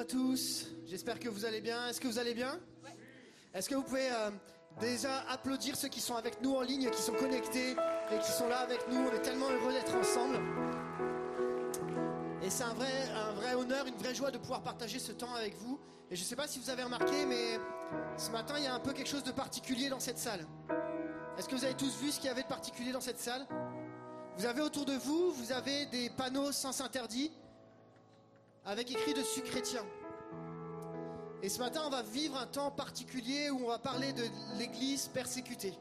[0.00, 1.86] à tous, j'espère que vous allez bien.
[1.86, 2.58] Est-ce que vous allez bien?
[3.52, 4.30] Est-ce que vous pouvez euh,
[4.80, 8.48] déjà applaudir ceux qui sont avec nous en ligne, qui sont connectés et qui sont
[8.48, 8.96] là avec nous?
[8.96, 10.40] On est tellement heureux d'être ensemble.
[12.42, 15.34] Et c'est un vrai, un vrai honneur, une vraie joie de pouvoir partager ce temps
[15.34, 15.78] avec vous.
[16.10, 17.60] Et je ne sais pas si vous avez remarqué, mais
[18.16, 20.46] ce matin, il y a un peu quelque chose de particulier dans cette salle.
[21.36, 23.46] Est-ce que vous avez tous vu ce qu'il y avait de particulier dans cette salle?
[24.38, 27.30] Vous avez autour de vous, vous avez des panneaux sans interdit
[28.64, 29.82] avec écrit dessus chrétien.
[31.42, 34.24] Et ce matin, on va vivre un temps particulier où on va parler de
[34.58, 35.72] l'Église persécutée.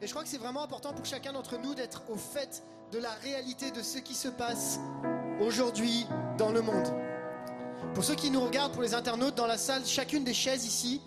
[0.00, 2.98] Et je crois que c'est vraiment important pour chacun d'entre nous d'être au fait de
[2.98, 4.78] la réalité de ce qui se passe
[5.40, 6.92] aujourd'hui dans le monde.
[7.94, 11.00] Pour ceux qui nous regardent, pour les internautes dans la salle, chacune des chaises ici,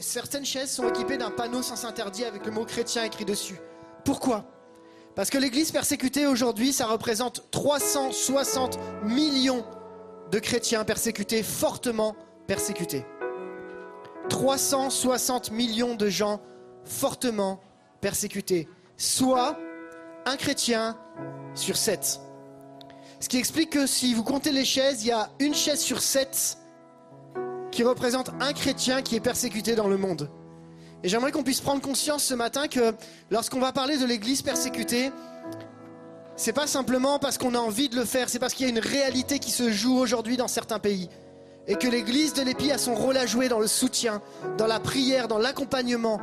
[0.00, 3.60] certaines chaises sont équipées d'un panneau sans interdit avec le mot chrétien écrit dessus.
[4.04, 4.44] Pourquoi?
[5.14, 9.64] Parce que l'Église persécutée aujourd'hui, ça représente 360 millions
[10.30, 13.04] de chrétiens persécutés, fortement persécutés.
[14.28, 16.40] 360 millions de gens
[16.84, 17.60] fortement
[18.00, 19.58] persécutés, soit
[20.26, 20.96] un chrétien
[21.54, 22.20] sur sept.
[23.18, 26.00] Ce qui explique que si vous comptez les chaises, il y a une chaise sur
[26.00, 26.58] sept
[27.70, 30.30] qui représente un chrétien qui est persécuté dans le monde.
[31.02, 32.94] Et j'aimerais qu'on puisse prendre conscience ce matin que
[33.30, 35.10] lorsqu'on va parler de l'Église persécutée,
[36.40, 38.72] c'est pas simplement parce qu'on a envie de le faire, c'est parce qu'il y a
[38.72, 41.10] une réalité qui se joue aujourd'hui dans certains pays.
[41.66, 44.22] Et que l'église de l'Épi a son rôle à jouer dans le soutien,
[44.56, 46.18] dans la prière, dans l'accompagnement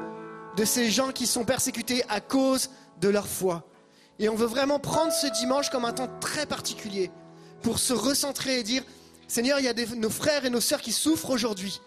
[0.57, 3.69] de ces gens qui sont persécutés à cause de leur foi.
[4.17, 7.11] Et on veut vraiment prendre ce dimanche comme un temps très particulier
[7.61, 8.81] pour se recentrer et dire,
[9.27, 11.79] Seigneur, il y a nos frères et nos sœurs qui souffrent aujourd'hui.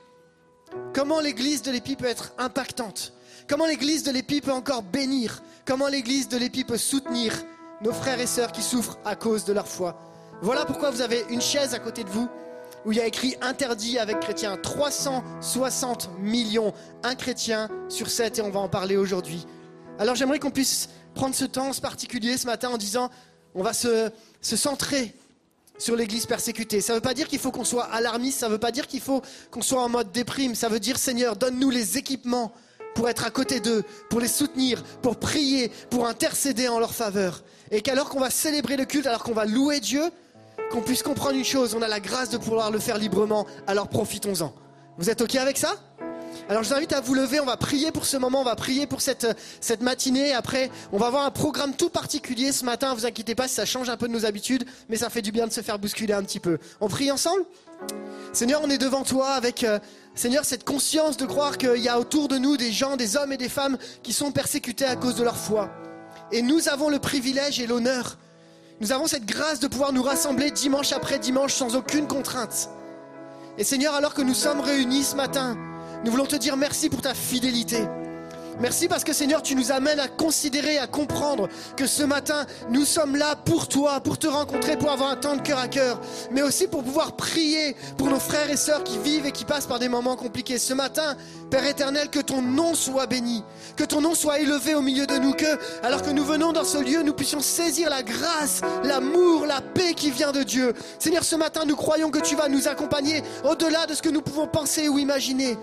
[0.95, 3.13] Comment l'église de l'Épi peut être impactante?
[3.49, 5.43] Comment l'église de l'Épi peut encore bénir?
[5.67, 7.35] Comment l'église de l'Épi peut soutenir
[7.81, 9.99] nos frères et sœurs qui souffrent à cause de leur foi.
[10.43, 12.29] Voilà pourquoi vous avez une chaise à côté de vous
[12.85, 14.57] où il y a écrit interdit avec chrétien.
[14.57, 19.47] 360 millions, un chrétien sur sept et on va en parler aujourd'hui.
[19.99, 23.11] Alors j'aimerais qu'on puisse prendre ce temps particulier ce matin en disant
[23.55, 25.15] on va se, se centrer
[25.79, 26.81] sur l'église persécutée.
[26.81, 28.87] Ça ne veut pas dire qu'il faut qu'on soit alarmiste, ça ne veut pas dire
[28.87, 32.53] qu'il faut qu'on soit en mode déprime, ça veut dire Seigneur, donne-nous les équipements
[32.95, 37.43] pour être à côté d'eux, pour les soutenir, pour prier, pour intercéder en leur faveur.
[37.71, 40.03] Et qu'alors qu'on va célébrer le culte, alors qu'on va louer Dieu,
[40.71, 43.89] qu'on puisse comprendre une chose, on a la grâce de pouvoir le faire librement, alors
[43.89, 44.53] profitons-en.
[44.99, 45.75] Vous êtes OK avec ça?
[46.49, 48.57] Alors je vous invite à vous lever, on va prier pour ce moment, on va
[48.57, 49.27] prier pour cette,
[49.61, 50.33] cette matinée.
[50.33, 53.89] Après, on va avoir un programme tout particulier ce matin, vous inquiétez pas, ça change
[53.89, 56.23] un peu de nos habitudes, mais ça fait du bien de se faire bousculer un
[56.23, 56.59] petit peu.
[56.81, 57.45] On prie ensemble?
[58.33, 59.79] Seigneur, on est devant toi avec, euh,
[60.15, 63.33] Seigneur, cette conscience de croire qu'il y a autour de nous des gens, des hommes
[63.33, 65.71] et des femmes qui sont persécutés à cause de leur foi.
[66.33, 68.19] Et nous avons le privilège et l'honneur,
[68.81, 72.71] nous avons cette grâce de pouvoir nous rassembler dimanche après dimanche sans aucune contrainte.
[73.59, 75.57] Et Seigneur, alors que nous sommes réunis ce matin,
[76.05, 77.87] nous voulons te dire merci pour ta fidélité.
[78.61, 81.49] Merci parce que Seigneur, tu nous amènes à considérer, à comprendre
[81.79, 85.35] que ce matin, nous sommes là pour toi, pour te rencontrer, pour avoir un temps
[85.35, 85.99] de cœur à cœur,
[86.31, 89.67] mais aussi pour pouvoir prier pour nos frères et sœurs qui vivent et qui passent
[89.67, 90.59] par des moments compliqués.
[90.59, 91.17] Ce matin,
[91.51, 93.43] Père éternel, que ton nom soit béni,
[93.77, 96.65] que ton nom soit élevé au milieu de nous, que alors que nous venons dans
[96.65, 100.75] ce lieu, nous puissions saisir la grâce, l'amour, la paix qui vient de Dieu.
[100.99, 104.21] Seigneur, ce matin, nous croyons que tu vas nous accompagner au-delà de ce que nous
[104.23, 105.57] pouvons penser ou imaginer.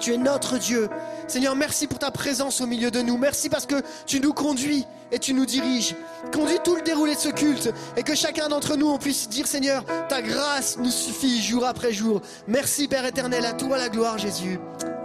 [0.00, 0.88] Tu es notre Dieu.
[1.26, 3.16] Seigneur, merci pour ta présence au milieu de nous.
[3.16, 5.94] Merci parce que tu nous conduis et tu nous diriges.
[6.32, 9.46] Conduis tout le déroulé de ce culte et que chacun d'entre nous, on puisse dire,
[9.46, 12.20] Seigneur, ta grâce nous suffit jour après jour.
[12.46, 14.58] Merci Père éternel, à toi la gloire Jésus.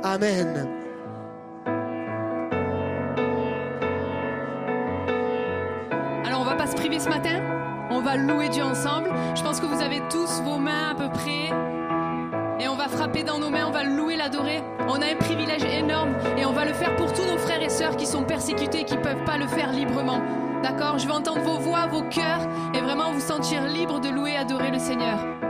[0.04, 0.68] Amen.
[6.26, 7.42] Alors on va pas se priver ce matin,
[7.90, 9.10] on va louer Dieu ensemble.
[9.36, 11.81] Je pense que vous avez tous vos mains à peu près
[12.62, 14.62] et on va frapper dans nos mains, on va louer, l'adorer.
[14.88, 17.70] On a un privilège énorme et on va le faire pour tous nos frères et
[17.70, 20.22] sœurs qui sont persécutés, qui ne peuvent pas le faire librement.
[20.62, 21.00] D'accord?
[21.00, 24.70] Je veux entendre vos voix, vos cœurs et vraiment vous sentir libre de louer, adorer
[24.70, 25.41] le Seigneur.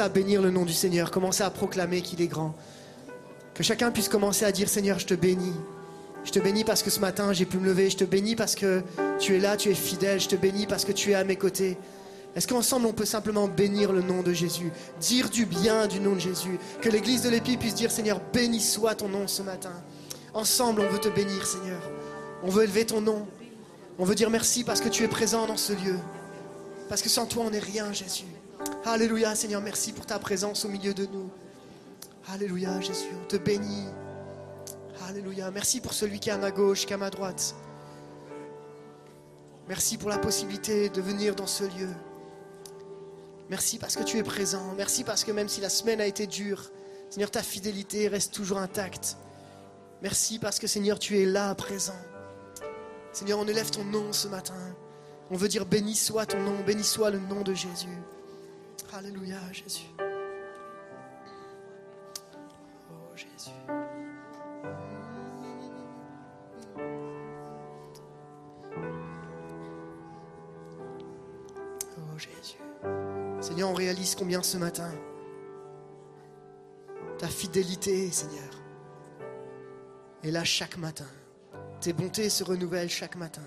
[0.00, 2.54] À bénir le nom du Seigneur, commencer à proclamer qu'il est grand
[3.54, 5.54] Que chacun puisse commencer à dire Seigneur, je te bénis.
[6.24, 7.90] Je te bénis parce que ce matin j'ai pu me lever.
[7.90, 8.82] Je te bénis parce que
[9.18, 10.20] tu es là, tu es fidèle.
[10.20, 11.76] Je te bénis parce que tu es à mes côtés.
[12.36, 16.14] Est-ce qu'ensemble on peut simplement bénir le nom de Jésus, dire du bien du nom
[16.14, 19.72] de Jésus, que l'église de l'Épi puisse dire Seigneur, béni soit ton nom ce matin.
[20.34, 21.80] Ensemble on veut te bénir Seigneur.
[22.42, 23.26] On veut élever ton nom.
[23.98, 25.96] On veut dire merci parce que tu es présent dans ce lieu.
[26.88, 28.24] Parce que sans toi, on n'est rien, Jésus.
[28.84, 31.28] Alléluia, Seigneur, merci pour ta présence au milieu de nous.
[32.28, 33.86] Alléluia, Jésus, on te bénit.
[35.08, 37.54] Alléluia, merci pour celui qui est à ma gauche, qui est à ma droite.
[39.66, 41.88] Merci pour la possibilité de venir dans ce lieu.
[43.50, 44.74] Merci parce que tu es présent.
[44.76, 46.70] Merci parce que même si la semaine a été dure,
[47.10, 49.16] Seigneur, ta fidélité reste toujours intacte.
[50.02, 51.96] Merci parce que, Seigneur, tu es là, présent.
[53.12, 54.54] Seigneur, on élève ton nom ce matin.
[55.30, 57.98] On veut dire béni soit ton nom, béni soit le nom de Jésus.
[58.92, 59.86] Alléluia, Jésus.
[62.90, 63.50] Oh, Jésus.
[71.96, 72.58] Oh, Jésus.
[73.40, 74.90] Seigneur, on réalise combien ce matin
[77.18, 78.62] ta fidélité, Seigneur,
[80.22, 81.06] est là chaque matin.
[81.80, 83.42] Tes bontés se renouvellent chaque matin.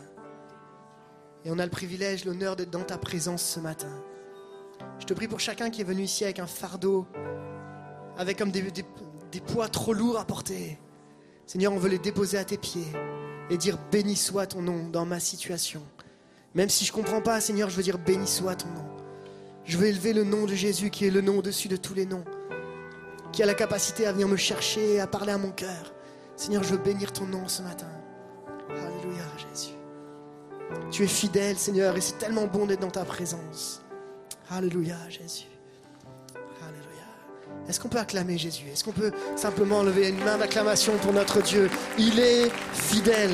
[1.45, 4.03] Et on a le privilège, l'honneur d'être dans ta présence ce matin.
[4.99, 7.07] Je te prie pour chacun qui est venu ici avec un fardeau,
[8.17, 8.61] avec comme des,
[9.47, 10.77] poids trop lourds à porter.
[11.47, 12.87] Seigneur, on veut les déposer à tes pieds
[13.49, 15.81] et dire béni soit ton nom dans ma situation.
[16.53, 18.85] Même si je ne comprends pas, Seigneur, je veux dire béni soit ton nom.
[19.65, 22.05] Je veux élever le nom de Jésus qui est le nom au-dessus de tous les
[22.05, 22.23] noms,
[23.31, 25.93] qui a la capacité à venir me chercher, à parler à mon cœur.
[26.35, 27.89] Seigneur, je veux bénir ton nom ce matin.
[28.69, 29.75] Alléluia, Jésus.
[30.89, 33.80] Tu es fidèle, Seigneur, et c'est tellement bon d'être dans ta présence.
[34.53, 35.45] Alléluia, Jésus.
[36.61, 37.69] Alléluia.
[37.69, 38.65] Est-ce qu'on peut acclamer Jésus?
[38.67, 41.69] Est-ce qu'on peut simplement lever une main d'acclamation pour notre Dieu?
[41.97, 43.33] Il est fidèle.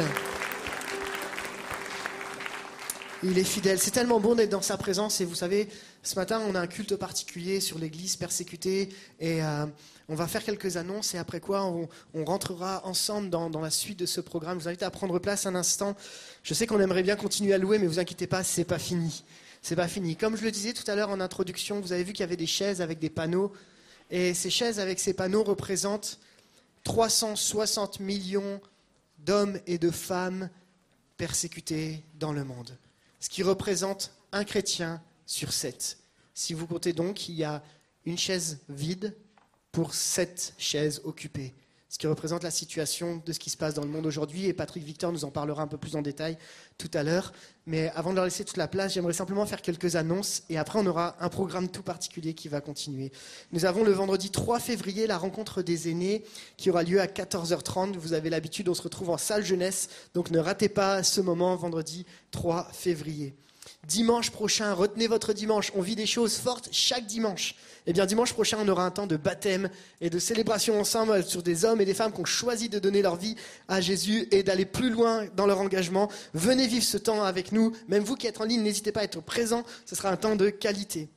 [3.24, 3.80] Il est fidèle.
[3.80, 5.20] C'est tellement bon d'être dans sa présence.
[5.20, 5.70] Et vous savez,
[6.04, 8.90] ce matin, on a un culte particulier sur l'église persécutée.
[9.20, 9.66] Et euh,
[10.10, 11.16] on va faire quelques annonces.
[11.16, 11.88] Et après quoi, on,
[12.26, 14.60] rentrera ensemble dans, dans la suite de ce programme.
[14.60, 15.98] Je vous invite à prendre place un instant.
[16.44, 19.24] Je sais qu'on aimerait bien continuer à louer, mais vous inquiétez pas, c'est pas fini.
[19.62, 20.16] C'est pas fini.
[20.16, 22.38] Comme je le disais tout à l'heure en introduction, vous avez vu qu'il y avait
[22.38, 23.52] des chaises avec des panneaux.
[24.10, 26.20] Et ces chaises avec ces panneaux représentent
[26.84, 28.62] 360 millions
[29.20, 30.50] d'hommes et de femmes
[31.18, 32.78] persécutés dans le monde.
[33.20, 35.98] Ce qui représente un chrétien sur sept.
[36.34, 37.64] Si vous comptez donc, il y a
[38.06, 39.16] une chaise vide
[39.72, 41.54] pour sept chaises occupées.
[41.90, 44.46] Ce qui représente la situation de ce qui se passe dans le monde aujourd'hui.
[44.46, 46.38] Et Patrick Victor nous en parlera un peu plus en détail
[46.78, 47.32] tout à l'heure.
[47.66, 50.44] Mais avant de leur laisser toute la place, j'aimerais simplement faire quelques annonces.
[50.50, 53.12] Et après, on aura un programme tout particulier qui va continuer.
[53.54, 56.26] Nous avons le vendredi 3 février la rencontre des aînés
[56.58, 57.96] qui aura lieu à 14h30.
[57.96, 59.88] Vous avez l'habitude, on se retrouve en salle jeunesse.
[60.14, 63.34] Donc ne ratez pas ce moment vendredi 3 février.
[63.88, 67.56] Dimanche prochain, retenez votre dimanche, on vit des choses fortes chaque dimanche.
[67.86, 69.70] Eh bien, dimanche prochain, on aura un temps de baptême
[70.02, 73.02] et de célébration ensemble sur des hommes et des femmes qui ont choisi de donner
[73.02, 73.36] leur vie
[73.70, 76.12] à Jésus et d'aller plus loin dans leur engagement.
[76.34, 77.72] Venez vivre ce temps avec nous.
[77.88, 79.64] Même vous qui êtes en ligne, n'hésitez pas à être présent.
[79.86, 81.08] Ce sera un temps de qualité.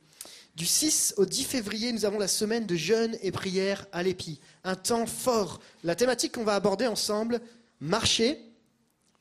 [0.55, 4.39] Du 6 au 10 février, nous avons la semaine de jeûne et prière à l'épi.
[4.63, 5.59] Un temps fort.
[5.83, 7.41] La thématique qu'on va aborder ensemble,
[7.81, 8.39] marcher,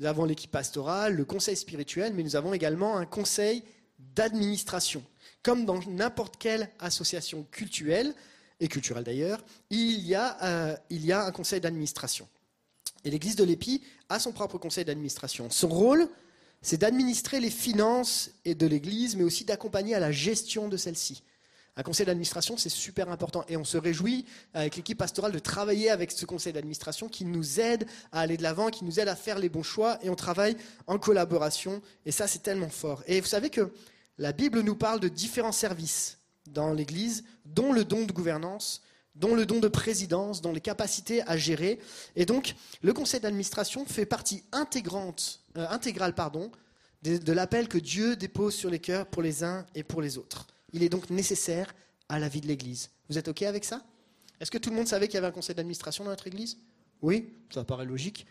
[0.00, 3.62] Nous avons l'équipe pastorale, le conseil spirituel, mais nous avons également un conseil
[3.98, 5.04] d'administration.
[5.42, 8.14] Comme dans n'importe quelle association culturelle,
[8.60, 12.28] et culturelle d'ailleurs, il, y a, euh, il y a un conseil d'administration.
[13.04, 15.48] Et l'Église de l'Épi a son propre conseil d'administration.
[15.50, 16.08] Son rôle,
[16.60, 21.22] c'est d'administrer les finances et de l'Église, mais aussi d'accompagner à la gestion de celle-ci.
[21.78, 23.44] Un conseil d'administration, c'est super important.
[23.48, 27.60] Et on se réjouit avec l'équipe pastorale de travailler avec ce conseil d'administration qui nous
[27.60, 29.96] aide à aller de l'avant, qui nous aide à faire les bons choix.
[30.02, 30.56] Et on travaille
[30.88, 31.80] en collaboration.
[32.04, 33.04] Et ça, c'est tellement fort.
[33.06, 33.72] Et vous savez que
[34.18, 38.82] la Bible nous parle de différents services dans l'Église, dont le don de gouvernance,
[39.14, 41.78] dont le don de présidence, dont les capacités à gérer.
[42.16, 46.50] Et donc, le conseil d'administration fait partie intégrante, euh, intégrale pardon,
[47.04, 50.48] de l'appel que Dieu dépose sur les cœurs pour les uns et pour les autres.
[50.72, 51.74] Il est donc nécessaire
[52.08, 52.90] à la vie de l'Église.
[53.08, 53.82] Vous êtes OK avec ça?
[54.40, 56.58] Est-ce que tout le monde savait qu'il y avait un conseil d'administration dans notre Église?
[57.02, 58.26] Oui, ça paraît logique.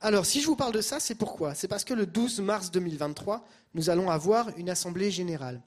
[0.00, 1.54] Alors, si je vous parle de ça, c'est pourquoi?
[1.54, 5.60] C'est parce que le 12 mars 2023, nous allons avoir une assemblée générale.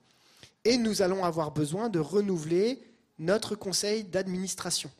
[0.65, 2.83] Et nous allons avoir besoin de renouveler
[3.17, 4.91] notre conseil d'administration.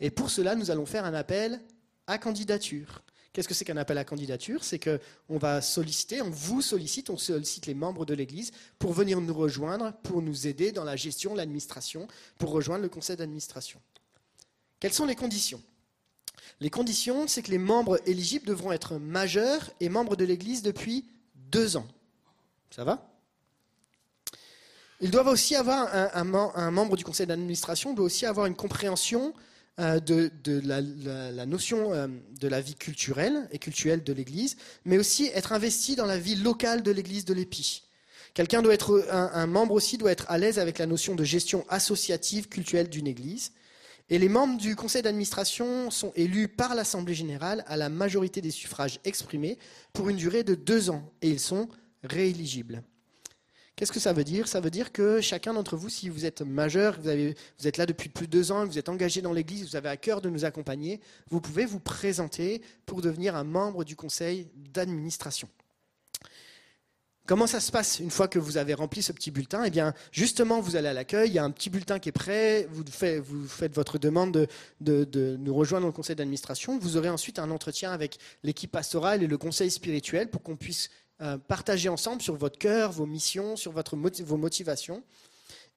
[0.00, 1.60] Et pour cela, nous allons faire un appel
[2.06, 3.02] à candidature.
[3.36, 4.64] Qu'est-ce que c'est qu'un appel à candidature?
[4.64, 9.20] C'est qu'on va solliciter, on vous sollicite, on sollicite les membres de l'Église pour venir
[9.20, 13.78] nous rejoindre, pour nous aider dans la gestion, l'administration, pour rejoindre le conseil d'administration.
[14.80, 15.62] Quelles sont les conditions?
[16.60, 21.04] Les conditions, c'est que les membres éligibles devront être majeurs et membres de l'Église depuis
[21.34, 21.86] deux ans.
[22.70, 23.06] Ça va?
[25.02, 29.34] Ils doivent aussi avoir un, un membre du conseil d'administration doit aussi avoir une compréhension
[29.78, 30.30] euh, de,
[30.64, 32.08] la, notion euh,
[32.40, 36.34] de la vie culturelle et culturelle de l'Église, mais aussi être investi dans la vie
[36.34, 37.82] locale de l'Église de l'Épi.
[38.32, 41.66] Quelqu'un doit être, un, membre aussi doit être à l'aise avec la notion de gestion
[41.68, 43.52] associative culturelle d'une Église.
[44.08, 48.50] Et les membres du conseil d'administration sont élus par l'Assemblée générale à la majorité des
[48.50, 49.58] suffrages exprimés
[49.92, 51.68] pour une durée de deux ans, et ils sont
[52.02, 52.82] rééligibles.
[53.76, 54.48] Qu'est-ce que ça veut dire?
[54.48, 57.10] Ça veut dire que chacun d'entre vous, si vous êtes majeur, vous,
[57.58, 59.90] vous, êtes là depuis plus de deux ans, vous êtes engagé dans l'Église, vous avez
[59.90, 64.48] à cœur de nous accompagner, vous pouvez vous présenter pour devenir un membre du conseil
[64.72, 65.46] d'administration.
[67.26, 69.64] Comment ça se passe une fois que vous avez rempli ce petit bulletin?
[69.64, 72.12] Eh bien, justement, vous allez à l'accueil, il y a un petit bulletin qui est
[72.12, 72.84] prêt, vous,
[73.46, 74.32] faites votre demande
[74.80, 76.78] de, de nous rejoindre dans le conseil d'administration.
[76.78, 80.88] Vous aurez ensuite un entretien avec l'équipe pastorale et le conseil spirituel pour qu'on puisse
[81.22, 85.02] euh, partager ensemble sur votre cœur, vos missions, sur votre, vos motivations.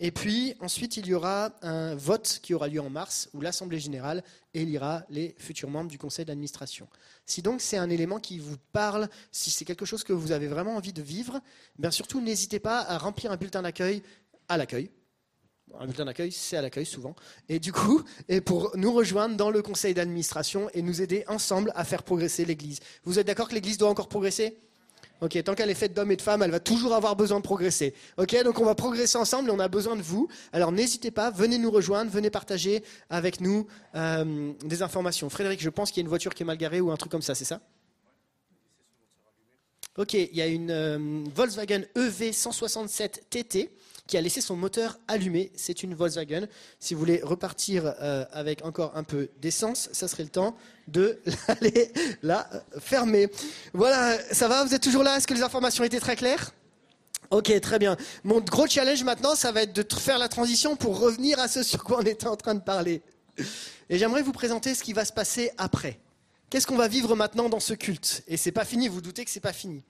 [0.02, 3.80] Et puis ensuite, il y aura un vote qui aura lieu en mars où l'Assemblée
[3.80, 4.24] générale
[4.54, 6.88] élira les futurs membres du conseil d'administration.
[7.26, 10.48] Si donc c'est un élément qui vous parle, si c'est quelque chose que vous avez
[10.48, 11.42] vraiment envie de vivre,
[11.78, 14.02] bien surtout n'hésitez pas à remplir un bulletin d'accueil
[14.48, 14.90] à l'accueil.
[15.78, 17.16] Un bulletin d'accueil, c'est à l'accueil souvent.
[17.48, 21.72] Et du coup, et pour nous rejoindre dans le conseil d'administration et nous aider ensemble
[21.76, 22.80] à faire progresser l'Église.
[23.04, 24.58] Vous êtes d'accord que l'Église doit encore progresser?
[25.22, 27.44] Ok, tant qu'elle est faite d'hommes et de femmes, elle va toujours avoir besoin de
[27.44, 27.94] progresser.
[28.18, 30.30] Ok, donc on va progresser ensemble et on a besoin de vous.
[30.54, 35.30] Alors n'hésitez pas, venez nous rejoindre, venez partager avec nous euh, des informations.
[35.30, 37.12] Frédéric, je pense qu'il y a une voiture qui est mal garée ou un truc
[37.12, 37.60] comme ça, c'est ça?
[39.98, 43.70] Ok, il y a une euh, Volkswagen EV 167 TT
[44.10, 45.52] qui a laissé son moteur allumé.
[45.56, 46.48] C'est une Volkswagen.
[46.80, 50.56] Si vous voulez repartir euh, avec encore un peu d'essence, ça serait le temps
[50.88, 51.20] de
[52.24, 53.30] la fermer.
[53.74, 55.16] Voilà, ça va Vous êtes toujours là?
[55.16, 56.52] Est-ce que les informations étaient très claires?
[57.30, 57.98] Ok, très bien.
[58.24, 61.62] Mon gros challenge maintenant, ça va être de faire la transition pour revenir à ce
[61.62, 63.04] sur quoi on était en train de parler.
[63.92, 66.00] Et j'aimerais vous présenter ce qui va se passer après.
[66.50, 68.24] Qu'est-ce qu'on va vivre maintenant dans ce culte?
[68.28, 69.84] Et c'est pas fini, vous doutez que c'est pas fini.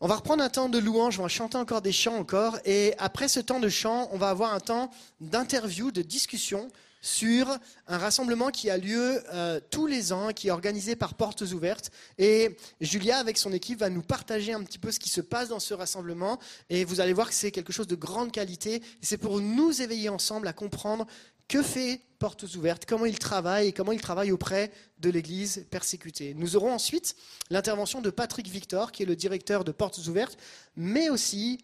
[0.00, 2.94] On va reprendre un temps de louange, on va chanter encore des chants encore, et
[2.98, 6.68] après ce temps de chant, on va avoir un temps d'interview, de discussion
[7.00, 7.48] sur
[7.88, 11.90] un rassemblement qui a lieu euh, tous les ans, qui est organisé par Portes Ouvertes.
[12.16, 15.48] Et Julia, avec son équipe, va nous partager un petit peu ce qui se passe
[15.48, 16.38] dans ce rassemblement,
[16.70, 18.80] et vous allez voir que c'est quelque chose de grande qualité.
[19.02, 21.08] C'est pour nous éveiller ensemble à comprendre
[21.48, 26.34] que fait Portes Ouvertes, comment il travaille et comment il travaille auprès de l'Église persécutée?
[26.34, 27.16] Nous aurons ensuite
[27.50, 30.36] l'intervention de Patrick Victor, qui est le directeur de Portes Ouvertes,
[30.76, 31.58] mais aussi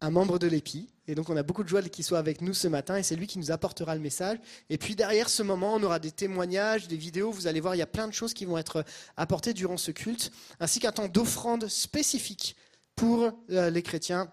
[0.00, 0.88] un membre de l'EPI.
[1.06, 3.16] Et donc on a beaucoup de joie qu'il soit avec nous ce matin et c'est
[3.16, 4.38] lui qui nous apportera le message.
[4.68, 7.30] Et puis derrière ce moment, on aura des témoignages, des vidéos.
[7.30, 8.84] Vous allez voir, il y a plein de choses qui vont être
[9.16, 12.56] apportées durant ce culte, ainsi qu'un temps d'offrande spécifique
[12.96, 14.30] pour euh, les chrétiens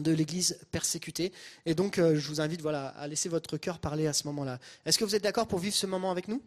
[0.00, 1.32] de l'Église persécutée.
[1.64, 4.58] Et donc, euh, je vous invite voilà, à laisser votre cœur parler à ce moment-là.
[4.84, 6.42] Est-ce que vous êtes d'accord pour vivre ce moment avec nous?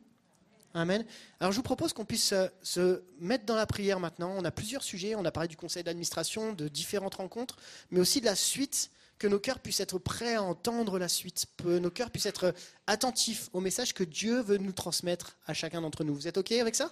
[0.73, 1.03] Amen.
[1.39, 4.33] Alors, je vous propose qu'on puisse euh, se mettre dans la prière maintenant.
[4.37, 5.15] On a plusieurs sujets.
[5.15, 7.57] On a parlé du conseil d'administration, de différentes rencontres,
[7.91, 11.45] mais aussi de la suite, que nos cœurs puissent être prêts à entendre la suite,
[11.57, 12.53] que nos cœurs puissent être
[12.87, 16.15] attentifs au message que Dieu veut nous transmettre à chacun d'entre nous.
[16.15, 16.91] Vous êtes OK avec ça?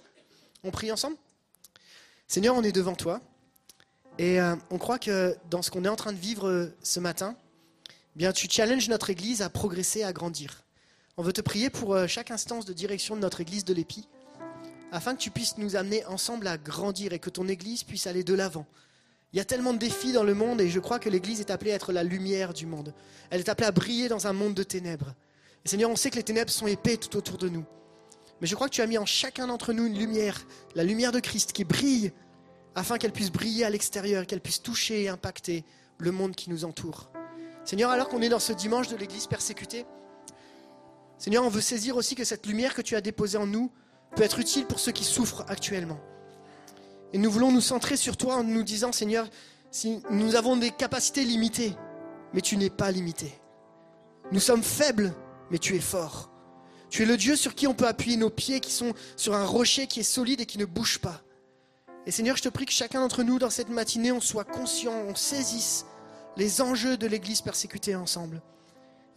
[0.62, 1.16] On prie ensemble?
[2.26, 3.22] Seigneur, on est devant toi.
[4.18, 6.98] Et euh, on croit que dans ce qu'on est en train de vivre euh, ce
[6.98, 7.36] matin,
[7.88, 10.64] eh bien tu challenges notre Église à progresser, à grandir.
[11.16, 14.08] On veut te prier pour euh, chaque instance de direction de notre Église de l'Épi,
[14.90, 18.24] afin que tu puisses nous amener ensemble à grandir et que ton Église puisse aller
[18.24, 18.66] de l'avant.
[19.32, 21.50] Il y a tellement de défis dans le monde et je crois que l'Église est
[21.50, 22.94] appelée à être la lumière du monde.
[23.30, 25.14] Elle est appelée à briller dans un monde de ténèbres.
[25.64, 27.64] Et Seigneur, on sait que les ténèbres sont épais tout autour de nous.
[28.40, 31.12] Mais je crois que tu as mis en chacun d'entre nous une lumière, la lumière
[31.12, 32.12] de Christ qui brille
[32.78, 35.64] afin qu'elle puisse briller à l'extérieur, qu'elle puisse toucher et impacter
[35.98, 37.10] le monde qui nous entoure.
[37.64, 39.84] Seigneur, alors qu'on est dans ce dimanche de l'Église persécutée,
[41.18, 43.72] Seigneur, on veut saisir aussi que cette lumière que tu as déposée en nous
[44.14, 45.98] peut être utile pour ceux qui souffrent actuellement.
[47.12, 49.28] Et nous voulons nous centrer sur toi en nous disant, Seigneur,
[49.70, 51.74] si nous avons des capacités limitées,
[52.32, 53.32] mais tu n'es pas limité.
[54.30, 55.12] Nous sommes faibles,
[55.50, 56.30] mais tu es fort.
[56.90, 59.44] Tu es le Dieu sur qui on peut appuyer nos pieds, qui sont sur un
[59.44, 61.22] rocher qui est solide et qui ne bouge pas.
[62.08, 64.94] Et Seigneur, je te prie que chacun d'entre nous, dans cette matinée, on soit conscient,
[65.10, 65.84] on saisisse
[66.38, 68.40] les enjeux de l'Église persécutée ensemble.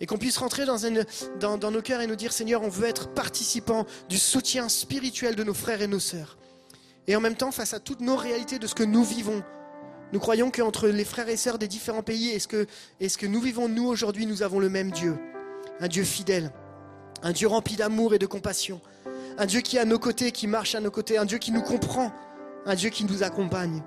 [0.02, 3.86] Et qu'on puisse rentrer dans, nos cœurs et nous dire, Seigneur, on veut être participant
[4.10, 6.38] du soutien spirituel de nos frères et nos sœurs.
[7.08, 9.42] Et en même temps, face à toutes nos réalités de ce que nous vivons,
[10.12, 12.68] nous croyons qu'entre les frères et sœurs des différents pays et ce que,
[13.00, 15.18] et ce que nous vivons nous aujourd'hui, nous avons le même Dieu.
[15.80, 16.52] Un Dieu fidèle,
[17.24, 18.82] un Dieu rempli d'amour et de compassion,
[19.38, 21.54] un Dieu qui est à nos côtés, qui marche à nos côtés, un Dieu qui
[21.54, 22.12] nous comprend,
[22.66, 23.82] un Dieu qui nous accompagne.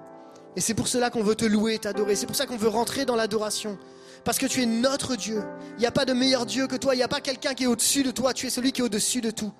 [0.57, 2.15] Et c'est pour cela qu'on veut te louer, t'adorer.
[2.15, 3.79] C'est pour ça qu'on veut rentrer dans l'adoration.
[4.25, 5.43] Parce que tu es notre Dieu.
[5.77, 6.95] Il n'y a pas de meilleur Dieu que toi.
[6.95, 8.33] Il n'y a pas quelqu'un qui est au-dessus de toi.
[8.33, 9.53] Tu es celui qui est au-dessus de tout.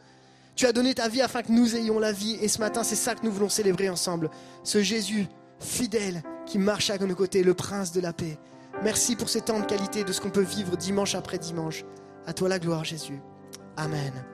[0.57, 2.39] Tu as donné ta vie afin que nous ayons la vie.
[2.41, 4.31] Et ce matin, c'est ça que nous voulons célébrer ensemble.
[4.63, 5.27] Ce Jésus
[5.59, 8.39] fidèle qui marche à nos côtés, le prince de la paix.
[8.83, 11.85] Merci pour ces temps de qualité de ce qu'on peut vivre dimanche après dimanche.
[12.27, 13.21] À toi la gloire, Jésus.
[13.77, 14.34] Amen.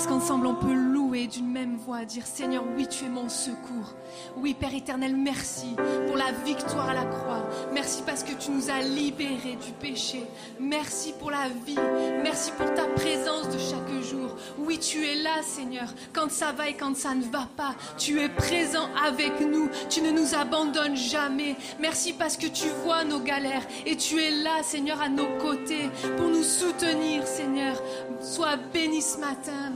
[0.00, 3.94] Est-ce qu'ensemble on peut louer d'une même voix, dire Seigneur, oui, tu es mon secours.
[4.38, 7.46] Oui, Père éternel, merci pour la victoire à la croix.
[7.74, 10.22] Merci parce que tu nous as libérés du péché.
[10.58, 11.76] Merci pour la vie.
[12.22, 14.36] Merci pour ta présence de chaque jour.
[14.58, 17.74] Oui, tu es là, Seigneur, quand ça va et quand ça ne va pas.
[17.98, 19.68] Tu es présent avec nous.
[19.90, 21.56] Tu ne nous abandonnes jamais.
[21.78, 25.90] Merci parce que tu vois nos galères et tu es là, Seigneur, à nos côtés
[26.16, 27.76] pour nous soutenir, Seigneur.
[28.22, 29.72] Sois béni ce matin.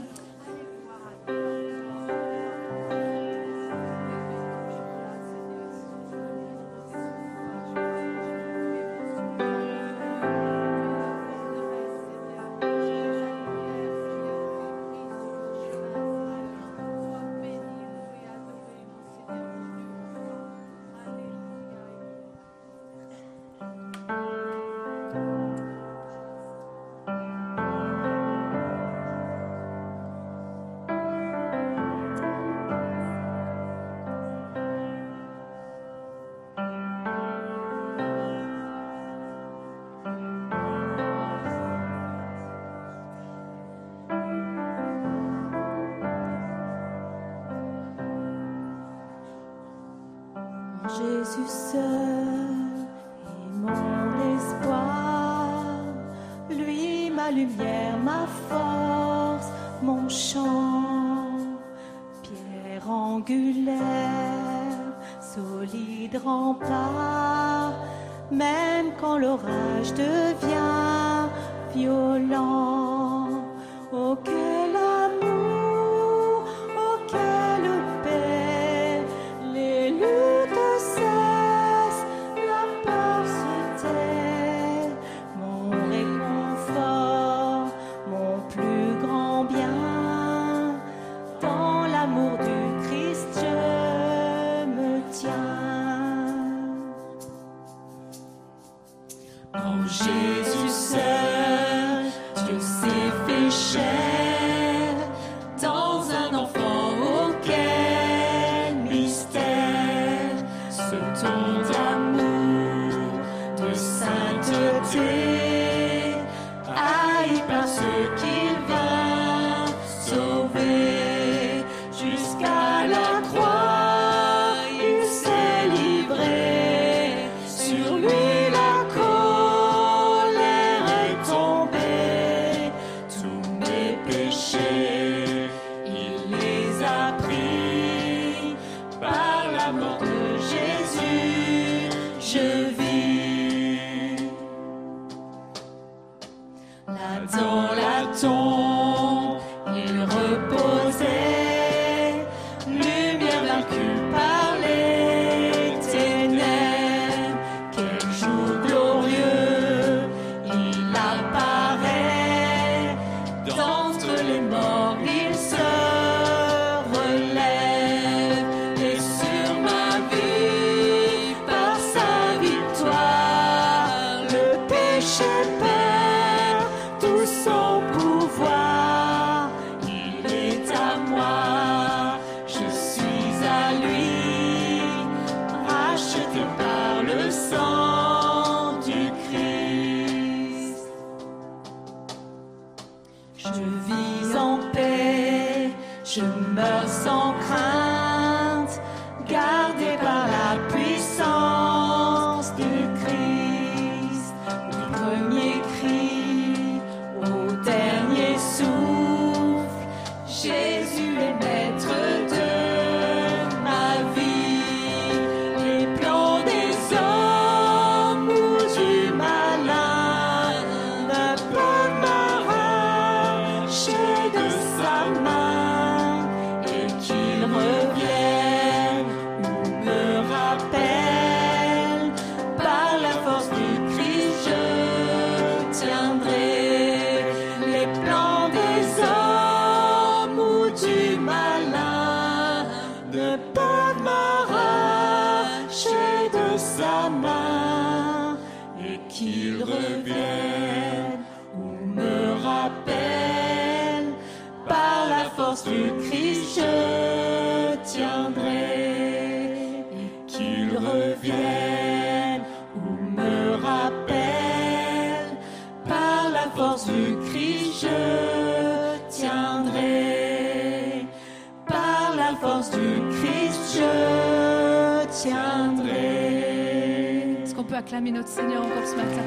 [277.95, 279.23] Acclamer notre Seigneur encore ce matin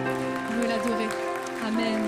[0.55, 1.09] Louer l'adorer.
[1.67, 2.03] Amen.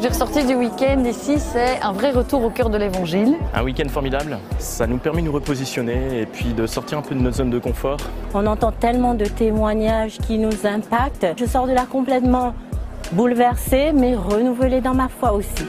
[0.00, 3.34] Ce que j'ai ressorti du week-end ici, c'est un vrai retour au cœur de l'évangile.
[3.52, 7.14] Un week-end formidable, ça nous permet de nous repositionner et puis de sortir un peu
[7.14, 7.98] de notre zone de confort.
[8.32, 11.26] On entend tellement de témoignages qui nous impactent.
[11.38, 12.54] Je sors de là complètement
[13.12, 15.66] bouleversée, mais renouvelée dans ma foi aussi.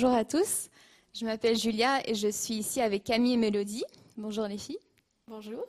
[0.00, 0.68] Bonjour à tous,
[1.12, 3.82] je m'appelle Julia et je suis ici avec Camille et Mélodie.
[4.16, 4.78] Bonjour les filles.
[5.26, 5.64] Bonjour.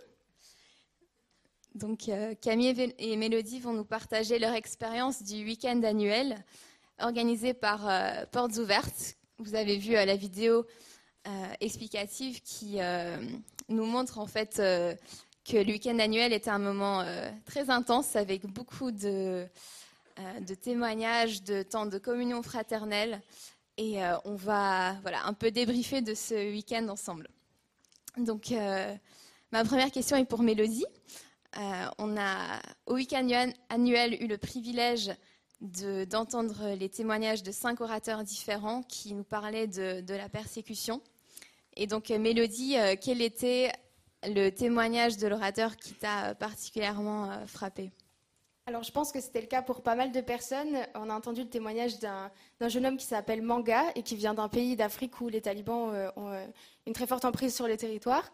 [1.74, 6.46] Donc euh, Camille et Mélodie vont nous partager leur expérience du week-end annuel
[7.00, 9.16] organisé par euh, Portes Ouvertes.
[9.40, 10.64] Vous avez vu euh, la vidéo
[11.60, 12.78] explicative qui
[13.68, 17.04] nous montre en fait que le week-end annuel était un moment
[17.46, 19.48] très intense avec beaucoup de,
[20.18, 23.22] de témoignages, de temps de communion fraternelle.
[23.82, 27.30] Et euh, on va voilà, un peu débriefer de ce week-end ensemble.
[28.18, 28.94] Donc, euh,
[29.54, 30.86] ma première question est pour Mélodie.
[31.58, 33.26] Euh, on a au week-end
[33.70, 35.12] annuel- eu le privilège
[35.62, 41.02] de- d'entendre les témoignages de cinq orateurs différents qui nous parlaient de, de la persécution.
[41.78, 43.72] Et donc, Mélodie, quel était
[44.26, 47.92] le témoignage de l'orateur qui t'a particulièrement frappé?
[48.70, 50.78] Alors, je pense que c'était le cas pour pas mal de personnes.
[50.94, 52.30] On a entendu le témoignage d'un
[52.68, 56.12] jeune homme qui s'appelle Manga et qui vient d'un pays d'Afrique où les talibans euh,
[56.16, 56.46] ont euh,
[56.86, 58.32] une très forte emprise sur le territoire.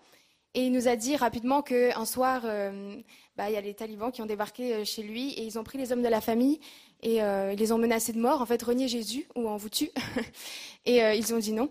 [0.54, 2.98] Et il nous a dit rapidement qu'un soir, euh,
[3.38, 5.78] bah, il y a les talibans qui ont débarqué chez lui et ils ont pris
[5.78, 6.60] les hommes de la famille
[7.02, 8.42] et ils les ont menacés de mort.
[8.42, 9.92] En fait, reniez Jésus ou on vous tue.
[10.86, 11.70] et ils ont dit non.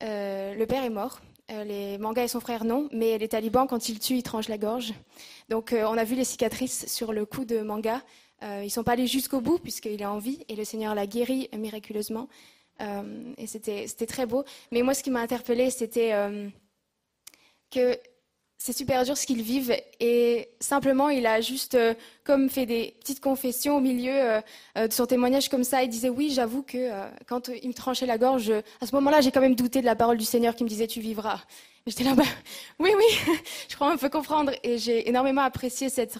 [0.00, 1.20] Le père est mort.
[1.52, 4.48] Euh, les Manga et son frère non, mais les talibans, quand ils tuent, ils tranchent
[4.48, 4.94] la gorge.
[5.48, 8.02] Donc euh, on a vu les cicatrices sur le cou de Manga.
[8.42, 11.06] Euh, ils sont pas allés jusqu'au bout puisqu'il est en vie et le Seigneur l'a
[11.06, 12.28] guéri miraculeusement.
[13.38, 14.44] Et c'était très beau.
[14.70, 16.12] Mais moi, ce qui m'a interpellée, c'était
[17.70, 17.98] que
[18.58, 21.94] c'est super dur ce qu'ils vivent et simplement il a juste euh,
[22.24, 24.40] comme fait des petites confessions au milieu euh,
[24.78, 25.82] euh, de son témoignage comme ça.
[25.82, 26.90] Il disait oui, j'avoue que
[27.26, 28.50] quand il me tranchait la gorge,
[28.80, 30.86] à ce moment-là, j'ai quand même douté de la parole du Seigneur qui me disait
[30.86, 31.40] tu vivras.
[31.86, 32.24] J'étais là, bah,
[32.78, 33.34] oui, oui,
[33.68, 34.52] je crois qu'on peut comprendre.
[34.62, 36.18] Et j'ai énormément apprécié cette,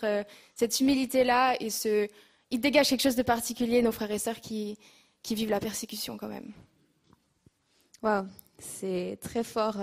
[0.55, 2.07] cette humilité-là et ce,
[2.51, 4.78] il dégage quelque chose de particulier, nos frères et sœurs qui,
[5.22, 6.53] qui vivent la persécution quand même.
[8.03, 8.26] Waouh,
[8.59, 9.78] c'est très fort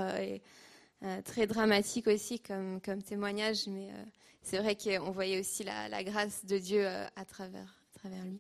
[1.04, 4.04] euh, très dramatique aussi comme, comme témoignage, mais euh,
[4.42, 8.40] c'est vrai qu'on voyait aussi la, grâce de Dieu euh, à, travers, à travers lui.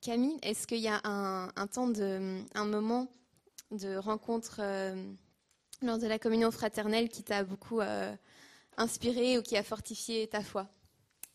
[0.00, 3.08] Camille, est-ce qu'il y a un, un temps, de, un moment
[3.72, 4.60] de rencontre
[5.82, 7.80] lors de la communion fraternelle qui t'a beaucoup
[8.76, 10.68] inspiré ou qui a fortifié ta foi?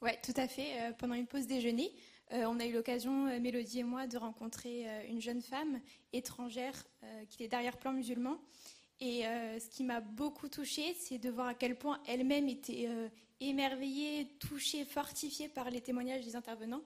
[0.01, 0.95] Oui, tout à fait.
[0.99, 1.93] Pendant une pause déjeuner,
[2.32, 5.82] on a eu l'occasion, Mélodie et moi, de rencontrer une jeune femme
[6.13, 6.82] étrangère
[7.30, 8.39] qui est d'arrière-plan musulman.
[8.99, 12.85] Et euh, ce qui m'a beaucoup touchée, c'est de voir à quel point elle-même était
[12.87, 16.81] euh, émerveillée, touchée, fortifiée par les témoignages des intervenants,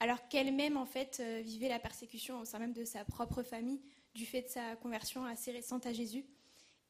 [0.00, 3.80] alors qu'elle-même, en fait, euh, vivait la persécution au sein même de sa propre famille,
[4.14, 6.24] du fait de sa conversion assez récente à Jésus.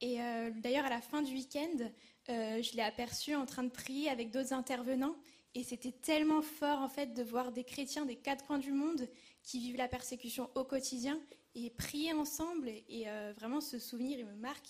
[0.00, 0.18] Et
[0.56, 1.88] d'ailleurs, à la fin du week-end,
[2.28, 5.14] je l'ai aperçue en train de prier avec d'autres intervenants.
[5.54, 9.08] Et c'était tellement fort, en fait, de voir des chrétiens des quatre coins du monde
[9.42, 11.18] qui vivent la persécution au quotidien
[11.54, 12.68] et prier ensemble.
[12.68, 14.68] Et euh, vraiment, ce souvenir, il me marque.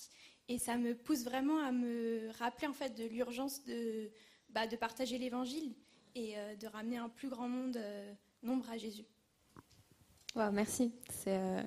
[0.49, 4.11] Et ça me pousse vraiment à me rappeler, en fait, de l'urgence de,
[4.51, 5.74] bah, de partager l'évangile
[6.14, 8.12] et euh, de ramener un plus grand monde, euh,
[8.43, 9.05] nombre à Jésus.
[10.37, 11.62] Wow, merci, c'est euh,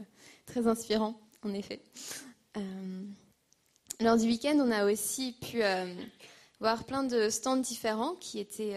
[0.45, 1.82] très inspirant, en effet.
[3.99, 5.61] Lors du week-end, on a aussi pu
[6.59, 8.76] voir plein de stands différents qui étaient,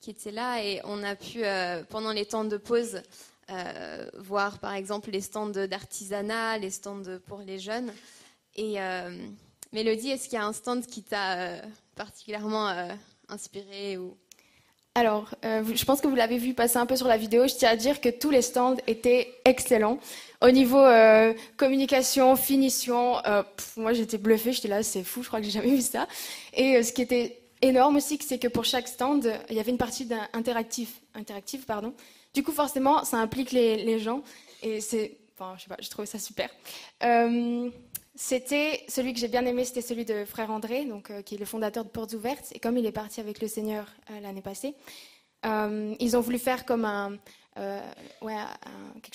[0.00, 1.42] qui étaient là et on a pu,
[1.88, 3.02] pendant les temps de pause,
[3.48, 7.92] euh, voir par exemple les stands d'artisanat, les stands pour les jeunes.
[8.56, 9.16] Et euh,
[9.72, 11.60] Mélodie, est-ce qu'il y a un stand qui t'a euh,
[11.94, 12.74] particulièrement
[13.28, 14.16] inspiré ou...
[14.96, 17.46] Alors, je pense que vous l'avez vu passer un peu sur la vidéo.
[17.46, 19.98] Je tiens à dire que tous les stands étaient excellents.
[20.40, 20.82] Au niveau
[21.58, 23.16] communication, finition,
[23.76, 26.08] moi j'étais bluffée, j'étais là, c'est fou, je crois que j'ai jamais vu ça.
[26.54, 29.76] Et ce qui était énorme aussi, c'est que pour chaque stand, il y avait une
[29.76, 31.66] partie interactive.
[31.66, 31.92] Pardon.
[32.36, 34.22] Du coup, forcément, ça implique les, gens.
[34.62, 36.48] Et c'est, enfin, je sais pas, j'ai trouvé ça super.
[38.16, 41.38] C'était celui que j'ai bien aimé, c'était celui de frère André, donc, euh, qui est
[41.38, 42.50] le fondateur de Portes Ouvertes.
[42.54, 44.74] Et comme il est parti avec le Seigneur euh, l'année passée,
[45.44, 47.18] euh, ils ont voulu faire comme un,
[48.22, 48.34] ouais,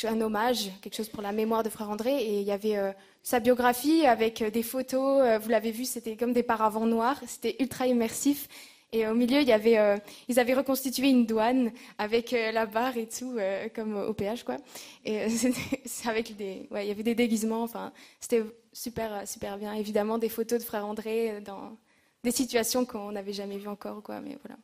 [0.04, 2.16] un, hommage, quelque chose pour la mémoire de frère André.
[2.24, 2.94] Et il y avait
[3.24, 5.42] sa biographie avec des photos.
[5.42, 7.20] vous l'avez vu, c'était comme des paravents noirs.
[7.26, 8.48] C'était ultra immersif.
[8.94, 13.38] Et au milieu, euh, ils avaient reconstitué une douane avec euh, la barre et tout,
[13.38, 14.58] euh, comme au péage, quoi.
[15.06, 15.28] Et
[16.06, 17.64] avec des, ouais, il y avait des déguisements.
[17.64, 19.74] Enfin, c'était super, super bien.
[19.74, 21.78] Évidemment, des photos de frère André dans
[22.26, 24.20] des situations qu'on n'avait jamais vues encore, quoi.
[24.20, 24.60] Mais voilà.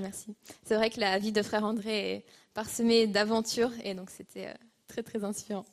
[0.00, 0.36] merci.
[0.64, 4.54] C'est vrai que la vie de frère André est parsemée d'aventures, et donc c'était
[4.86, 5.66] très, très inspirant.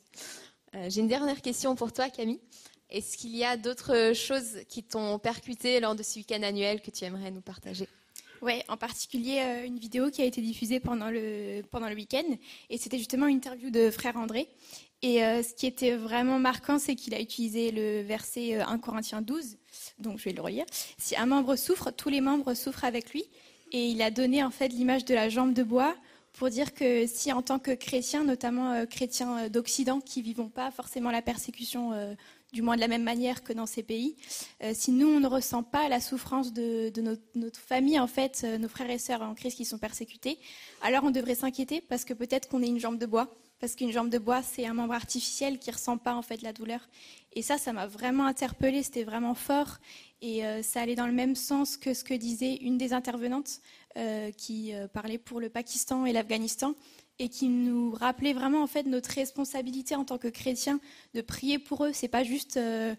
[0.88, 2.40] J'ai une dernière question pour toi, Camille.
[2.90, 6.90] Est-ce qu'il y a d'autres choses qui t'ont percuté lors de ce week-end annuel que
[6.90, 7.88] tu aimerais nous partager?
[8.40, 12.24] Oui, en particulier euh, une vidéo qui a été diffusée pendant le, pendant le week-end.
[12.70, 14.48] Et c'était justement une interview de frère André.
[15.02, 18.78] Et euh, ce qui était vraiment marquant, c'est qu'il a utilisé le verset 1 euh,
[18.78, 19.56] Corinthiens 12.
[19.98, 20.64] Donc je vais le relire.
[20.98, 23.24] Si un membre souffre, tous les membres souffrent avec lui.
[23.72, 25.94] Et il a donné en fait l'image de la jambe de bois
[26.32, 31.10] pour dire que si en tant que chrétien, notamment chrétiens d'Occident qui vivons pas forcément
[31.10, 32.16] la persécution
[32.52, 34.16] du moins de la même manière que dans ces pays.
[34.62, 36.92] Euh, si nous, on ne ressent pas la souffrance de,
[37.34, 40.38] notre, famille, en fait, euh, nos frères et sœurs en Christ qui sont persécutés,
[40.82, 43.34] alors on devrait s'inquiéter parce que peut-être qu'on est une jambe de bois.
[43.60, 46.42] Parce qu'une jambe de bois, c'est un membre artificiel qui ne ressent pas en fait
[46.42, 46.88] la douleur.
[47.32, 49.78] Et ça, ça m'a vraiment interpellée, c'était vraiment fort.
[50.22, 53.60] Et euh, ça allait dans le même sens que ce que disait une des intervenantes
[54.36, 56.76] qui parlait pour le Pakistan et l'Afghanistan
[57.18, 60.80] et qui nous rappelait vraiment en fait notre responsabilité en tant que chrétiens
[61.14, 61.92] de prier pour eux.
[61.92, 62.94] C'est pas juste euh,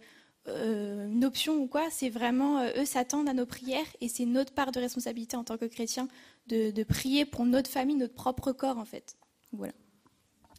[0.47, 4.25] euh, une option ou quoi, c'est vraiment euh, eux s'attendent à nos prières et c'est
[4.25, 6.07] notre part de responsabilité en tant que chrétiens
[6.47, 9.17] de, prier pour notre famille, notre propre corps en fait.
[9.53, 9.73] Voilà.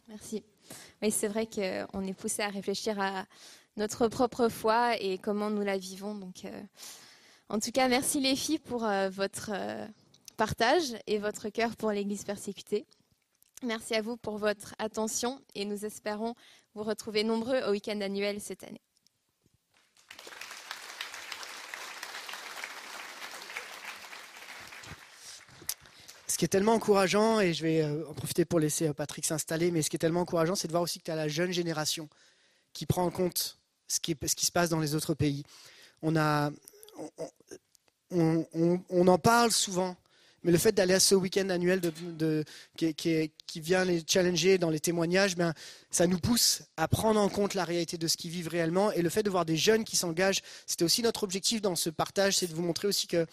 [0.07, 0.43] Merci.
[1.01, 3.25] Oui, c'est vrai qu'on est poussé à réfléchir à
[3.77, 6.15] notre propre foi et comment nous la vivons.
[6.15, 6.43] Donc,
[7.49, 8.79] en tout cas, merci les filles pour
[9.11, 9.51] votre
[10.37, 12.85] partage et votre cœur pour l'Église persécutée.
[13.63, 16.33] Merci à vous pour votre attention et nous espérons
[16.73, 18.81] vous retrouver nombreux au week-end annuel cette année.
[26.25, 29.25] Ce qui est tellement encourageant, et je vais euh, en profiter pour laisser euh, Patrick
[29.27, 31.27] s'installer, mais ce qui est tellement encourageant, c'est de voir aussi que tu as la
[31.27, 32.09] jeune génération
[32.73, 35.43] qui prend en compte ce qui, se passe dans les autres pays.
[36.01, 36.49] On, a,
[38.09, 39.97] on en parle souvent,
[40.43, 41.81] mais le fait d'aller à ce week-end annuel
[42.75, 45.53] qui, vient les challenger dans les témoignages, ben,
[45.91, 48.91] ça nous pousse à prendre en compte la réalité de ce qu'ils vivent réellement.
[48.91, 51.89] Et le fait de voir des jeunes qui s'engagent, c'était aussi notre objectif dans ce
[51.89, 53.25] partage, c'est de vous montrer aussi que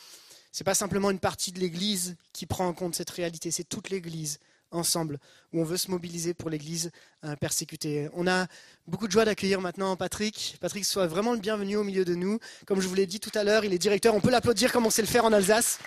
[0.52, 3.64] ce n'est pas simplement une partie de l'Église qui prend en compte cette réalité, c'est
[3.64, 4.38] toute l'Église
[4.70, 5.18] ensemble,
[5.52, 6.90] où on veut se mobiliser pour l'Église
[7.24, 8.08] euh, persécutée.
[8.12, 8.46] On a
[8.86, 10.56] beaucoup de joie d'accueillir maintenant Patrick.
[10.60, 12.38] Patrick soit vraiment le bienvenu au milieu de nous.
[12.66, 14.84] Comme je vous l'ai dit tout à l'heure, il est directeur, on peut l'applaudir comme
[14.84, 15.78] on sait le faire en Alsace.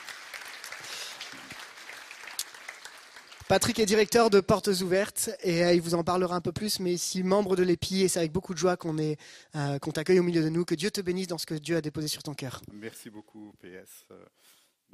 [3.52, 6.80] Patrick est directeur de Portes Ouvertes et euh, il vous en parlera un peu plus,
[6.80, 10.24] mais si membre de l'EPI, et c'est avec beaucoup de joie qu'on euh, t'accueille au
[10.24, 10.64] milieu de nous.
[10.64, 12.62] Que Dieu te bénisse dans ce que Dieu a déposé sur ton cœur.
[12.72, 14.06] Merci beaucoup, PS.
[14.12, 14.26] Euh,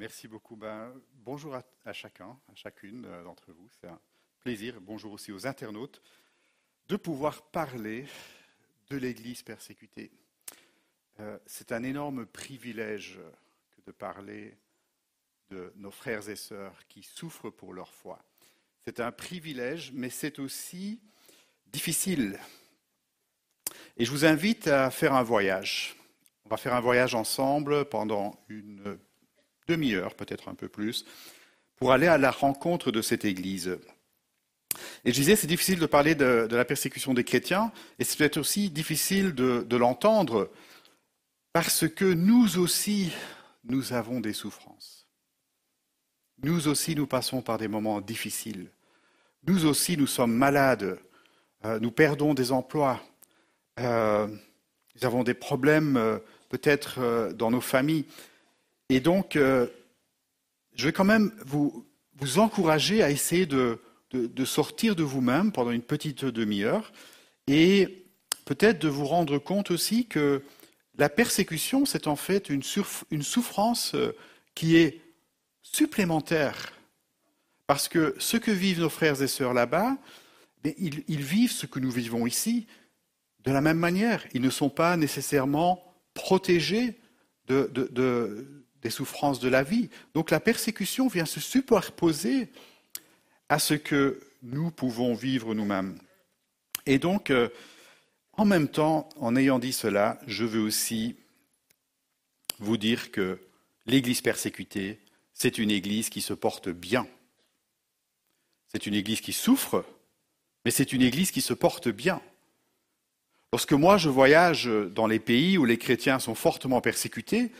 [0.00, 0.56] merci beaucoup.
[0.56, 0.92] Ben,
[1.24, 3.68] bonjour à, chacun, à chacune d'entre vous.
[3.80, 4.00] C'est un
[4.40, 4.80] plaisir.
[4.80, 6.02] Bonjour aussi aux internautes
[6.88, 8.06] de pouvoir parler
[8.90, 10.10] de l'Église persécutée.
[11.46, 13.20] c'est un énorme privilège
[13.70, 14.56] que de parler
[15.48, 18.18] de nos frères et sœurs qui souffrent pour leur foi.
[18.88, 20.98] C'est un privilège, mais c'est aussi
[21.70, 22.38] difficile.
[23.98, 25.94] Et je vous invite à faire un voyage.
[26.46, 28.96] On va faire un voyage ensemble pendant une
[29.66, 31.04] demi-heure, peut-être un peu plus,
[31.76, 33.78] pour aller à la rencontre de cette Église.
[35.04, 38.38] Et je disais, c'est difficile de parler de, la persécution des chrétiens, et c'est peut-être
[38.38, 40.50] aussi difficile de, l'entendre,
[41.52, 43.12] parce que nous aussi,
[43.64, 45.06] nous avons des souffrances.
[46.42, 48.70] Nous aussi, nous passons par des moments difficiles.
[49.46, 50.98] Nous aussi, nous sommes malades,
[51.64, 53.00] euh, nous perdons des emplois,
[53.78, 56.18] euh, nous avons des problèmes euh,
[56.48, 58.04] peut-être dans nos familles.
[58.88, 61.84] Et donc, je vais quand même vous,
[62.16, 63.78] vous encourager à essayer de,
[64.12, 66.90] de, sortir de vous-même pendant une petite demi-heure
[67.48, 68.06] et
[68.46, 70.42] peut-être de vous rendre compte aussi que
[70.96, 72.62] la persécution, c'est en fait une,
[73.10, 73.94] une souffrance
[74.54, 75.02] qui est
[75.60, 76.72] supplémentaire.
[77.68, 79.98] Parce que ce que vivent nos frères et sœurs là-bas,
[80.64, 82.66] mais ils, vivent ce que nous vivons ici
[83.44, 84.24] de la même manière.
[84.32, 86.98] Ils ne sont pas nécessairement protégés
[87.46, 89.90] de, de- de- des souffrances de la vie.
[90.14, 92.50] Donc la persécution vient se superposer
[93.50, 95.98] à ce que nous pouvons vivre nous-mêmes.
[96.86, 97.50] Et donc, euh,
[98.32, 101.16] en même temps, en ayant dit cela, je veux aussi
[102.60, 103.38] vous dire que
[103.84, 105.00] l'Église persécutée,
[105.34, 107.06] c'est une Église qui se porte bien.
[108.68, 109.84] C'est une Église qui souffre,
[110.64, 112.20] mais c'est une Église qui se porte bien.
[113.52, 117.50] Lorsque moi je voyage dans les pays où les chrétiens sont fortement persécutés,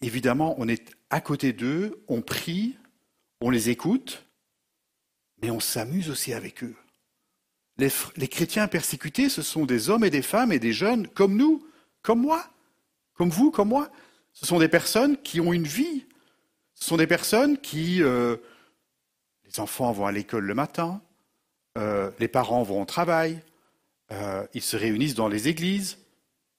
[0.00, 2.76] évidemment on est à côté d'eux, on prie,
[3.42, 4.24] on les écoute,
[5.42, 6.74] mais on s'amuse aussi avec eux.
[7.76, 11.64] Les, chrétiens persécutés, ce sont des hommes et des femmes et des jeunes comme nous,
[12.02, 12.44] comme moi,
[13.14, 13.88] comme vous, comme moi.
[14.32, 16.06] Ce sont des personnes qui ont une vie.
[16.74, 18.02] Ce sont des personnes qui...
[18.02, 18.36] euh,
[19.48, 21.00] les enfants vont à l'école le matin,
[21.76, 23.40] euh, les parents vont au travail,
[24.12, 25.98] euh, ils se réunissent dans les églises,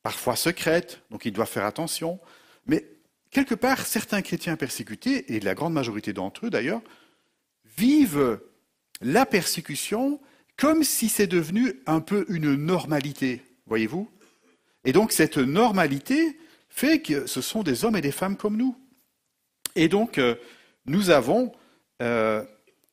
[0.01, 2.19] parfois secrètes, donc ils doivent faire attention.
[2.65, 2.85] Mais
[3.31, 6.81] quelque part, certains chrétiens persécutés, et la grande majorité d'entre eux d'ailleurs,
[7.77, 8.39] vivent
[9.01, 10.19] la persécution
[10.57, 14.09] comme si c'est devenu un peu une normalité, voyez-vous
[14.83, 16.37] Et donc cette normalité
[16.69, 18.75] fait que ce sont des hommes et des femmes comme nous.
[19.75, 20.35] Et donc euh,
[20.85, 21.51] nous avons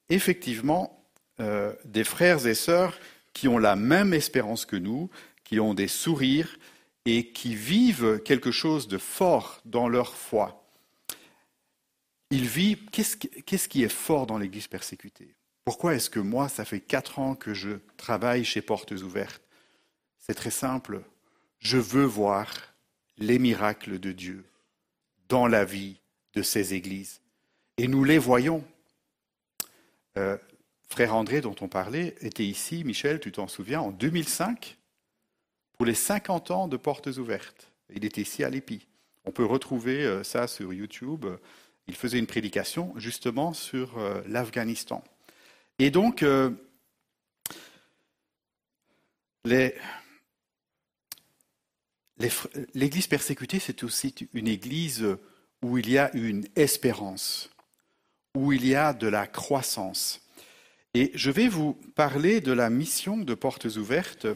[0.09, 1.05] effectivement
[1.41, 2.99] euh, des frères et sœurs
[3.33, 5.11] qui ont la même espérance que nous,
[5.45, 6.59] qui ont des sourires
[7.05, 10.67] et qui vivent quelque chose de fort dans leur foi.
[12.31, 15.35] Ils vivent, qu'est-ce qui- qu'est-ce qui est fort dans l'Église persécutée?
[15.65, 19.43] Pourquoi est-ce que moi, ça fait quatre ans que je travaille chez Portes Ouvertes?
[20.19, 21.03] C'est très simple.
[21.61, 22.53] Je veux voir
[23.19, 24.45] les miracles de Dieu
[25.29, 26.01] dans la vie
[26.35, 27.21] de ces églises.
[27.79, 28.65] Et nous les voyons.
[30.17, 30.37] Euh,
[30.89, 34.79] frère André, dont on parlait, était ici, Michel, tu t'en souviens, en 2005,
[35.77, 37.73] pour les 50 ans de Portes Ouvertes.
[37.95, 38.87] Il était ici à l'Épi.
[39.25, 41.27] On peut retrouver euh, ça sur YouTube.
[41.89, 45.05] Il faisait une prédication justement sur euh, l'Afghanistan.
[45.79, 46.25] Et donc,
[52.75, 55.05] l'Église persécutée, c'est aussi une Église
[55.63, 57.51] où il y a une espérance,
[58.37, 60.21] où il y a de la croissance.
[60.93, 64.27] Et je vais vous parler de la mission de Portes Ouvertes.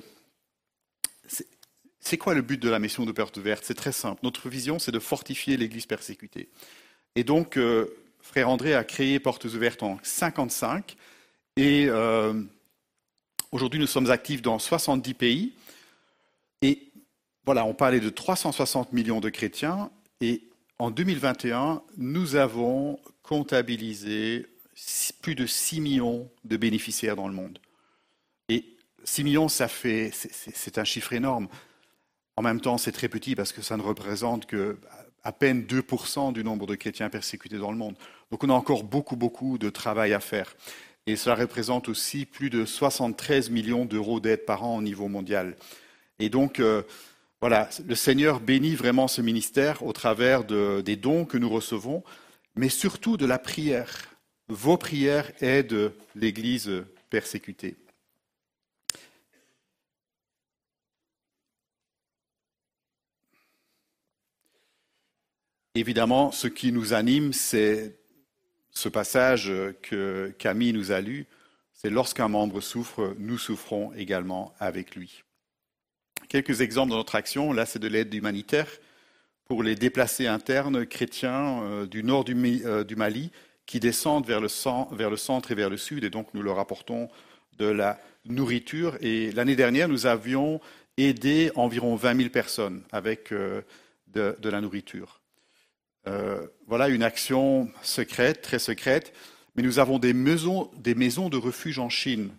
[2.00, 3.64] C'est- quoi le but de la mission de Portes Ouvertes?
[3.66, 4.20] C'est très simple.
[4.22, 6.48] Notre vision, c'est de fortifier l'Église persécutée.
[7.14, 10.96] Et donc, euh, Frère André a créé Portes Ouvertes en 55.
[11.56, 12.42] Et euh,
[13.52, 15.52] aujourd'hui, nous sommes actifs dans 70 pays.
[16.62, 16.90] Et
[17.44, 19.90] voilà, on parlait de 360 millions de chrétiens.
[20.22, 20.42] Et
[20.78, 22.98] en 2021, nous avons
[23.30, 24.46] comptabilisé
[25.22, 27.60] plus de 6 millions de bénéficiaires dans le monde.
[28.48, 28.64] Et
[29.04, 31.46] 6 millions, ça fait, c'est- un chiffre énorme.
[32.36, 34.78] En même temps, c'est très petit parce que ça ne représente que
[35.22, 37.94] à peine 2% du nombre de chrétiens persécutés dans le monde.
[38.32, 40.56] Donc on a encore beaucoup, beaucoup de travail à faire.
[41.06, 45.56] Et cela représente aussi plus de 73 millions d'euros d'aide par an au niveau mondial.
[46.18, 46.82] Et donc, euh,
[47.40, 52.02] voilà, le Seigneur bénit vraiment ce ministère au travers de- des dons que nous recevons,
[52.60, 54.14] mais surtout de la prière.
[54.48, 57.74] Vos prières aident l'Église persécutée.
[65.74, 67.98] Évidemment, ce qui nous anime, c'est
[68.72, 69.50] ce passage
[69.80, 71.26] que Camille nous a lu,
[71.72, 75.24] c'est lorsqu'un membre souffre, nous souffrons également avec lui.
[76.28, 78.68] Quelques exemples de notre action, là c'est de l'aide humanitaire
[79.50, 83.32] pour les déplacés internes chrétiens euh, du nord euh, du Mali
[83.66, 87.08] qui descendent vers le, centre et vers le sud, et donc nous leur apportons
[87.58, 88.96] de la nourriture.
[89.00, 90.60] Et l'année dernière, nous avions
[90.96, 93.62] aidé environ 20 000 personnes avec euh,
[94.06, 95.20] de, la nourriture.
[96.68, 99.12] Voilà une action secrète, très secrète,
[99.56, 102.30] mais nous avons des maisons, de refuge en Chine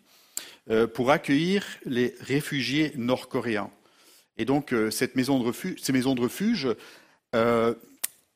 [0.93, 3.69] pour accueillir les réfugiés nord-coréens.
[4.37, 6.67] Et donc, cette maison ces maisons de refuge
[7.35, 7.73] euh,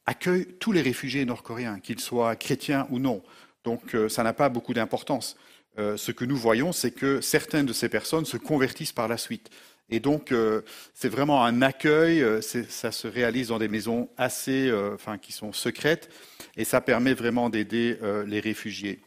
[0.05, 3.23] accueillent tous les réfugiés nord-coréens, qu'ils soient chrétiens ou non.
[3.63, 5.35] Donc, euh, ça n'a pas beaucoup d'importance.
[5.77, 9.17] Euh, ce que nous voyons, c'est que certaines de ces personnes se convertissent par la
[9.17, 9.49] suite.
[9.89, 10.61] Et donc, euh,
[10.93, 12.23] c'est vraiment un accueil.
[12.41, 16.09] ça se réalise dans des maisons assez, enfin, qui sont secrètes,
[16.57, 18.99] et ça permet vraiment d'aider les réfugiés.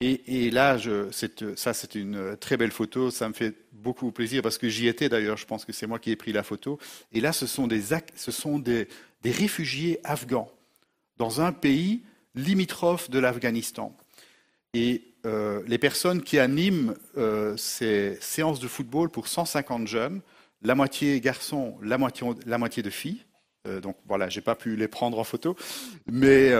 [0.00, 0.76] Et, là,
[1.56, 3.10] ça, c'est une très belle photo.
[3.10, 5.36] Ça me fait beaucoup plaisir parce que j'y étais d'ailleurs.
[5.36, 6.78] Je pense que c'est moi qui ai pris la photo.
[7.12, 8.88] Et là, ce sont des,
[9.24, 10.50] réfugiés afghans
[11.16, 12.02] dans un pays
[12.34, 13.96] limitrophe de l'Afghanistan.
[14.74, 20.20] Et euh, les personnes qui animent euh, ces séances de football pour 150 jeunes,
[20.62, 23.24] la moitié garçons, la moitié, la moitié de filles,
[23.66, 25.56] euh, donc voilà, j'ai pas pu les prendre en photo,
[26.06, 26.52] mais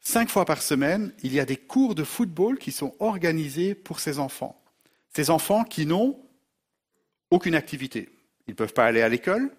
[0.00, 4.00] cinq fois par semaine, il y a des cours de football qui sont organisés pour
[4.00, 4.60] ces enfants.
[5.14, 6.18] Ces enfants qui n'ont
[7.30, 8.08] aucune activité.
[8.46, 9.50] Ils ne peuvent pas aller à l'école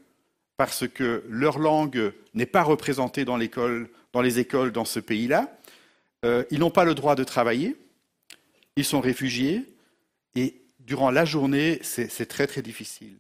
[0.58, 5.58] parce que leur langue n'est pas représentée dans, les écoles dans ce pays-là.
[6.24, 7.76] ils n'ont pas le droit de travailler
[8.76, 9.66] ils sont réfugiés
[10.36, 13.16] et durant la journée, c'est très très difficile.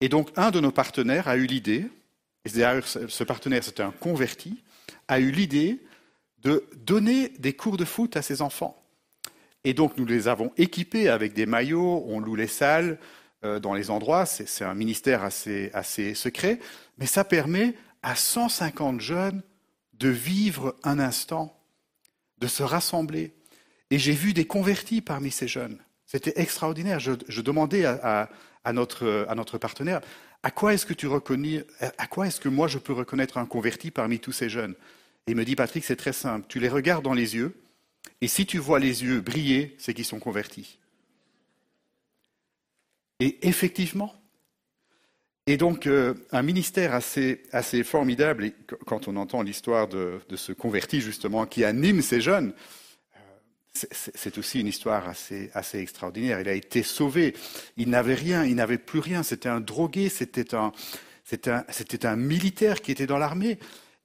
[0.00, 1.86] Et donc un de nos partenaires a eu l'idée,
[2.44, 4.62] et ce partenaire c'était un converti,
[5.08, 5.78] a eu l'idée
[6.42, 8.82] de donner des cours de foot à ses enfants.
[9.64, 12.98] Et donc nous les avons équipés avec des maillots, on loue les salles
[13.44, 16.58] euh, dans les endroits, c'est un ministère assez, assez secret,
[16.98, 19.42] mais ça permet à 150 jeunes
[19.94, 21.56] de vivre un instant,
[22.38, 23.34] de se rassembler,
[23.90, 25.78] et j'ai vu des convertis parmi ces jeunes.
[26.06, 26.98] C'était extraordinaire.
[26.98, 28.28] Je, demandais à,
[28.72, 30.00] notre, à, notre, partenaire,
[30.42, 31.64] à quoi est-ce que tu reconnais,
[31.98, 34.74] à quoi est-ce que moi je peux reconnaître un converti parmi tous ces jeunes?
[35.26, 36.46] Et il me dit, Patrick, c'est très simple.
[36.48, 37.54] Tu les regardes dans les yeux,
[38.20, 40.78] et si tu vois les yeux briller, c'est qu'ils sont convertis.
[43.20, 44.14] Et effectivement,
[45.46, 47.40] et donc euh, un ministère assez,
[47.84, 48.54] formidable, et
[48.86, 52.52] quand on entend l'histoire de, de ce converti justement qui anime ces jeunes,
[53.74, 56.40] c'est aussi une histoire assez, extraordinaire.
[56.40, 57.34] Il a été sauvé.
[57.76, 59.22] Il n'avait rien, il n'avait plus rien.
[59.22, 60.72] C'était un drogué, c'était un,
[62.04, 63.58] un, militaire qui était dans l'armée.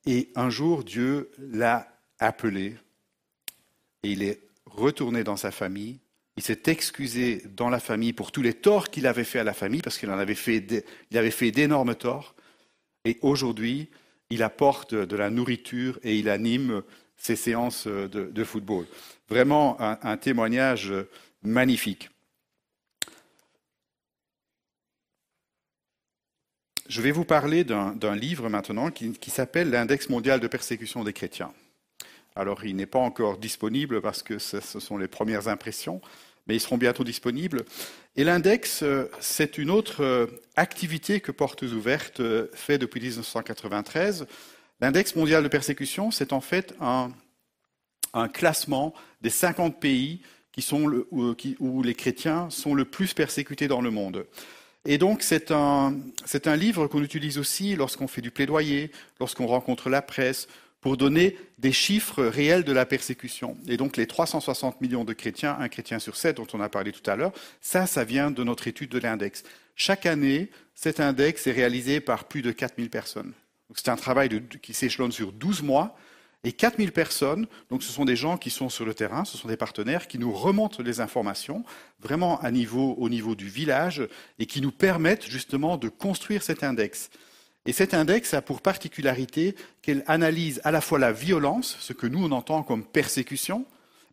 [0.07, 1.85] Et un jour, Dieu l'a
[2.17, 2.77] appelé
[4.03, 5.99] et il est retourné dans sa famille.
[6.37, 9.53] Il s'est excusé dans la famille pour tous les torts qu'il avait fait à la
[9.53, 12.35] famille, parce qu'il en avait fait, d'énormes torts.
[13.03, 13.89] Et aujourd'hui,
[14.29, 16.83] il apporte de la nourriture et il anime
[17.17, 18.85] ces séances de football.
[19.27, 20.93] Vraiment un, témoignage
[21.41, 22.09] magnifique.
[26.87, 31.51] Je vais vous parler d'un livre maintenant qui, s'appelle L'Index mondial de persécution des chrétiens.
[32.33, 36.01] Alors, il n'est pas encore disponible parce que ce, sont les premières impressions,
[36.47, 37.65] mais ils seront bientôt disponibles.
[38.15, 38.85] Et l'index,
[39.19, 42.21] c'est une autre activité que Portes Ouvertes
[42.53, 44.25] fait depuis 1993.
[44.79, 47.11] L'index mondial de persécution, c'est en fait un,
[48.29, 50.21] classement des 50 pays
[50.53, 54.25] qui sont où, les chrétiens sont le plus persécutés dans le monde.
[54.89, 55.93] Et donc, c'est un,
[56.45, 60.47] un, livre qu'on utilise aussi lorsqu'on fait du plaidoyer, lorsqu'on rencontre la presse,
[60.79, 63.57] pour donner des chiffres réels de la persécution.
[63.67, 66.93] Et donc, les 360 millions de chrétiens, un chrétien sur sept, dont on a parlé
[66.93, 69.43] tout à l'heure, ça, ça vient de notre étude de l'index.
[69.75, 73.33] Chaque année, cet index est réalisé par plus de 4000 personnes.
[73.75, 74.29] C'est un travail
[74.61, 75.97] qui s'échelonne sur 12 mois
[76.43, 79.47] et 4000 personnes, donc ce sont des gens qui sont sur le terrain, ce sont
[79.47, 81.63] des partenaires qui nous remontent les informations,
[81.99, 84.07] vraiment au niveau du village,
[84.39, 87.09] et qui nous permettent justement de construire cet index.
[87.65, 92.07] Et cet index a pour particularité qu'elle analyse à la fois la violence, ce que
[92.07, 93.65] nous on entend comme persécution,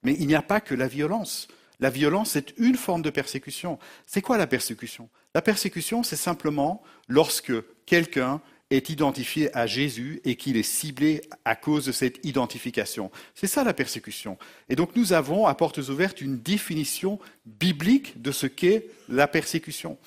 [0.03, 1.47] mais il n'y a pas que la violence.
[1.81, 3.79] La violence, c'est une forme de persécution.
[4.07, 5.09] C'est quoi la persécution?
[5.35, 7.53] La persécution, c'est simplement lorsque
[7.87, 8.41] quelqu'un
[8.71, 13.11] est identifié à Jésus et qu'il est ciblé à cause de cette identification.
[13.35, 14.39] C'est ça la persécution.
[14.69, 19.99] Et donc nous avons à portes ouvertes une définition biblique de ce qu'est la persécution.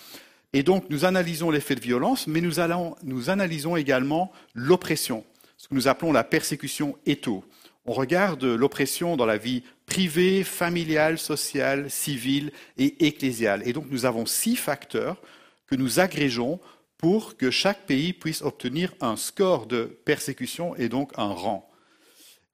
[0.54, 5.24] Et donc nous analysons l'effet de violence, mais nous, allons, nous analysons également l'oppression,
[5.58, 7.44] ce que nous appelons la persécution étho.
[7.86, 13.62] On regarde l'oppression dans la vie privée, familiale, sociale, civile et ecclésiale.
[13.66, 15.22] Et donc nous avons six facteurs
[15.68, 16.60] que nous agrégeons
[16.98, 21.70] pour que chaque pays puisse obtenir un score de persécution et donc un rang.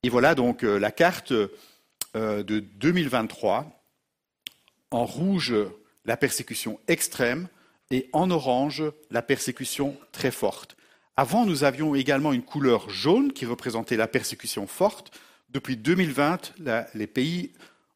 [0.04, 1.32] Et voilà donc euh, la carte
[2.16, 3.80] euh, de 2023.
[4.92, 5.56] En rouge,
[6.06, 7.48] la persécution extrême
[7.90, 10.76] et en orange, la persécution très forte.
[11.16, 15.12] Avant, nous avions également une couleur jaune qui représentait la persécution forte.
[15.50, 16.54] Depuis 2020,
[16.96, 17.54] les pays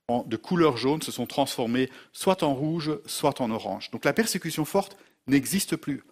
[0.09, 3.91] de couleur jaune se sont transformés soit en rouge, soit en orange.
[3.91, 6.03] Donc la persécution forte n'existe plus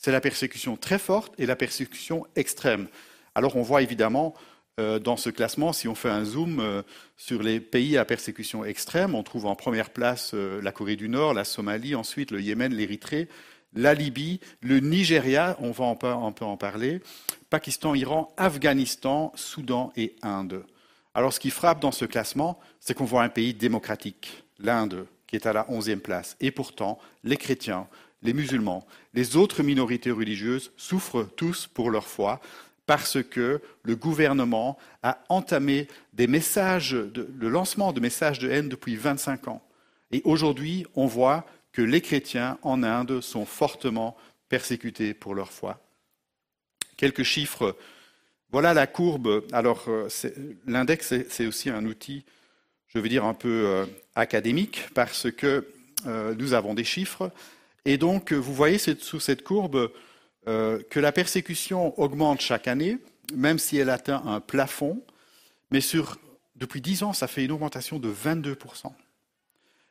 [0.00, 2.88] c'est la persécution très forte et la persécution extrême.
[3.34, 4.34] Alors on voit évidemment
[4.80, 6.82] euh, dans ce classement, si on fait un zoom euh,
[7.18, 11.10] sur les pays à persécution extrême, on trouve en première place euh, la Corée du
[11.10, 13.28] Nord, la Somalie, ensuite le Yémen, l'Érythrée,
[13.74, 17.02] la Libye, le Nigeria, on va un peu en parler,
[17.50, 20.64] Pakistan, Iran, Afghanistan, Soudan et Inde.
[21.14, 25.36] Alors ce qui frappe dans ce classement, c'est qu'on voit un pays démocratique, l'Inde, qui
[25.36, 26.36] est à la onzième place.
[26.40, 27.86] Et pourtant, les chrétiens,
[28.22, 32.40] les musulmans, les autres minorités religieuses souffrent tous pour leur foi
[32.86, 35.86] parce que le gouvernement a entamé
[36.18, 39.62] le lancement de messages de haine depuis 25 ans.
[40.10, 44.16] Et aujourd'hui, on voit que les chrétiens en Inde sont fortement
[44.48, 45.80] persécutés pour leur foi.
[46.96, 47.76] Quelques chiffres.
[48.50, 49.44] Voilà la courbe.
[49.52, 50.08] Alors, euh,
[50.66, 52.24] l'index, c'est aussi un outil,
[52.88, 55.68] je veux dire, un peu euh, académique, parce que
[56.06, 57.30] euh, nous avons des chiffres.
[57.84, 59.92] Et donc, vous voyez sous cette courbe
[60.46, 62.98] que la persécution augmente chaque année,
[63.34, 65.02] même si elle atteint un plafond.
[65.70, 66.18] Mais sur,
[66.56, 68.92] depuis 10 ans, ça fait une augmentation de 22%.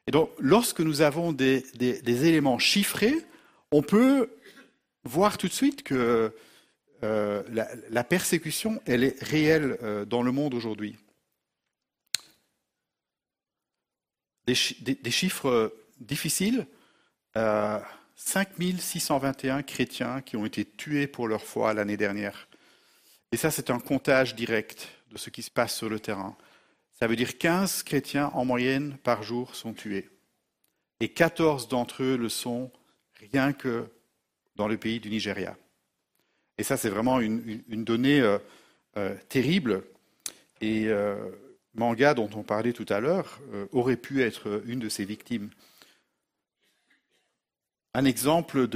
[0.09, 1.63] Et donc, lorsque nous avons des,
[2.07, 3.15] éléments chiffrés,
[3.71, 4.31] on peut
[5.03, 6.33] voir tout de suite que
[7.03, 7.43] euh,
[7.91, 10.97] la, persécution, elle est réelle euh, dans le monde aujourd'hui.
[14.47, 16.65] Des, chiffres difficiles.
[17.37, 17.79] Euh,
[18.15, 22.47] 5621 chrétiens qui ont été tués pour leur foi l'année dernière.
[23.31, 26.35] Et ça, c'est un comptage direct de ce qui se passe sur le terrain.
[26.99, 30.09] Ça veut dire 15 chrétiens en moyenne par jour sont tués.
[30.99, 32.71] Et 14 d'entre eux le sont
[33.31, 33.87] rien que
[34.55, 35.55] dans le pays du Nigeria.
[36.57, 38.37] Et ça, c'est vraiment une, donnée euh,
[38.97, 39.83] euh, terrible.
[40.59, 41.15] Et euh,
[41.73, 43.39] Manga, dont on parlait tout à l'heure,
[43.71, 45.49] aurait pu être une de ces victimes.
[47.93, 48.67] Un exemple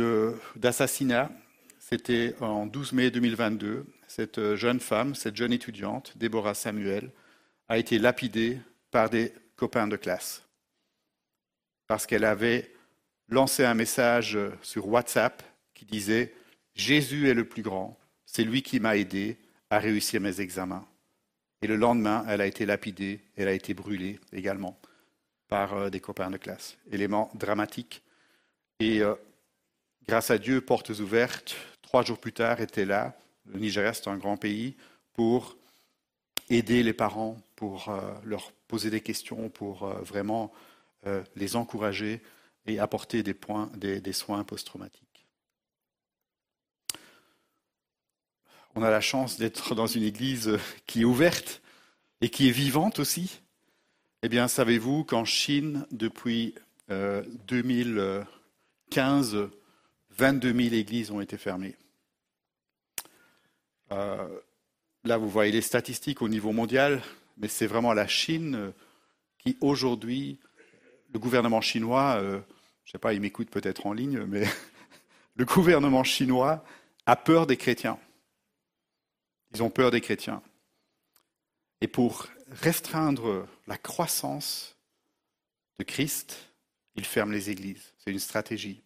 [0.56, 1.32] d'assassinat,
[1.80, 3.86] c'était en 12 mai 2022.
[4.08, 7.12] Cette jeune femme, cette jeune étudiante, Déborah Samuel,
[7.68, 8.60] a été lapidée
[8.92, 10.44] par des copains de classe
[11.88, 12.72] parce qu'elle avait
[13.30, 15.44] lancé un message sur WhatsApp
[15.74, 16.34] qui disait
[16.74, 19.38] Jésus est le plus grand, c'est lui qui m'a aidé
[19.70, 20.88] à réussir mes examens.
[21.62, 24.80] Et le lendemain, elle a été lapidée, elle a été brûlée également
[25.48, 26.78] par euh, des copains de classe.
[26.92, 28.02] Élément dramatique.
[28.84, 29.16] Et euh,
[30.10, 33.16] grâce à Dieu, portes ouvertes, trois jours plus tard, était là.
[33.46, 34.76] Le Nigeria, c'est un grand pays,
[35.14, 35.56] pour
[36.50, 40.52] aider les parents, pour euh, leur poser des questions, pour euh, vraiment
[41.36, 42.22] les encourager
[42.66, 45.28] et apporter des, soins post-traumatiques.
[48.76, 50.58] On a la chance d'être dans une église
[50.88, 51.62] qui est ouverte
[52.22, 53.42] et qui est vivante aussi.
[54.22, 56.56] Eh bien, savez-vous qu'en Chine, depuis
[58.94, 59.50] 2015,
[60.12, 61.76] 22 000 églises ont été fermées.
[63.90, 67.02] Là, vous voyez les statistiques au niveau mondial,
[67.38, 68.72] mais c'est vraiment la Chine euh,
[69.38, 70.40] qui, aujourd'hui,
[71.12, 72.40] le gouvernement chinois, euh,
[72.86, 74.46] je ne sais pas, il m'écoute peut-être en ligne, mais
[75.36, 76.64] le gouvernement chinois
[77.06, 78.00] a peur des chrétiens.
[79.54, 80.42] Ils ont peur des chrétiens.
[81.82, 84.78] Et pour restreindre la croissance
[85.80, 86.53] de Christ,
[86.96, 87.94] ils ferment les églises.
[87.98, 88.82] C'est une stratégie.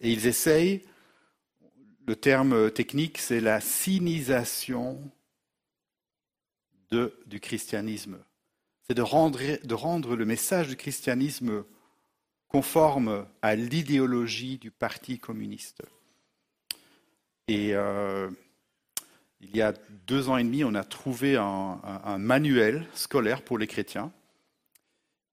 [0.00, 0.84] Et ils essayent
[2.06, 4.98] le terme technique, c'est la sinisation
[6.90, 8.18] du christianisme.
[8.82, 11.64] C'est de rendre, le message du christianisme
[12.48, 15.82] conforme à l'idéologie du Parti communiste.
[17.46, 18.30] Et euh,
[19.40, 19.74] il y a
[20.06, 24.10] deux ans et demi, on a trouvé un, manuel scolaire pour les chrétiens.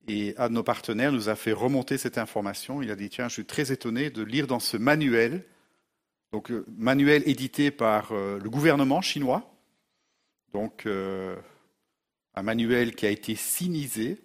[0.08, 2.82] Et un de nos partenaires nous a fait remonter cette information.
[2.82, 5.45] Il a dit, tiens, je suis très étonné de lire dans ce manuel
[6.36, 9.58] donc, euh, manuel édité par euh, le gouvernement chinois.
[10.51, 11.38] Donc, euh,
[12.34, 14.20] un manuel qui a été sinisé.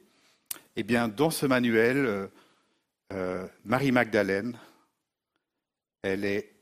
[0.74, 2.28] Eh bien, dans ce manuel,
[3.64, 4.58] Marie Magdalène,
[6.02, 6.52] elle est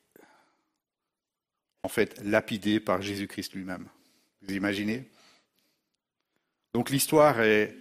[1.83, 3.89] en fait lapidée par Jésus-Christ lui-même.
[4.43, 5.09] Vous imaginez?
[6.75, 7.75] Donc l'histoire est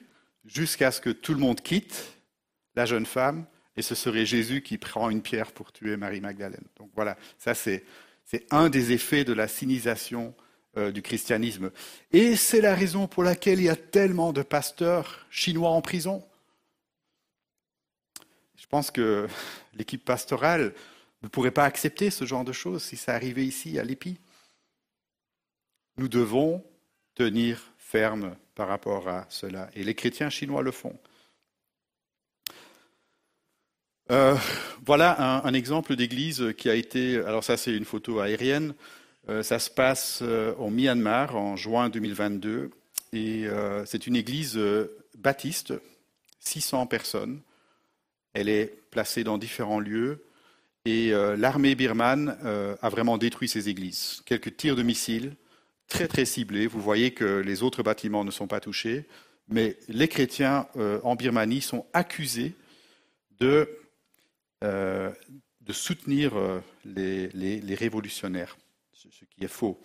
[0.47, 2.17] jusqu'à ce que tout le monde quitte
[2.75, 3.45] la jeune femme
[3.75, 6.65] et ce serait Jésus qui prend une pierre pour tuer Marie Magdalène.
[6.77, 7.83] Donc voilà, ça c'est,
[8.49, 10.33] un des effets de la sinisation
[10.77, 11.71] euh, du christianisme.
[12.11, 16.25] Et c'est la raison pour laquelle il y a tellement de pasteurs chinois en prison.
[18.57, 19.27] Je pense que
[19.75, 20.73] l'équipe pastorale
[21.21, 24.19] ne pourrait pas accepter ce genre de choses si ça arrivait ici à l'EPI.
[25.97, 26.63] Nous devons
[27.15, 29.69] tenir ferme par rapport à cela.
[29.73, 30.97] Et les chrétiens chinois le font.
[34.11, 34.35] Euh,
[34.85, 37.17] voilà un, exemple d'église qui a été.
[37.17, 38.73] Alors, ça, c'est une photo aérienne.
[39.29, 42.71] Euh, ça se passe euh, au Myanmar en juin 2022.
[43.13, 43.45] Et
[43.85, 44.59] c'est une église
[45.17, 45.73] baptiste,
[46.41, 47.41] 600 personnes.
[48.33, 50.25] Elle est placée dans différents lieux.
[50.83, 52.37] Et l'armée birmane
[52.81, 54.21] a vraiment détruit ces églises.
[54.25, 55.37] Quelques tirs de missiles,
[55.87, 56.67] très très ciblés.
[56.67, 59.05] Vous voyez que les autres bâtiments ne sont pas touchés.
[59.49, 60.67] Mais les chrétiens
[61.03, 62.53] en Birmanie sont accusés
[63.39, 63.69] de
[64.63, 65.11] euh,
[65.69, 68.57] soutenir euh, les, révolutionnaires.
[68.93, 69.79] ce qui est faux.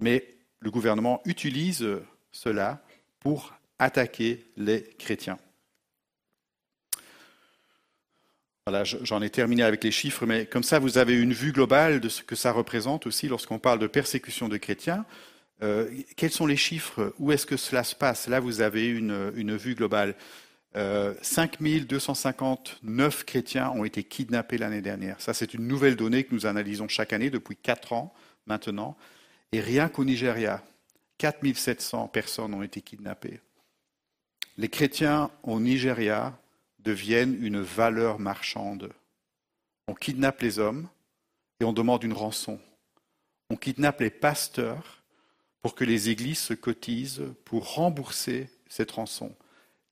[0.00, 1.86] Mais le gouvernement utilise
[2.32, 2.82] cela
[3.20, 5.38] pour attaquer les chrétiens.
[8.66, 12.00] Voilà, j'en ai terminé avec les chiffres, mais comme ça, vous avez une vue globale
[12.00, 15.04] de ce que ça représente aussi lorsqu'on parle de persécution de chrétiens.
[15.62, 17.12] Euh, quels sont les chiffres?
[17.18, 18.26] Où est-ce que cela se passe?
[18.26, 20.14] Là, vous avez une, vue globale.
[20.76, 25.20] Euh, 5259 chrétiens ont été kidnappés l'année dernière.
[25.20, 28.14] Ça, c'est une nouvelle donnée que nous analysons chaque année depuis quatre ans
[28.46, 28.96] maintenant.
[29.52, 30.64] Et rien qu'au Nigeria,
[31.18, 33.40] 4700 personnes ont été kidnappées.
[34.56, 36.32] Les chrétiens au Nigeria
[36.84, 38.92] deviennent une valeur marchande.
[39.88, 40.88] On kidnappe les hommes
[41.60, 42.60] et on demande une rançon.
[43.50, 45.02] On kidnappe les pasteurs
[45.62, 49.34] pour que les églises se cotisent pour rembourser cette rançon.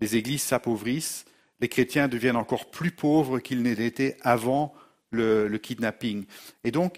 [0.01, 1.25] Les églises s'appauvrissent,
[1.61, 4.75] les chrétiens deviennent encore plus pauvres qu'ils n'étaient avant
[5.11, 6.27] le, le, kidnapping.
[6.65, 6.97] Et donc,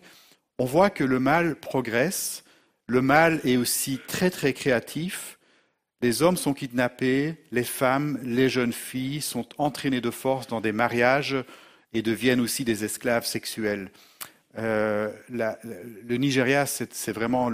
[0.58, 2.44] on voit que le mal progresse,
[2.86, 5.38] le mal est aussi très très créatif,
[6.04, 10.70] les hommes sont kidnappés, les femmes, les jeunes filles sont entraînées de force dans des
[10.70, 11.34] mariages
[11.94, 13.90] et deviennent aussi des esclaves sexuels.
[14.58, 17.50] Euh, le Nigeria, c'est vraiment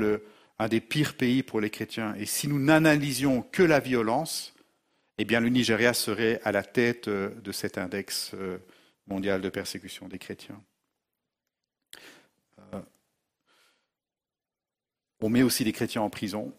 [0.59, 2.13] un des pires pays pour les chrétiens.
[2.17, 4.53] Et si nous n'analysions que la violence,
[5.19, 8.59] eh bien le Nigeria serait à la tête euh, de cet index euh,
[9.07, 10.61] mondial de persécution des chrétiens.
[15.21, 16.53] On met aussi des chrétiens en prison.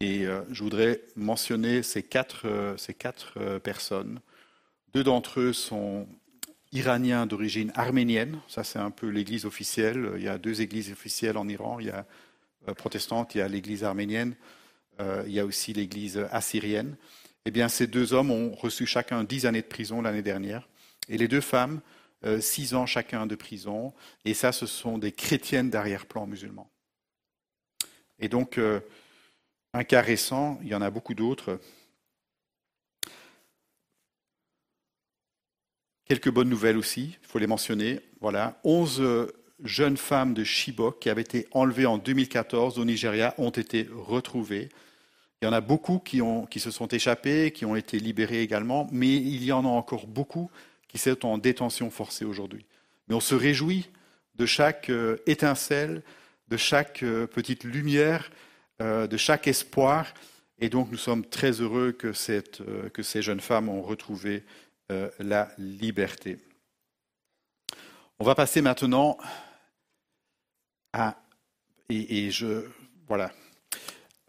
[0.00, 4.20] Et euh, je voudrais mentionner ces quatre, euh, ces quatre euh, personnes.
[4.92, 6.06] Deux d'entre eux sont
[6.72, 8.40] iraniens d'origine arménienne.
[8.48, 10.12] Ça, c'est un peu l'église officielle.
[10.16, 11.78] Il y a deux églises officielles en Iran.
[11.78, 12.04] Il y a
[12.74, 14.34] protestante, il y a l'église arménienne.
[15.00, 16.96] il y a aussi l'église assyrienne.
[17.44, 20.68] Eh bien, ces deux hommes ont reçu chacun dix années de prison l'année dernière.
[21.08, 21.80] Et les deux femmes,
[22.40, 23.92] six ans chacun de prison.
[24.24, 26.70] Et ça, ce sont des chrétiennes d'arrière-plan musulmans.
[28.18, 28.58] Et donc,
[29.74, 31.60] un cas récent, il y en a beaucoup d'autres.
[36.06, 38.00] Quelques bonnes nouvelles aussi, il faut les mentionner.
[38.20, 39.32] Voilà, 11
[39.64, 44.68] jeunes femmes de Chibok qui avaient été enlevées en 2014 au Nigeria ont été retrouvées.
[45.42, 46.20] Il y en a beaucoup qui,
[46.60, 50.50] se sont échappés, qui ont été libérés également, mais il y en a encore beaucoup
[50.88, 52.64] qui sont en détention forcée aujourd'hui.
[53.08, 53.90] Mais on se réjouit
[54.36, 56.02] de chaque euh, étincelle,
[56.48, 58.30] de chaque euh, petite lumière
[58.80, 60.12] euh, de chaque espoir.
[60.58, 64.44] Et donc nous sommes très heureux que, euh, que ces jeunes femmes ont retrouvé
[64.90, 66.38] euh, la liberté.
[68.18, 69.16] On va passer maintenant
[70.92, 71.16] à...
[71.88, 72.66] Et, je...
[73.06, 73.32] Voilà.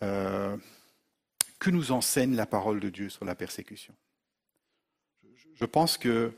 [0.02, 3.96] que nous enseigne la parole de Dieu sur la persécution?
[5.56, 6.34] Je pense que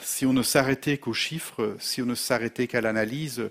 [0.00, 3.50] si on ne s'arrêtait qu'aux chiffres, si on ne s'arrêtait qu'à l'analyse,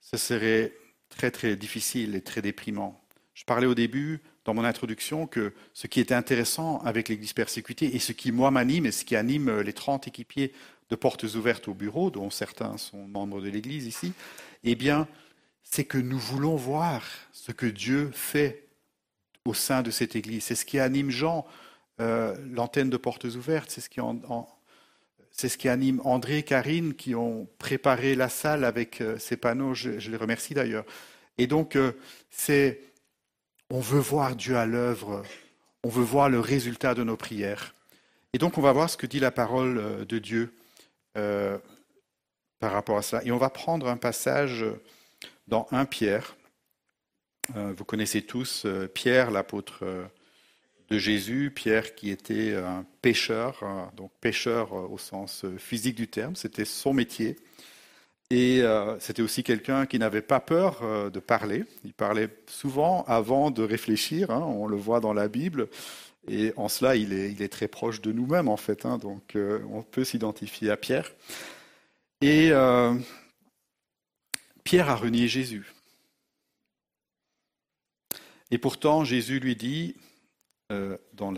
[0.00, 0.72] ce serait
[1.10, 3.00] très très difficile et très déprimant.
[3.34, 7.94] Je parlais au début, dans mon introduction, que ce qui était intéressant avec l'Église persécutée
[7.94, 10.52] et ce qui, moi, m'anime et ce qui anime les 30 équipiers
[10.88, 14.12] de portes ouvertes au bureau, dont certains sont membres de l'Église ici,
[14.64, 15.06] eh bien,
[15.62, 18.66] c'est que nous voulons voir ce que Dieu fait
[19.44, 20.44] au sein de cette Église.
[20.44, 21.46] C'est ce qui anime Jean,
[22.00, 24.48] euh, l'antenne de portes ouvertes, c'est ce qui en,
[25.30, 29.36] c'est ce qui anime André et Karine qui ont préparé la salle avec euh, ces
[29.36, 29.74] panneaux.
[29.74, 30.84] Je, les remercie d'ailleurs.
[31.38, 31.92] Et donc, euh,
[32.30, 32.80] c'est,
[33.70, 35.22] on veut voir Dieu à l'œuvre.
[35.84, 37.74] On veut voir le résultat de nos prières.
[38.32, 40.54] Et donc, on va voir ce que dit la parole euh, de Dieu
[42.60, 43.24] par rapport à cela.
[43.24, 44.64] Et on va prendre un passage
[45.48, 46.36] dans 1 Pierre.
[47.52, 48.64] vous connaissez tous
[48.94, 49.84] Pierre, l'apôtre
[50.90, 53.62] de Jésus, Pierre qui était un pêcheur,
[53.96, 57.36] donc pêcheur au sens physique du terme, c'était son métier.
[58.30, 61.64] Et euh, c'était aussi quelqu'un qui n'avait pas peur euh, de parler.
[61.84, 65.68] Il parlait souvent avant de réfléchir, hein, on le voit dans la Bible.
[66.28, 68.86] Et en cela, il est, très proche de nous-mêmes, en fait.
[68.86, 71.10] Hein, donc, euh, on peut s'identifier à Pierre.
[72.20, 72.52] Et
[74.62, 75.72] Pierre a renié Jésus.
[78.50, 79.96] Et pourtant, Jésus lui dit,
[80.70, 81.32] euh, dans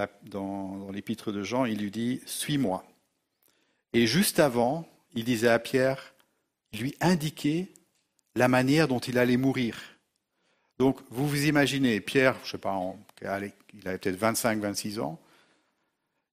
[0.90, 2.84] l'épître de Jean, il lui dit Suis-moi.
[3.92, 6.14] Et juste avant, il disait à Pierre,
[6.72, 7.68] lui indiquait
[8.34, 9.78] la manière dont il allait mourir.
[10.78, 12.80] Donc, vous vous imaginez, Pierre, je ne sais pas,
[13.20, 15.20] il avait peut-être 25, 26 ans,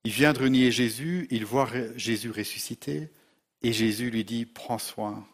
[0.04, 3.10] il vient de renier Jésus, il voit Jésus ressuscité,
[3.62, 5.28] et Jésus lui dit Prends soin,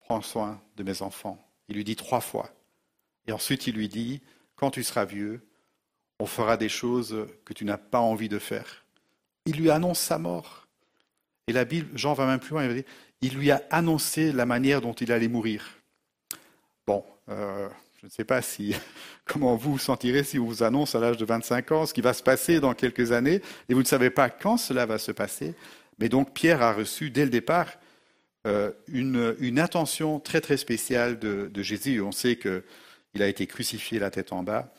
[0.00, 1.38] prends soin de mes enfants.
[1.68, 2.50] Il lui dit trois fois.
[3.26, 4.22] Et ensuite, il lui dit
[4.56, 5.46] Quand tu seras vieux,
[6.18, 8.84] on fera des choses que tu n'as pas envie de faire.
[9.46, 10.66] Il lui annonce sa mort.
[11.46, 12.68] Et la Bible, Jean va même plus loin,
[13.22, 15.64] il, lui a annoncé la manière dont il allait mourir.
[16.86, 17.68] Bon, euh,
[18.00, 18.74] je ne sais pas si,
[19.24, 22.02] comment vous vous sentirez si on vous annonce à l'âge de 25 ans ce qui
[22.02, 25.12] va se passer dans quelques années, et vous ne savez pas quand cela va se
[25.12, 25.54] passer.
[25.98, 27.68] Mais donc Pierre a reçu dès le départ
[28.46, 32.00] euh, une, une, intention très très spéciale de, de Jésus.
[32.00, 34.72] On sait qu'il a été crucifié la tête en bas.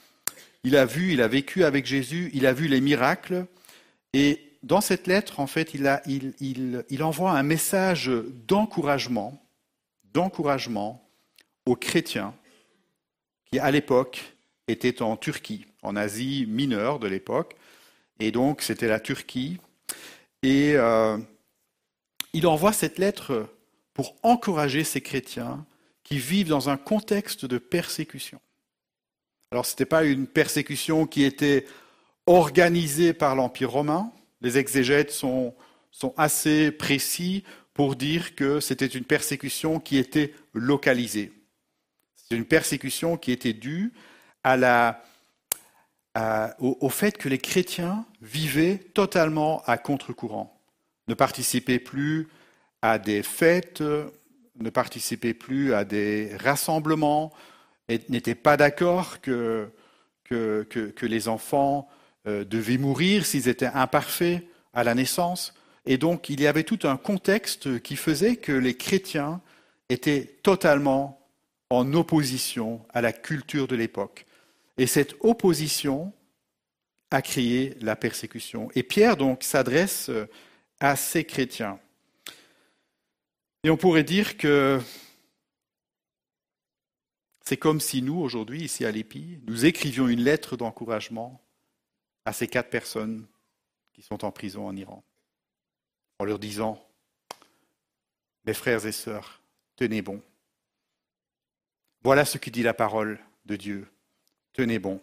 [0.64, 3.46] Il a vu, il a vécu avec Jésus, il a vu les miracles.
[4.14, 8.12] Et dans cette lettre, en fait, il, envoie un message
[8.48, 9.42] d'encouragement,
[10.14, 11.08] d'encouragement
[11.66, 12.34] aux chrétiens
[13.46, 14.36] qui, à l'époque,
[14.68, 17.56] étaient en Turquie, en Asie mineure de l'époque.
[18.20, 19.58] Et donc, c'était la Turquie.
[20.44, 21.18] Et euh,
[22.34, 23.48] il envoie cette lettre
[23.94, 25.66] pour encourager ces chrétiens
[26.04, 28.40] qui vivent dans un contexte de persécution.
[29.52, 31.66] Alors, ce n'était pas une persécution qui était
[32.28, 34.12] organisée par l'Empire romain.
[34.42, 35.56] Les exégètes sont,
[36.18, 37.44] assez précis
[37.74, 41.34] pour dire que c'était une persécution qui était localisée.
[42.16, 43.92] C'est une persécution qui était due
[46.60, 50.62] au, fait que les chrétiens vivaient totalement à contre-courant,
[51.08, 52.28] ne participaient plus
[52.84, 57.34] à des fêtes, ne participaient plus à des rassemblements,
[58.10, 59.70] n'étaient pas d'accord que,
[60.24, 61.90] que, les enfants
[62.28, 64.44] euh, devaient mourir s'ils étaient imparfaits
[64.74, 65.54] à la naissance.
[65.86, 69.42] Et donc il y avait tout un contexte qui faisait que les chrétiens
[69.90, 71.20] étaient totalement
[71.70, 74.26] en opposition à la culture de l'époque.
[74.78, 76.14] Et cette opposition
[77.12, 78.70] a créé la persécution.
[78.76, 80.28] Et Pierre donc s'adresse euh,
[80.80, 81.80] à ces chrétiens.
[83.64, 84.80] Et on pourrait dire que
[87.50, 91.42] c'est comme si nous, aujourd'hui, ici à l'EPI, nous écrivions une lettre d'encouragement
[92.24, 93.26] à ces quatre personnes
[93.92, 95.04] qui sont en prison en Iran,
[96.20, 96.80] en leur disant,
[98.46, 99.42] mes frères et sœurs,
[99.78, 100.22] tenez bon.
[102.04, 103.88] Voilà ce que dit la parole de Dieu.
[104.54, 105.02] Tenez bon.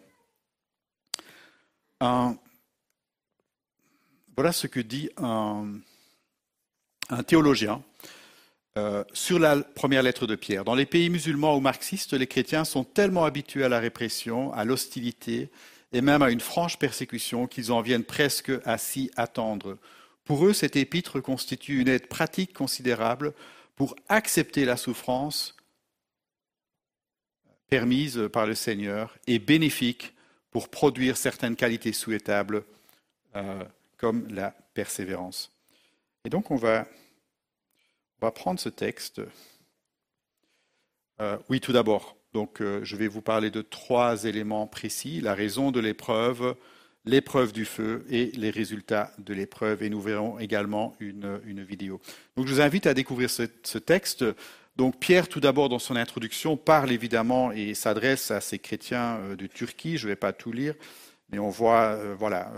[1.99, 2.37] Voilà
[4.53, 5.81] ce que dit un
[7.27, 7.83] théologien
[8.77, 10.63] euh, sur la première lettre de Pierre.
[10.63, 14.65] Dans les pays musulmans ou marxistes, les chrétiens sont tellement habitués à la répression, à
[14.65, 15.49] l'hostilité
[15.93, 19.79] et même à une franche persécution qu'ils en viennent presque à s'y attendre.
[20.25, 23.33] Pour eux, cet épître constitue une aide pratique considérable
[23.75, 25.55] pour accepter la souffrance
[27.69, 30.13] permise par le Seigneur et bénéfique
[30.51, 32.63] pour produire certaines qualités souhaitables
[33.35, 33.63] euh,
[33.97, 35.51] comme la persévérance.
[36.25, 36.85] Et donc on va,
[38.21, 39.21] on va prendre ce texte.
[41.21, 45.33] Euh, oui, tout d'abord, donc euh, je vais vous parler de trois éléments précis la
[45.33, 46.55] raison de l'épreuve,
[47.05, 49.83] l'épreuve du feu et les résultats de l'épreuve.
[49.83, 52.01] Et nous verrons également une, une, vidéo.
[52.35, 54.25] Donc je vous invite à découvrir ce, texte
[54.75, 59.35] donc Pierre, tout d'abord, dans son introduction, parle évidemment et s'adresse à ces chrétiens euh,
[59.35, 59.97] de Turquie.
[59.97, 60.75] Je ne vais pas tout lire,
[61.31, 62.51] mais on voit, voilà,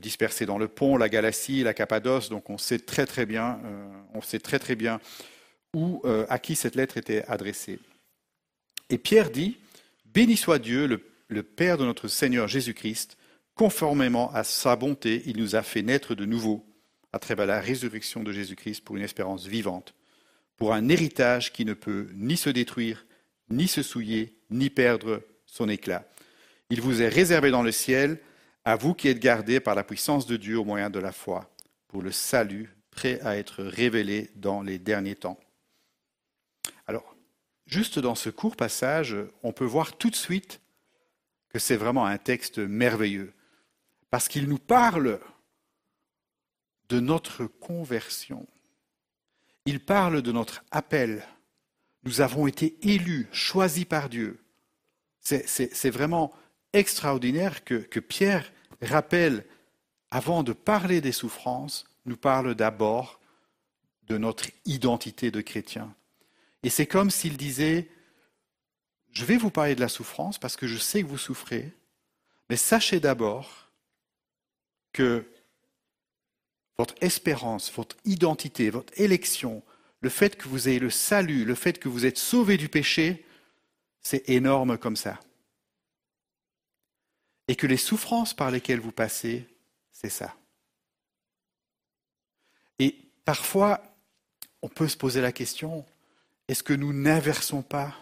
[0.00, 2.28] dispersés dans le pont, la Galatie, la Cappadoce.
[2.28, 5.00] Donc on sait très très bien, euh, on sait très très bien
[5.74, 7.78] où, euh, à qui cette lettre était adressée.
[8.90, 9.58] Et Pierre dit
[10.04, 10.86] Béni soit Dieu,
[11.28, 13.16] le Père de notre Seigneur Jésus-Christ,
[13.54, 16.64] conformément à sa bonté, il nous a fait naître de nouveau
[17.12, 19.94] à travers la résurrection de Jésus-Christ pour une espérance vivante
[20.56, 23.06] pour un héritage qui ne peut ni se détruire,
[23.50, 26.06] ni se souiller, ni perdre son éclat.
[26.70, 28.18] Il vous est réservé dans le ciel,
[28.64, 31.50] à vous qui êtes gardés par la puissance de Dieu au moyen de la foi,
[31.88, 35.38] pour le salut prêt à être révélé dans les derniers temps.
[36.86, 37.14] Alors,
[37.66, 40.60] juste dans ce court passage, on peut voir tout de suite
[41.48, 43.32] que c'est vraiment un texte merveilleux,
[44.10, 45.20] parce qu'il nous parle
[46.88, 48.46] de notre conversion.
[49.66, 51.26] Il parle de notre appel.
[52.04, 54.38] Nous avons été élus, choisis par Dieu.
[55.20, 56.32] C'est vraiment
[56.74, 58.52] extraordinaire que, Pierre
[58.82, 59.46] rappelle,
[60.10, 63.20] avant de parler des souffrances, nous parle d'abord
[64.08, 65.94] de notre identité de chrétien.
[66.62, 67.88] Et c'est comme s'il disait,
[69.12, 71.72] je vais vous parler de la souffrance parce que je sais que vous souffrez,
[72.50, 73.70] mais sachez d'abord
[74.92, 75.24] que
[76.76, 79.62] votre espérance, votre identité, votre élection,
[80.00, 83.24] le fait que vous ayez le salut, le fait que vous êtes sauvé du péché,
[84.00, 85.18] c'est énorme comme ça.
[87.48, 89.46] Et que les souffrances par lesquelles vous passez,
[89.92, 90.34] c'est ça.
[92.78, 93.82] Et parfois,
[94.62, 95.84] on peut se poser la question,
[96.48, 97.94] est-ce que nous n'inversons pas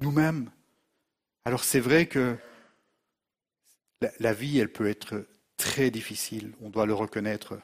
[0.00, 0.50] nous-mêmes?
[1.44, 2.36] Alors c'est vrai que
[4.20, 5.26] la, vie, elle peut être
[5.56, 7.58] très difficile, on doit le reconnaître.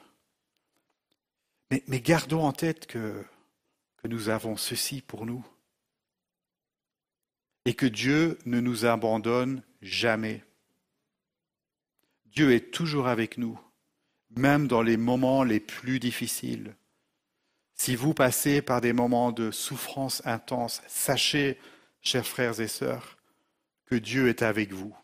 [1.71, 3.23] Mais, mais gardons en tête que,
[3.97, 5.45] que nous avons ceci pour nous.
[7.65, 10.43] Et que Dieu ne nous abandonne jamais.
[12.35, 13.57] Dieu est toujours avec nous,
[14.31, 16.75] même dans les moments les plus difficiles.
[17.75, 21.57] Si vous passez par des moments de souffrance intense, sachez,
[22.01, 23.17] chers frères et sœurs,
[23.85, 24.95] que Dieu est avec vous.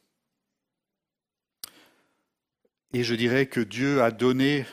[2.93, 4.65] Et je dirais que Dieu a donné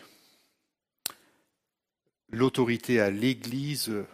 [2.30, 4.06] l'autorité à l'Église de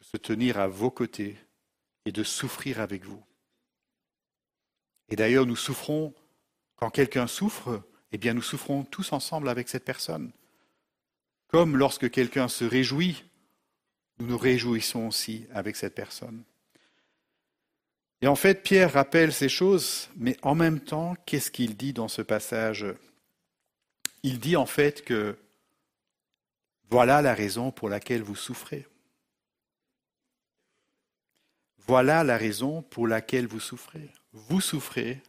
[0.00, 1.36] se tenir à vos côtés
[2.06, 3.22] et de souffrir avec vous.
[5.08, 6.12] Et d'ailleurs, nous souffrons,
[6.84, 7.82] quand quelqu'un souffre,
[8.12, 10.32] eh bien nous souffrons tous ensemble avec cette personne.
[11.48, 13.24] Comme lorsque quelqu'un se réjouit,
[14.18, 16.44] nous nous réjouissons aussi avec cette personne.
[18.20, 22.08] Et en fait, Pierre rappelle ces choses, mais en même temps, qu'est-ce qu'il dit dans
[22.08, 22.84] ce passage?
[24.22, 25.38] Il dit en fait que
[26.90, 28.86] voilà la raison pour laquelle vous souffrez.
[31.78, 34.10] Voilà la raison pour laquelle vous souffrez.
[34.34, 35.22] Vous souffrez,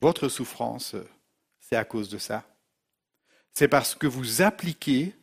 [0.00, 0.96] votre souffrance,
[1.58, 2.44] c'est à cause de ça.
[3.52, 5.14] C'est parce que vous appliquez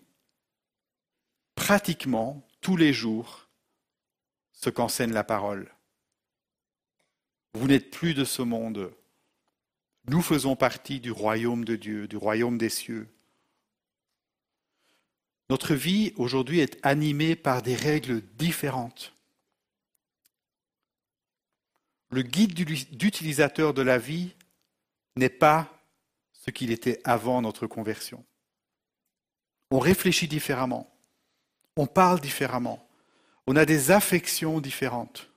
[1.56, 3.48] pratiquement tous les jours
[4.52, 5.72] ce qu'enseigne la parole.
[7.54, 8.94] Vous n'êtes plus de ce monde.
[10.06, 13.08] Nous faisons partie du royaume de Dieu, du royaume des cieux.
[15.50, 19.14] Notre vie aujourd'hui est animée par des règles différentes.
[22.10, 24.34] Le guide d'utilisateur de la vie
[25.18, 25.70] n'est pas
[26.34, 28.24] ce qu'il était avant notre conversion.
[29.72, 30.90] On réfléchit différemment,
[31.76, 32.88] on parle différemment,
[33.48, 35.30] on a des affections différentes.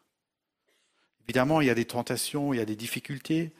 [1.25, 3.53] Évidemment, il y a des tentations, il y a des difficultés,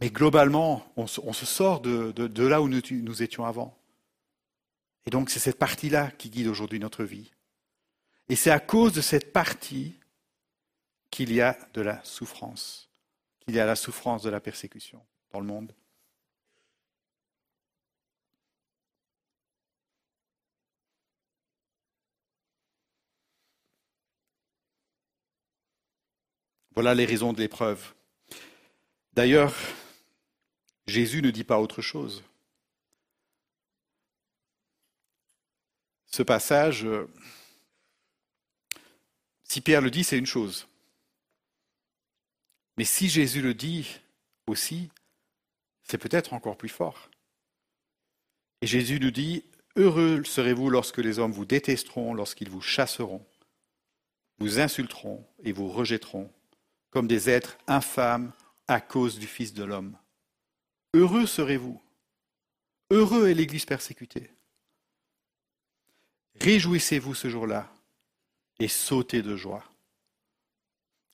[0.00, 3.76] mais globalement, on se, sort de, là où nous étions avant.
[5.06, 7.32] Et donc c'est cette partie-là qui guide aujourd'hui notre vie.
[8.28, 9.98] Et c'est à cause de cette partie
[11.10, 12.87] qu'il y a de la souffrance,
[13.48, 15.02] qu'il y a la souffrance de la persécution
[15.32, 15.74] dans le monde.
[26.72, 27.94] Voilà les raisons de l'épreuve.
[29.14, 29.54] D'ailleurs,
[30.86, 32.22] Jésus ne dit pas autre chose.
[36.10, 37.06] ce passage, euh,
[39.44, 40.66] si Pierre le dit, c'est une chose.
[42.78, 44.00] Mais si Jésus le dit
[44.46, 44.88] aussi,
[45.82, 47.10] c'est peut-être encore plus fort.
[48.62, 49.44] Et Jésus nous dit,
[49.74, 53.26] Heureux serez-vous lorsque les hommes vous détesteront, lorsqu'ils vous chasseront,
[54.38, 56.30] vous insulteront et vous rejetteront,
[56.90, 58.32] comme des êtres infâmes
[58.68, 59.96] à cause du Fils de l'homme.
[60.94, 61.82] Heureux serez-vous.
[62.92, 64.30] Heureux est l'Église persécutée.
[66.40, 67.72] Réjouissez-vous ce jour-là
[68.60, 69.64] et sautez de joie.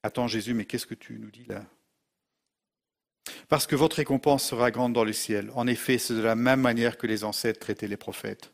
[0.05, 1.65] Attends Jésus, mais qu'est-ce que tu nous dis là?
[3.49, 5.51] Parce que votre récompense sera grande dans le ciel.
[5.55, 8.53] En effet, c'est de la même manière que les ancêtres traitaient les prophètes.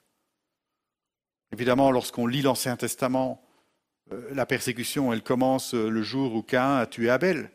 [1.50, 3.44] Évidemment, lorsqu'on lit l'Ancien Testament,
[4.12, 7.50] euh, la persécution, elle commence le jour où Cain a tué Abel.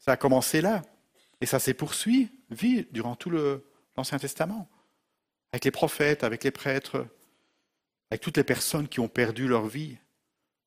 [0.00, 0.82] Ça a commencé là.
[1.40, 3.30] Et ça s'est poursuivi durant tout
[3.96, 4.68] l'Ancien Testament.
[5.52, 7.06] Avec les prophètes, avec les prêtres,
[8.10, 9.98] avec toutes les personnes qui ont perdu leur vie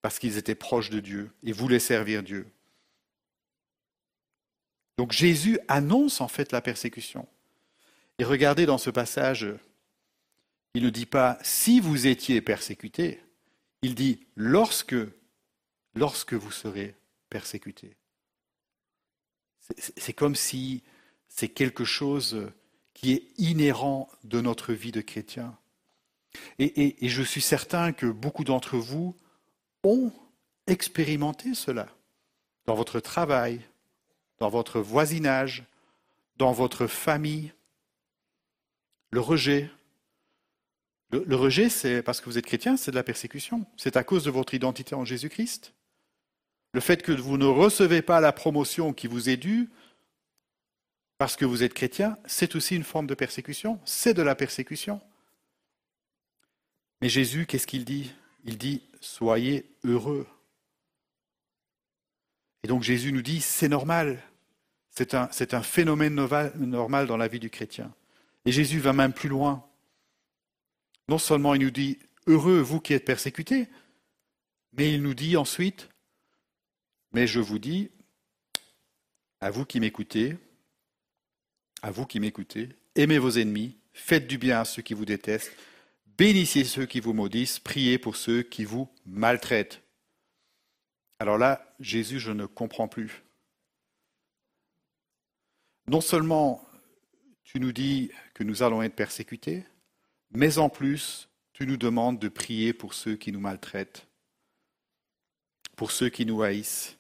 [0.02, 2.48] parce qu'ils étaient proches de Dieu et voulaient servir Dieu.
[4.98, 7.28] Donc Jésus annonce en fait la persécution.
[8.20, 9.48] Et regardez dans ce passage,
[10.74, 13.20] il ne dit pas si vous étiez persécuté,
[13.82, 14.96] il dit lorsque,
[15.96, 16.96] lorsque vous serez
[17.30, 17.96] persécuté.
[19.78, 20.84] C'est comme si
[21.28, 22.52] c'est quelque chose
[22.94, 25.58] qui est inhérent de notre vie de chrétien.
[26.60, 29.16] Et, je suis certain que beaucoup d'entre vous
[29.84, 30.12] ont
[30.68, 31.88] expérimenté cela
[32.66, 33.62] dans votre travail,
[34.40, 35.64] dans votre voisinage,
[36.38, 37.54] dans votre famille.
[39.12, 39.70] Le rejet.
[41.12, 43.66] Le, rejet, c'est parce que vous êtes chrétien, c'est de la persécution.
[43.76, 45.74] C'est à cause de votre identité en Jésus-Christ.
[46.74, 49.70] Le fait que vous ne recevez pas la promotion qui vous est due
[51.18, 53.80] parce que vous êtes chrétien, c'est aussi une forme de persécution.
[53.84, 55.02] C'est de la persécution.
[57.02, 58.14] Mais Jésus, qu'est-ce qu'il dit?
[58.44, 60.28] Il dit, soyez heureux.
[62.64, 64.22] Et donc Jésus nous dit, c'est normal.
[64.90, 67.94] C'est un, phénomène normal dans la vie du chrétien.
[68.46, 69.66] Et Jésus va même plus loin.
[71.08, 71.98] Non seulement il nous dit,
[72.28, 73.68] heureux vous qui êtes persécutés,
[74.74, 75.90] mais il nous dit ensuite,
[77.14, 77.90] mais je vous dis,
[79.40, 80.38] à vous qui m'écoutez,
[81.82, 85.52] à vous qui m'écoutez, aimez vos ennemis, faites du bien à ceux qui vous détestent,
[86.22, 89.82] bénissez ceux qui vous maudissent, priez pour ceux qui vous maltraitent.
[91.18, 93.24] Alors là, Jésus, je ne comprends plus.
[95.88, 96.64] Non seulement
[97.44, 99.66] tu nous dis que nous allons être persécutés,
[100.30, 104.06] mais en plus, tu nous demandes de prier pour ceux qui nous maltraitent,
[105.76, 107.00] pour ceux qui nous haïssent.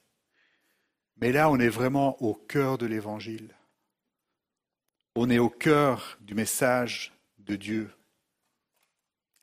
[1.18, 3.56] Mais là, on est vraiment au cœur de l'Évangile.
[5.16, 7.92] On est au cœur du message de Dieu.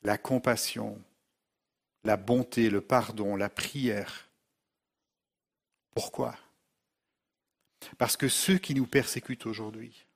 [0.02, 1.02] La compassion,
[2.04, 4.28] la bonté, le pardon, la prière.
[5.94, 6.36] Pourquoi?
[7.96, 10.06] Parce que ceux qui nous persécutent aujourd'hui,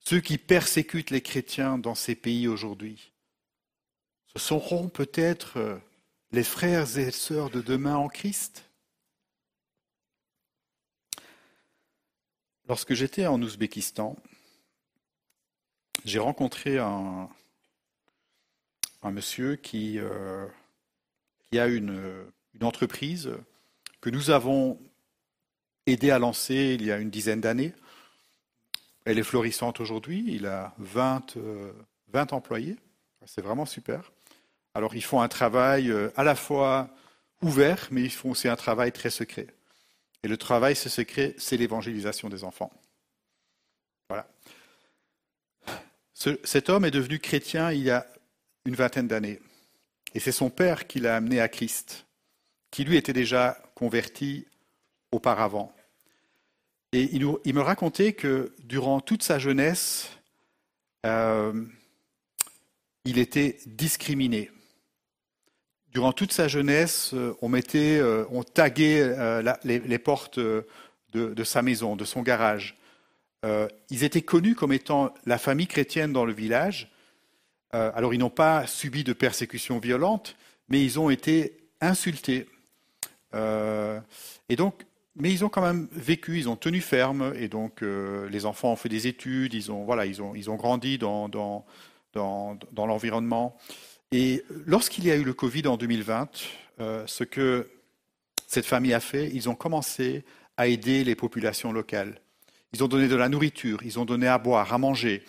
[0.00, 3.12] ceux qui persécutent les chrétiens dans ces pays aujourd'hui,
[4.26, 5.78] ce seront peut-être euh,
[6.32, 8.64] les frères et sœurs de demain en Christ.
[12.68, 14.16] Lorsque j'étais en Ouzbékistan,
[16.04, 17.28] j'ai rencontré un,
[19.02, 20.46] un monsieur qui, euh,
[21.52, 22.26] a une,
[22.62, 23.30] entreprise
[24.02, 24.78] que nous avons
[25.86, 27.72] aidé à lancer il y a une dizaine d'années.
[29.06, 31.36] Elle est florissante aujourd'hui, il a 20,
[32.08, 32.76] 20 euh, employés,
[33.24, 34.12] c'est vraiment super.
[34.74, 36.90] Alors ils font un travail euh, à la fois
[37.40, 39.46] ouvert, mais ils font aussi un travail très secret.
[40.22, 42.70] Et le travail, ce secret, c'est l'évangélisation des enfants.
[44.10, 44.28] Voilà.
[46.12, 48.06] cet homme est devenu chrétien il y a
[48.64, 49.40] une vingtaine d'années.
[50.14, 52.06] Et c'est son père qui l'a amené à Christ,
[52.70, 54.46] qui lui était déjà converti
[55.12, 55.72] auparavant.
[56.92, 60.10] Et il, me racontait que durant toute sa jeunesse,
[61.06, 61.64] euh,
[63.04, 64.50] il était discriminé
[65.92, 71.96] durant toute sa jeunesse, euh, on mettait, euh, on taguait les, portes de, sa maison,
[71.96, 72.76] de son garage.
[73.90, 76.89] ils étaient connus comme étant la famille chrétienne dans le village.
[77.72, 80.36] Alors ils n'ont pas subi de persécutions violentes,
[80.68, 82.46] mais ils ont été insultés.
[83.34, 84.84] et donc,
[85.16, 88.76] mais ils ont quand même vécu, ils ont tenu ferme, et donc les enfants ont
[88.76, 91.64] fait des études, ils ont, voilà, ils ont, ils ont grandi dans, dans,
[92.14, 93.56] dans, l'environnement.
[94.12, 96.28] Et lorsqu'il y a eu le Covid en 2020,
[96.80, 97.70] euh, ce que
[98.46, 100.24] cette famille a fait, ils ont commencé
[100.56, 102.20] à aider les populations locales.
[102.72, 105.22] Ils ont donné de la nourriture, ils ont donné à boire, à manger,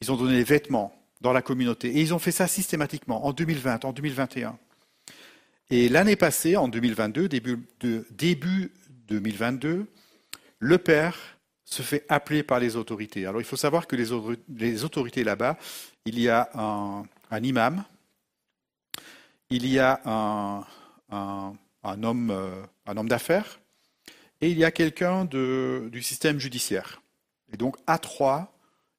[0.00, 1.88] ils ont donné des vêtements dans la communauté.
[1.88, 4.58] Et ils ont fait ça systématiquement en 2020, en 2021.
[5.70, 8.72] Et l'année passée, en 2022, début, de, début
[9.08, 9.86] 2022,
[10.58, 13.26] le père se fait appeler par les autorités.
[13.26, 15.58] Alors il faut savoir que les, autorités là-bas,
[16.06, 17.84] il y a un, imam,
[19.50, 20.64] il y a un,
[22.02, 23.60] homme, euh, un homme d'affaires
[24.40, 27.02] et il y a quelqu'un du système judiciaire.
[27.52, 28.54] Et donc, à trois,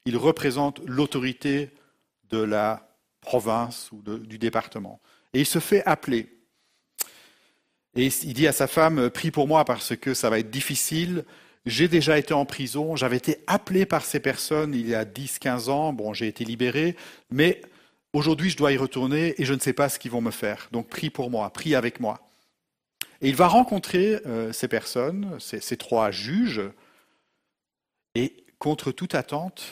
[0.06, 1.72] il représente l'autorité
[2.30, 2.88] de la
[3.22, 5.00] province ou du département.
[5.34, 6.36] Et il se fait appeler.
[7.96, 11.26] Et il dit à sa femme, prie pour moi parce que ça va être difficile.
[11.66, 15.70] J'ai déjà été en prison, j'avais été appelé par ces personnes il y a 10-15
[15.70, 16.96] ans, bon, j'ai été libéré,
[17.30, 17.62] mais
[18.12, 20.68] Aujourd'hui, je dois y retourner et je ne sais pas ce qu'ils vont me faire.
[20.72, 22.28] Donc prie pour moi, prie avec moi.
[23.22, 26.62] Et il va rencontrer euh, ces personnes, ces, trois juges,
[28.16, 29.64] et contre toute attente,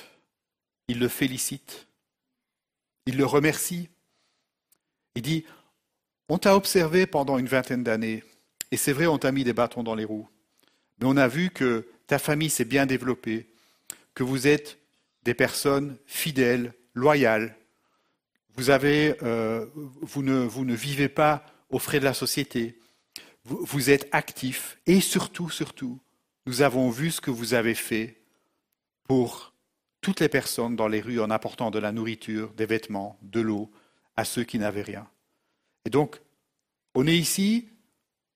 [0.88, 1.88] il le félicite,
[3.07, 3.89] il le remercie.
[5.15, 5.45] Il dit,
[6.29, 8.23] on t'a observé pendant une vingtaine d'années,
[8.69, 10.29] et c'est vrai, on t'a mis des bâtons dans les roues,
[10.99, 13.47] mais on a vu que ta famille s'est bien développée,
[14.13, 14.77] que vous êtes
[15.23, 17.57] des personnes fidèles, loyales,
[18.57, 22.79] vous, avez, euh, vous, ne, vivez pas aux frais de la société.
[23.45, 24.79] Vous, vous êtes actif.
[24.88, 25.99] Et surtout, surtout,
[26.47, 28.19] nous avons vu ce que vous avez fait
[29.03, 29.53] pour
[30.07, 33.69] toutes les personnes dans les rues en apportant de la nourriture, des vêtements, de l'eau
[34.15, 35.05] à ceux qui n'avaient rien.
[35.84, 36.21] Et donc,
[36.95, 37.67] on est ici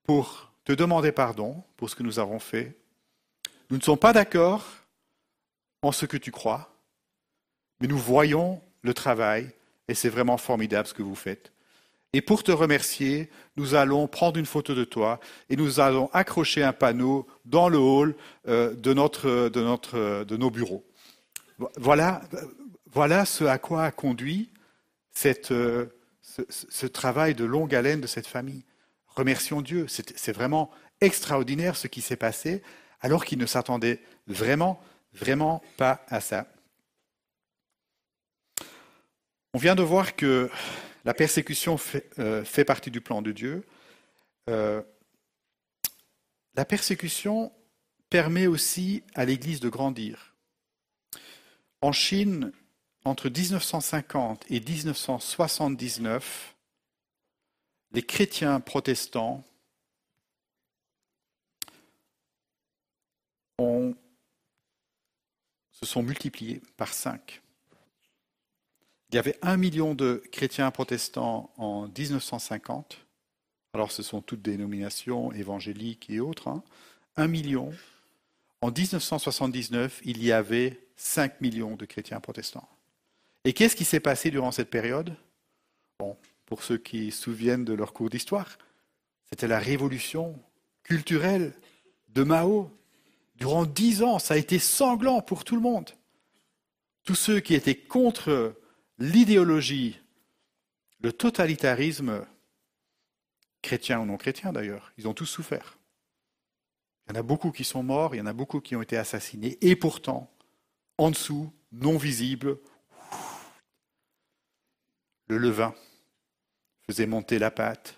[0.03, 2.76] pour te demander pardon pour ce que nous avons fait.
[3.69, 4.68] Nous ne sommes pas d'accord
[5.81, 6.76] en ce que tu crois,
[7.80, 9.49] mais nous voyons le travail
[9.88, 11.53] et c'est vraiment formidable ce que vous faites.
[12.11, 16.64] Et pour te remercier, nous allons prendre une photo de toi et nous allons accrocher
[16.64, 18.14] un panneau dans le hall
[18.49, 20.84] euh, de, nos bureaux.
[21.78, 22.22] Voilà,
[23.26, 24.52] ce à quoi a conduit
[25.52, 25.86] euh,
[26.22, 28.64] ce, ce, travail de longue haleine de cette famille.
[29.08, 29.88] Remercions Dieu.
[29.88, 30.72] C'est vraiment
[31.02, 32.62] extraordinaire ce qui s'est passé
[33.02, 34.82] alors qu'ils ne s'attendaient vraiment,
[35.14, 36.48] vraiment pas à ça.
[39.54, 40.50] On vient de voir que
[41.04, 43.66] la persécution fait, euh, partie du plan de Dieu.
[44.50, 44.82] Euh,
[46.56, 47.52] la persécution
[48.10, 50.31] permet aussi à l'Église de grandir.
[51.82, 52.52] En Chine,
[53.06, 56.56] entre 1950 et 1979,
[57.94, 59.44] les chrétiens protestants
[65.72, 67.41] se sont multipliés par cinq.
[69.10, 73.06] Il y avait un million de chrétiens protestants en 1950.
[73.74, 76.48] Alors ce sont toutes dénominations évangéliques et autres.
[76.48, 76.64] hein.
[77.18, 77.74] Un million.
[78.62, 82.69] En 1979, il y avait 5 millions de chrétiens protestants.
[83.44, 85.15] Et qu'est-ce qui s'est passé durant cette période?
[86.45, 88.57] Pour ceux qui se souviennent de leur cours d'histoire,
[89.26, 90.40] c'était la révolution
[90.84, 91.53] culturelle
[92.10, 92.72] de Mao.
[93.36, 95.90] Durant dix ans, ça a été sanglant pour tout le monde.
[97.03, 98.56] Tous ceux qui étaient contre
[98.99, 99.99] l'idéologie,
[100.99, 102.28] le totalitarisme,
[103.64, 105.80] chrétien ou non chrétien d'ailleurs, ils ont tous souffert.
[107.07, 108.84] Il y en a beaucoup qui sont morts, il y en a beaucoup qui ont
[108.84, 110.32] été assassinés, et pourtant,
[110.98, 112.60] en dessous, non visible,
[115.28, 115.74] le levain
[116.88, 117.98] faisait monter la pâte,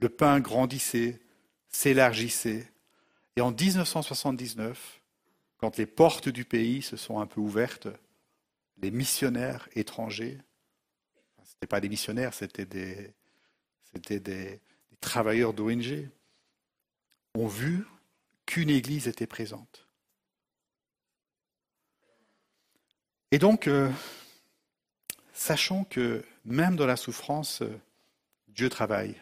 [0.00, 1.20] le pain grandissait,
[1.68, 2.70] s'élargissait,
[3.36, 5.00] et en 1979,
[5.58, 7.88] quand les portes du pays se sont un peu ouvertes,
[8.78, 10.38] les missionnaires étrangers,
[11.42, 13.14] ce n'étaient pas des missionnaires, c'était des,
[13.94, 14.60] des
[15.00, 16.08] travailleurs d'ONG,
[17.34, 17.86] ont vu
[18.46, 19.83] qu'une église était présente.
[23.34, 23.90] Et donc, euh,
[25.32, 27.80] sachons que même dans la souffrance, euh,
[28.46, 29.20] Dieu travaille,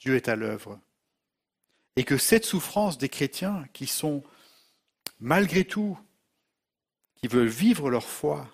[0.00, 0.80] Dieu est à l'œuvre.
[1.94, 4.24] Et que cette souffrance des chrétiens qui sont,
[5.20, 5.96] malgré tout,
[7.14, 8.52] qui veulent vivre leur foi,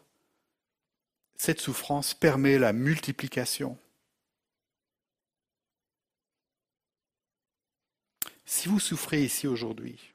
[1.36, 3.78] cette souffrance permet la multiplication.
[8.44, 10.12] Si vous souffrez ici aujourd'hui,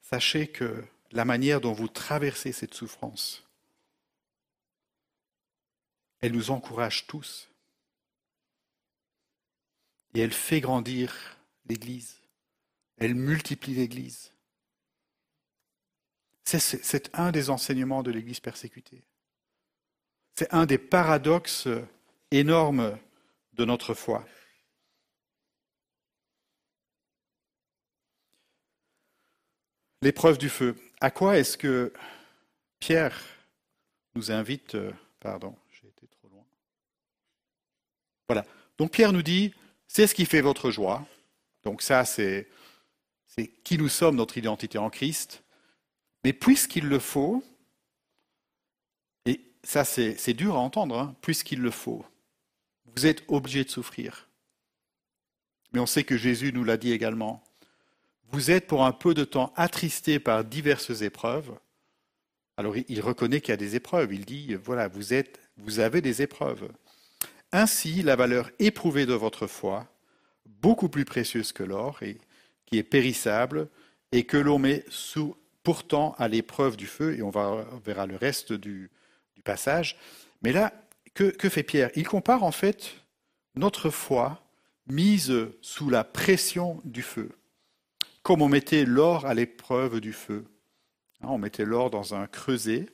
[0.00, 0.84] sachez que
[1.14, 3.44] la manière dont vous traversez cette souffrance,
[6.20, 7.48] elle nous encourage tous.
[10.12, 11.14] Et elle fait grandir
[11.66, 12.18] l'Église.
[12.98, 14.32] Elle multiplie l'Église.
[16.44, 19.02] C'est, un des enseignements de l'Église persécutée.
[20.34, 21.68] C'est un des paradoxes
[22.30, 22.98] énormes
[23.54, 24.26] de notre foi.
[30.02, 30.76] L'épreuve du feu.
[31.04, 31.92] À quoi est-ce que
[32.78, 33.22] Pierre
[34.14, 34.90] nous invite euh,
[35.20, 36.42] Pardon, j'ai été trop loin.
[38.26, 38.46] Voilà.
[38.78, 39.52] Donc Pierre nous dit,
[39.86, 41.06] c'est ce qui fait votre joie.
[41.62, 42.48] Donc ça, c'est,
[43.64, 45.44] qui nous sommes, notre identité en Christ.
[46.24, 47.44] Mais puisqu'il le faut,
[49.26, 52.02] et ça c'est, c'est dur à entendre, hein, puisqu'il le faut,
[52.96, 54.30] vous êtes obligé de souffrir.
[55.74, 57.43] Mais on sait que Jésus nous l'a dit également.
[58.34, 61.52] Vous êtes pour un peu de temps attristés par diverses épreuves.
[62.56, 64.12] Alors il reconnaît qu'il y a des épreuves.
[64.12, 66.68] Il dit, voilà, vous, êtes, vous avez des épreuves.
[67.52, 69.86] Ainsi, la valeur éprouvée de votre foi,
[70.46, 72.00] beaucoup plus précieuse que l'or,
[72.66, 73.68] qui est périssable,
[74.10, 78.52] et que l'on met sous, pourtant à l'épreuve du feu, et on, verra le reste
[78.52, 78.90] du,
[79.44, 79.96] passage.
[80.42, 80.72] Mais là,
[81.14, 81.90] que fait Pierre?
[81.94, 82.96] Il compare en fait
[83.54, 84.42] notre foi
[84.88, 87.30] mise sous la pression du feu
[88.24, 90.44] comme on mettait l'or à l'épreuve du feu.
[91.20, 92.86] Hein, On mettait l'or dans un creuset,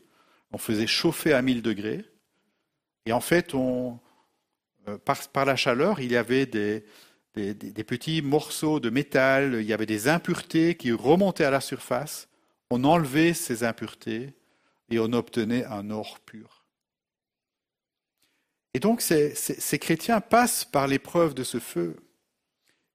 [0.52, 2.04] on faisait chauffer à 1000 degrés,
[3.06, 4.98] et en fait, euh,
[5.32, 6.84] par, la chaleur, il y avait des,
[7.34, 12.28] petits morceaux de métal, il y avait des impuretés qui remontaient à la surface,
[12.70, 14.34] on enlevait ces impuretés
[14.90, 16.64] et on obtenait un or pur.
[18.74, 21.96] Et donc ces chrétiens passent par l'épreuve de ce feu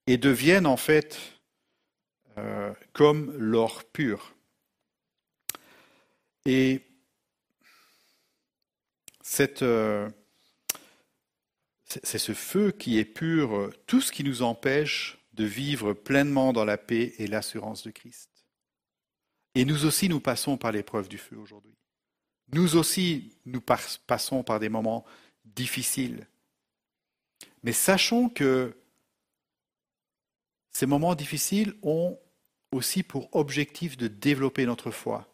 [0.08, 1.35] et deviennent en fait
[2.38, 4.36] euh, comme l'or pur.
[6.46, 6.82] Et
[9.62, 10.10] euh,
[11.88, 16.78] c'est ce feu qui pur, tout ce qui nous empêche de vivre pleinement dans la
[16.78, 18.30] paix et l'assurance de Christ.
[19.56, 21.76] Et nous aussi, nous passons par l'épreuve du feu aujourd'hui.
[22.54, 25.06] Nous aussi, nous passons par des moments
[25.46, 26.28] difficiles.
[27.64, 28.78] Mais sachons que
[30.72, 32.20] ces moments difficiles ont
[32.76, 35.28] aussi pour objectif de développer notre foi.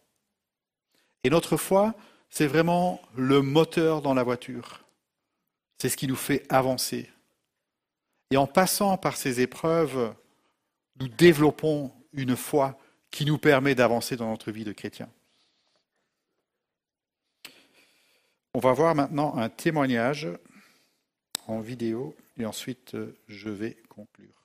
[1.23, 1.93] Et notre foi,
[2.29, 4.81] c'est vraiment le moteur dans la voiture.
[5.77, 7.09] C'est ce qui nous fait avancer.
[8.31, 10.15] Et en passant par ces épreuves,
[10.99, 12.77] nous développons une foi
[13.09, 15.09] qui nous permet d'avancer dans notre vie de chrétien.
[18.53, 20.27] On va voir maintenant un témoignage
[21.47, 22.95] en vidéo et ensuite
[23.27, 24.40] je vais conclure.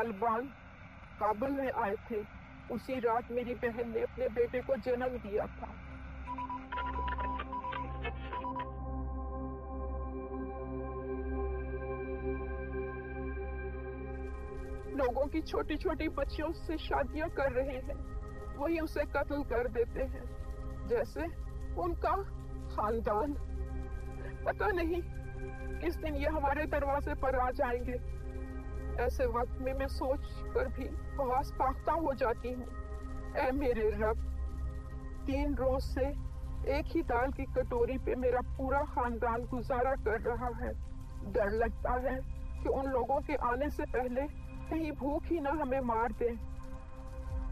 [0.00, 0.46] Taliban,
[1.22, 2.24] Kabul में आए थे।
[2.70, 5.66] उसी रात मेरी बहन ने अपने बेटे को जन्म दिया था।
[14.96, 17.96] लोगों की छोटी छोटी बच्चियों से शादियाँ कर रहे हैं।
[18.56, 20.24] वही उसे कत्ल कर देते हैं।
[20.86, 21.22] जैसे
[21.80, 22.16] उनका
[22.76, 23.32] खानदान।
[24.46, 25.02] पता नहीं
[25.78, 28.19] किस दिन ये हमारे दरवाजे पर आ जाएँगे।
[29.00, 30.84] ऐसे वक्त में मैं सोच कर भी
[31.16, 32.66] बहस पाख्ता हो जाती हूँ।
[33.36, 34.26] ऐ मेरे रब,
[35.26, 36.06] तीन रोज से
[36.78, 40.72] एक ही दाल की कटोरी पे मेरा पूरा खानदान गुजारा कर रहा है।
[41.32, 42.16] डर लगता है
[42.62, 44.26] कि उन लोगों के आने से पहले
[44.70, 46.30] कहीं भूख ही ना हमें मार दे।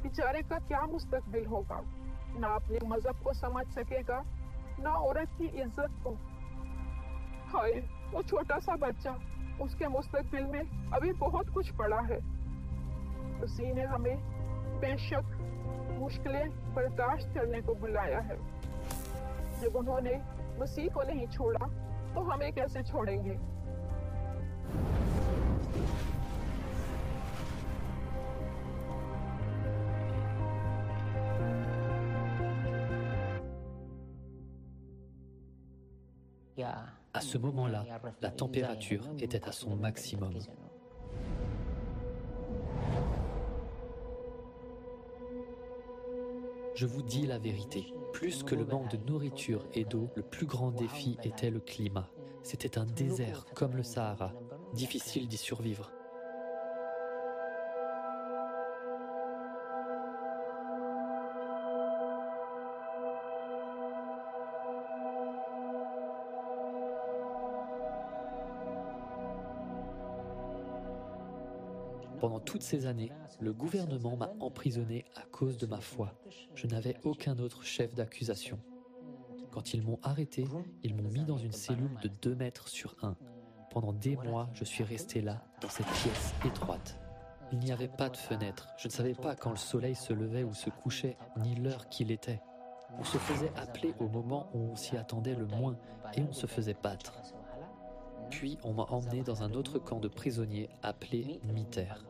[0.02, 1.80] बेचारे का क्या मुस्तकबिल होगा?
[2.38, 4.22] ना अपने मज़हब को समझ सकेगा,
[4.80, 6.14] ना औरत की इज़्ज़त को।
[7.48, 7.72] हाय,
[8.12, 9.10] वो छोटा सा बच्चा
[9.62, 12.18] उसके मुस्तबिल में अभी बहुत कुछ पड़ा है।
[13.42, 14.16] उसी ने हमें
[14.80, 15.36] बेशक
[15.98, 18.36] मुश्किलें बर्दाश्त करने को बुलाया है।
[19.60, 20.14] जब उन्होंने
[20.60, 21.66] मसीह को नहीं छोड़ा
[22.14, 23.36] तो हमें कैसे छोड़ेंगे।
[37.18, 37.84] À ce moment-là,
[38.22, 40.34] la température était à son maximum.
[46.76, 50.46] Je vous dis la vérité, plus que le manque de nourriture et d'eau, le plus
[50.46, 52.08] grand défi était le climat.
[52.44, 54.32] C'était un désert comme le Sahara,
[54.72, 55.90] difficile d'y survivre.
[72.20, 76.14] Pendant toutes ces années, le gouvernement m'a emprisonné à cause de ma foi.
[76.54, 78.58] Je n'avais aucun autre chef d'accusation.
[79.52, 80.44] Quand ils m'ont arrêté,
[80.82, 83.16] ils m'ont mis dans une cellule de 2 mètres sur 1.
[83.70, 86.98] Pendant des mois, je suis resté là, dans cette pièce étroite.
[87.52, 88.68] Il n'y avait pas de fenêtre.
[88.78, 92.10] Je ne savais pas quand le soleil se levait ou se couchait, ni l'heure qu'il
[92.10, 92.40] était.
[92.98, 95.76] On se faisait appeler au moment où on s'y attendait le moins
[96.16, 97.14] et on se faisait battre.
[98.30, 102.04] Puis on m'a emmené dans un autre camp de prisonniers appelé Miter.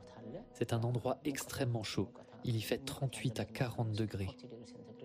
[0.53, 2.09] C'est un endroit extrêmement chaud.
[2.45, 4.31] Il y fait 38 à 40 degrés.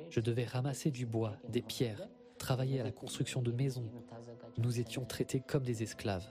[0.09, 2.07] Je devais ramasser du bois, des pierres,
[2.37, 3.89] travailler à la construction de maisons.
[4.57, 6.27] Nous étions traités comme des esclaves.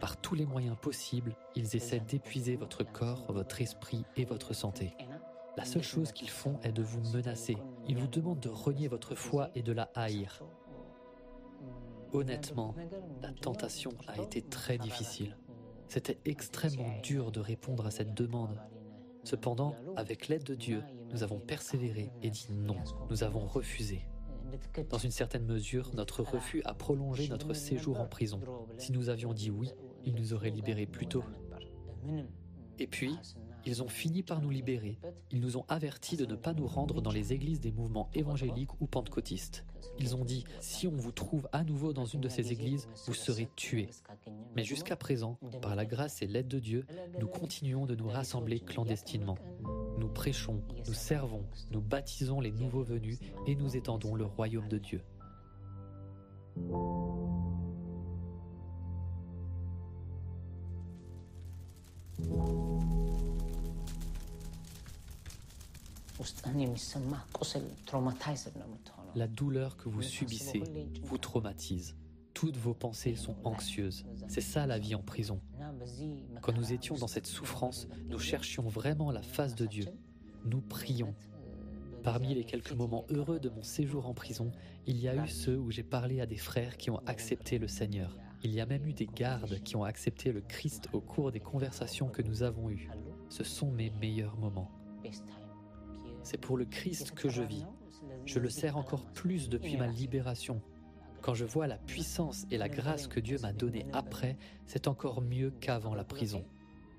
[0.00, 4.94] Par tous les moyens possibles, ils essaient d'épuiser votre corps, votre esprit et votre santé.
[5.56, 7.56] La seule chose qu'ils font est de vous menacer.
[7.86, 10.42] Ils vous demandent de renier votre foi et de la haïr.
[12.12, 12.74] Honnêtement,
[13.22, 15.36] la tentation a été très difficile.
[15.88, 18.60] C'était extrêmement dur de répondre à cette demande.
[19.24, 22.76] Cependant, avec l'aide de Dieu, nous avons persévéré et dit non.
[23.10, 24.06] Nous avons refusé.
[24.90, 28.40] Dans une certaine mesure, notre refus a prolongé notre séjour en prison.
[28.78, 29.70] Si nous avions dit oui,
[30.04, 31.24] ils nous auraient libérés plus tôt.
[32.78, 33.16] Et puis,
[33.66, 34.98] ils ont fini par nous libérer.
[35.30, 38.80] Ils nous ont avertis de ne pas nous rendre dans les églises des mouvements évangéliques
[38.80, 39.64] ou pentecôtistes.
[39.98, 43.14] Ils ont dit, si on vous trouve à nouveau dans une de ces églises, vous
[43.14, 43.88] serez tués.
[44.56, 46.86] Mais jusqu'à présent, par la grâce et l'aide de Dieu,
[47.20, 49.38] nous continuons de nous rassembler clandestinement.
[49.98, 54.78] Nous prêchons, nous servons, nous baptisons les nouveaux venus et nous étendons le royaume de
[54.78, 55.02] Dieu.
[69.14, 70.62] La douleur que vous subissez
[71.02, 71.96] vous traumatise.
[72.34, 74.04] Toutes vos pensées sont anxieuses.
[74.28, 75.40] C'est ça la vie en prison.
[76.40, 79.86] Quand nous étions dans cette souffrance, nous cherchions vraiment la face de Dieu.
[80.44, 81.14] Nous prions.
[82.02, 84.50] Parmi les quelques moments heureux de mon séjour en prison,
[84.86, 87.68] il y a eu ceux où j'ai parlé à des frères qui ont accepté le
[87.68, 88.16] Seigneur.
[88.42, 91.38] Il y a même eu des gardes qui ont accepté le Christ au cours des
[91.38, 92.90] conversations que nous avons eues.
[93.28, 94.70] Ce sont mes meilleurs moments.
[96.22, 97.64] C'est pour le Christ que je vis.
[98.24, 100.60] Je le sers encore plus depuis ma libération.
[101.20, 104.36] Quand je vois la puissance et la grâce que Dieu m'a donnée après,
[104.66, 106.44] c'est encore mieux qu'avant la prison.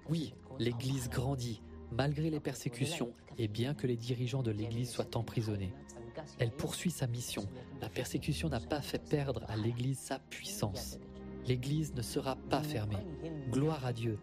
[0.10, 5.74] Oui, l'Église grandit, malgré les persécutions et bien que les dirigeants de l'Église soient emprisonnés.
[6.40, 7.48] Elle poursuit sa mission.
[7.82, 11.00] La persécution n'a pas fait perdre à l'Église sa puissance.
[11.46, 13.06] L'Église ne sera pas fermée.
[13.52, 14.20] Gloire à Dieu.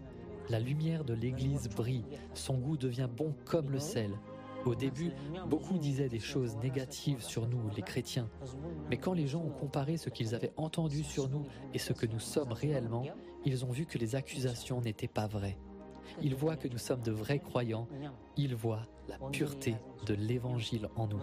[0.49, 2.05] La lumière de l'Église brille.
[2.35, 4.13] Son goût devient bon comme le sel.
[4.65, 5.13] Au début,
[5.47, 8.29] beaucoup disaient des choses négatives sur nous, les chrétiens.
[8.89, 12.07] Mais quand les gens ont comparé ce qu'ils avaient entendu sur nous et ce que
[12.07, 13.05] nous sommes réellement,
[13.45, 15.59] ils ont vu que les accusations n'étaient pas vraies.
[16.23, 17.89] Il voit que nous sommes de vrais croyants.
[18.37, 19.77] Il voit la pureté
[20.07, 21.21] de l'évangile en nous.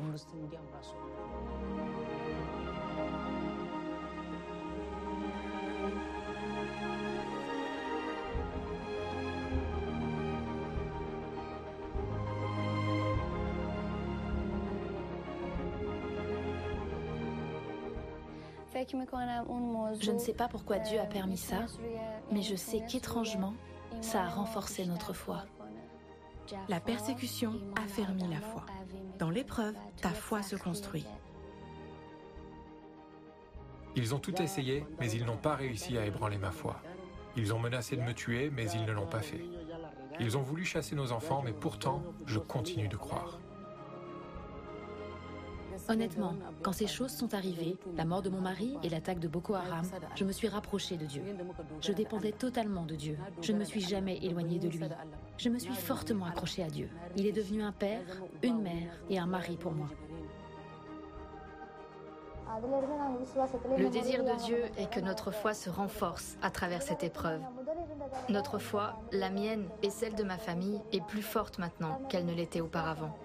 [18.89, 21.65] Je ne sais pas pourquoi Dieu a permis ça,
[22.31, 23.53] mais je sais qu'étrangement,
[24.01, 25.45] ça a renforcé notre foi.
[26.69, 27.53] La persécution
[27.83, 28.65] affermit la foi.
[29.19, 31.05] Dans l'épreuve, ta foi se construit.
[33.95, 36.79] Ils ont tout essayé, mais ils n'ont pas réussi à ébranler ma foi.
[37.35, 39.43] Ils ont menacé de me tuer, mais ils ne l'ont pas fait.
[40.19, 43.39] Ils ont voulu chasser nos enfants, mais pourtant, je continue de croire.
[45.89, 46.33] Honnêtement,
[46.63, 49.85] quand ces choses sont arrivées, la mort de mon mari et l'attaque de Boko Haram,
[50.15, 51.23] je me suis rapprochée de Dieu.
[51.81, 53.17] Je dépendais totalement de Dieu.
[53.41, 54.79] Je ne me suis jamais éloignée de lui.
[55.37, 56.89] Je me suis fortement accrochée à Dieu.
[57.15, 58.01] Il est devenu un père,
[58.43, 59.87] une mère et un mari pour moi.
[63.77, 67.41] Le désir de Dieu est que notre foi se renforce à travers cette épreuve.
[68.29, 72.33] Notre foi, la mienne et celle de ma famille, est plus forte maintenant qu'elle ne
[72.33, 73.15] l'était auparavant.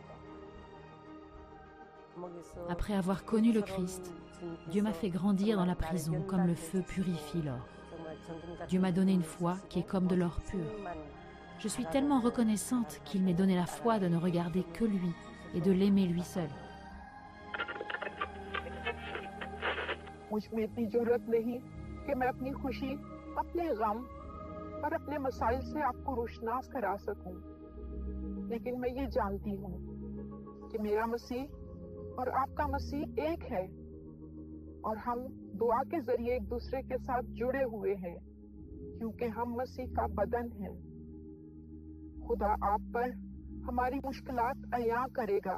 [2.69, 4.13] Après avoir connu le Christ,
[4.69, 7.65] Dieu m'a fait grandir dans la prison comme le feu purifie l'or.
[8.67, 10.65] Dieu m'a donné une foi qui est comme de l'or pur.
[11.59, 15.13] Je suis tellement reconnaissante qu'il m'ait donné la foi de ne regarder que lui
[15.53, 16.49] et de l'aimer lui seul.
[20.31, 21.57] मुझ में इतनी जरूरत नहीं
[22.05, 22.91] कि मैं अपनी खुशी
[23.41, 23.99] अपने गम
[24.85, 27.33] और अपने मसाइल से आपको रोशनास करा सकूं
[28.49, 29.71] लेकिन मैं ये जानती हूँ
[30.71, 31.43] कि मेरा मसीह
[32.18, 33.64] और आपका मसीह एक है।
[34.82, 35.26] और हम
[35.56, 38.16] दुआ के ज़रिए एक दूसरे के साथ जुड़े हुए हैं,
[38.98, 40.74] क्योंकि हम मसीह का बदन हैं।
[42.26, 43.10] खुदा आप पर
[43.66, 45.56] हमारी मुश्किलात अया करेगा,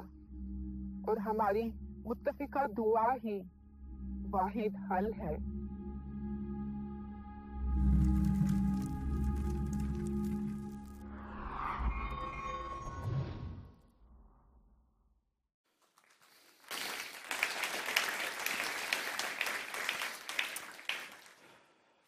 [1.09, 1.63] और हमारी
[2.07, 3.39] मुतफिका दुआ ही
[4.29, 5.35] वाहिद हल है।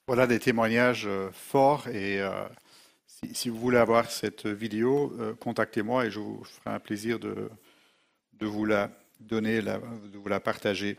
[0.08, 2.48] Voilà des témoignages euh, forts et euh,
[3.06, 7.50] si, vous voulez avoir cette vidéo, euh, contactez-moi et je vous ferai un plaisir de,
[8.40, 10.96] vous la donner, de vous la partager.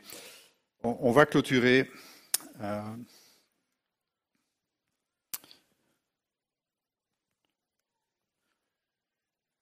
[0.84, 1.89] On, va clôturer.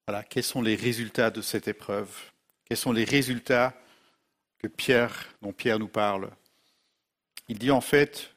[0.07, 2.09] Voilà, quels sont les résultats de cette épreuve?
[2.65, 3.75] Quels sont les résultats
[4.57, 6.31] que Pierre, dont Pierre nous parle?
[7.47, 8.34] Il dit en fait,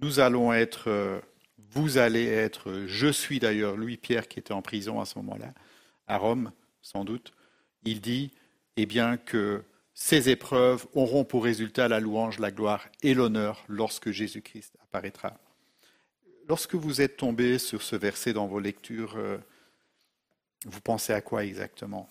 [0.00, 1.22] nous allons être,
[1.70, 5.52] vous allez être, je suis d'ailleurs, Louis Pierre qui était en prison à ce moment-là,
[6.06, 6.52] à Rome,
[6.82, 7.32] sans doute,
[7.84, 8.32] il dit,
[8.76, 9.62] eh bien, que
[9.94, 15.36] ces épreuves auront pour résultat la louange, la gloire et l'honneur lorsque Jésus-Christ apparaîtra.
[16.48, 19.18] Lorsque vous êtes tombé sur ce verset dans vos lectures,
[20.64, 22.08] vous pensez à quoi exactement?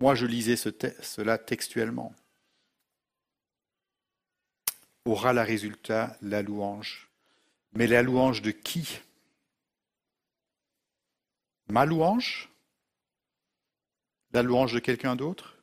[0.00, 2.14] Moi, je lisais cela textuellement
[5.10, 7.08] aura la résultat la louange.
[7.72, 9.00] Mais la louange de qui?
[11.68, 12.48] Ma louange?
[14.32, 15.56] La louange de quelqu'un d'autre?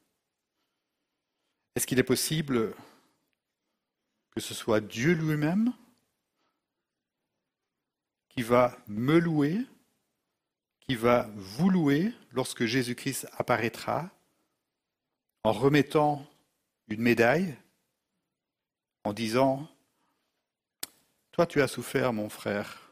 [1.75, 2.73] Est-ce qu'il est possible
[4.31, 5.73] que ce soit Dieu lui-même
[8.29, 9.59] qui va me louer,
[10.81, 14.09] qui va vous louer lorsque Jésus-Christ apparaîtra
[15.43, 16.25] en remettant
[16.87, 17.55] une médaille
[19.05, 19.67] en disant,
[21.31, 22.91] Toi tu as souffert, mon frère,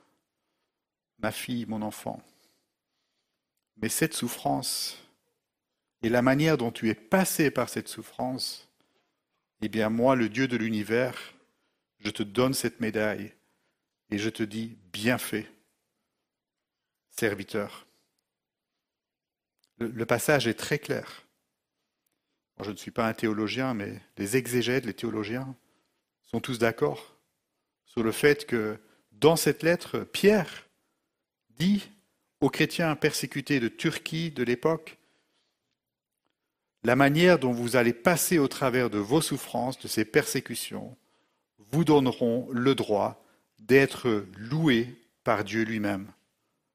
[1.19, 2.23] ma fille, mon enfant,
[3.77, 4.97] mais cette souffrance
[6.03, 8.69] et la manière dont tu es passé par cette souffrance,
[9.61, 11.33] eh bien moi, le Dieu de l'univers,
[11.99, 13.33] je te donne cette médaille
[14.11, 15.49] et je te dis, bien fait,
[17.09, 17.87] serviteur.
[19.79, 21.25] Le, passage est très clair.
[22.59, 25.55] je ne suis pas un théologien, mais les exégètes, les théologiens,
[26.33, 27.15] sont tous d'accord
[27.85, 28.79] sur le fait que
[29.11, 30.67] dans cette lettre, Pierre
[31.59, 31.87] dit
[32.41, 34.97] aux chrétiens persécutés de Turquie de l'époque,
[36.83, 40.97] la manière dont vous allez passer au travers de vos souffrances, de ces persécutions,
[41.59, 43.23] vous donneront le droit
[43.59, 46.11] d'être loués par Dieu lui-même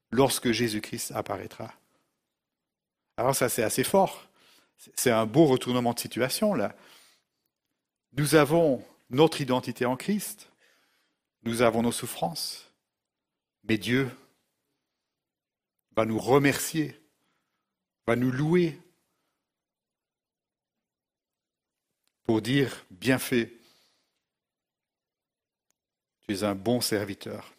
[0.09, 1.73] lorsque Jésus-Christ apparaîtra.
[3.17, 4.25] Alors ça c'est assez fort.
[4.95, 6.73] C'est un beau retournement de situation là.
[8.13, 10.51] Nous avons notre identité en Christ.
[11.43, 12.65] Nous avons nos souffrances.
[13.63, 14.09] Mais Dieu,
[15.99, 16.97] va nous remercier,
[18.07, 18.79] va nous louer
[22.23, 23.51] pour dire bien fait,
[26.21, 27.51] tu es un bon serviteur.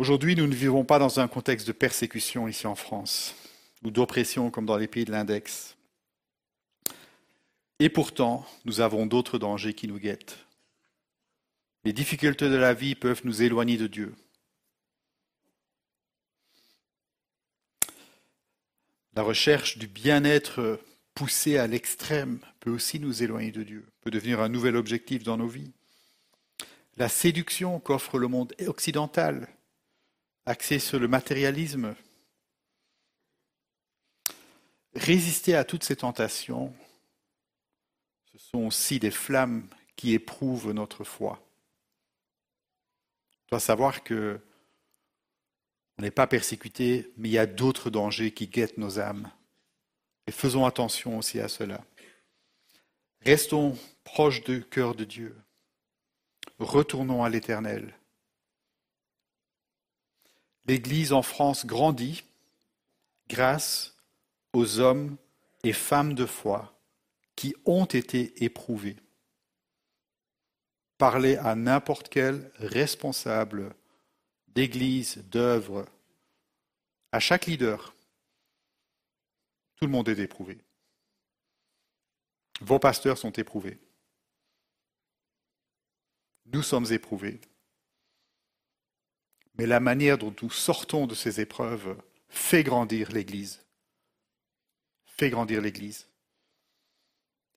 [0.00, 3.36] Aujourd'hui, nous ne vivons pas dans un contexte de persécution ici en France,
[3.84, 5.76] ou d'oppression comme dans les pays de l'index.
[7.80, 10.38] Et pourtant, nous avons d'autres dangers qui nous guettent.
[11.84, 14.14] Les difficultés de la vie peuvent nous éloigner de Dieu.
[19.14, 20.80] La recherche du bien-être
[21.14, 25.36] poussé à l'extrême peut aussi nous éloigner de Dieu, peut devenir un nouvel objectif dans
[25.36, 25.72] nos vies.
[26.96, 29.48] La séduction qu'offre le monde occidental,
[30.46, 31.94] axé sur le matérialisme,
[34.94, 36.74] résister à toutes ces tentations,
[38.34, 41.40] ce sont aussi des flammes qui éprouvent notre foi.
[43.44, 44.40] On doit savoir que
[45.96, 49.30] on n'est pas persécuté, mais il y a d'autres dangers qui guettent nos âmes.
[50.26, 51.84] Et faisons attention aussi à cela.
[53.20, 55.36] Restons proches du cœur de Dieu.
[56.58, 57.94] Retournons à l'Éternel.
[60.66, 62.24] L'Église en France grandit
[63.28, 63.94] grâce
[64.52, 65.16] aux hommes
[65.62, 66.73] et femmes de foi
[67.36, 68.96] qui ont été éprouvés.
[70.98, 73.74] Parlez à n'importe quel responsable
[74.48, 75.86] d'église, d'œuvre,
[77.12, 77.94] à chaque leader.
[79.76, 80.58] Tout le monde est éprouvé.
[82.60, 83.78] Vos pasteurs sont éprouvés.
[86.46, 87.40] Nous sommes éprouvés.
[89.56, 93.64] Mais la manière dont nous sortons de ces épreuves fait grandir l'Église.
[95.04, 96.08] Fait grandir l'Église.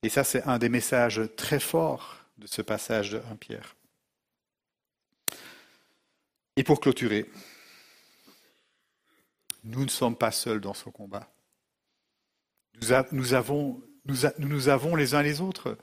[0.03, 3.75] Et ça, c'est un des messages très forts de ce passage de 1 Pierre.
[6.55, 7.29] Et pour clôturer,
[9.63, 11.31] nous ne sommes pas seuls dans ce combat.
[12.79, 15.77] Nous, nous avons les uns les autres,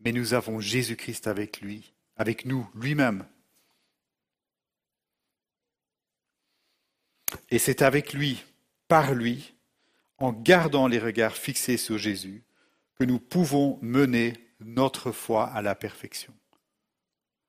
[0.00, 3.26] mais nous avons Jésus-Christ avec lui, avec nous, lui-même.
[7.50, 8.42] Et c'est avec lui,
[8.88, 9.54] par lui,
[10.18, 12.42] en gardant les regards fixés sur Jésus,
[13.00, 16.34] que nous pouvons mener notre foi à la perfection.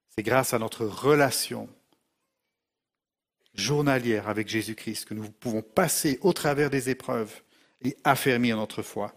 [0.07, 1.67] C'est grâce à notre relation
[3.53, 7.41] journalière avec Jésus-Christ que nous pouvons passer au travers des épreuves
[7.81, 9.13] et affermir notre foi.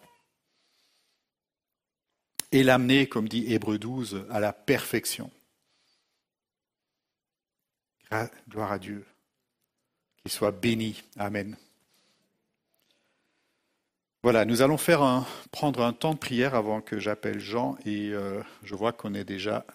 [2.50, 5.30] Et l'amener, comme dit Hébreu 12, à la perfection.
[8.48, 9.06] Gloire à Dieu.
[10.16, 11.00] Qu'il soit béni.
[11.16, 11.56] Amen.
[14.24, 18.40] Voilà, nous allons faire prendre un temps de prière avant que j'appelle Jean et euh,
[18.62, 19.66] je vois qu'on est déjà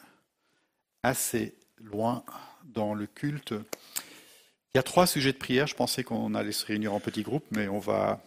[1.04, 2.24] assez loin
[2.64, 3.52] dans le culte.
[3.52, 5.68] Il y a trois sujets de prière.
[5.68, 8.24] Je pensais qu'on allait se réunir en petits groupes, mais on va.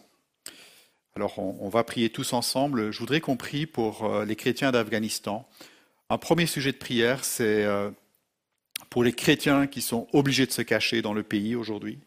[1.17, 2.91] Alors, on, va prier tous ensemble.
[2.91, 5.45] Je voudrais qu'on prie pour euh, les chrétiens d'Afghanistan.
[6.09, 7.91] Un premier sujet de prière, c'est euh,
[8.89, 11.99] pour les chrétiens qui sont obligés de se cacher dans le pays aujourd'hui.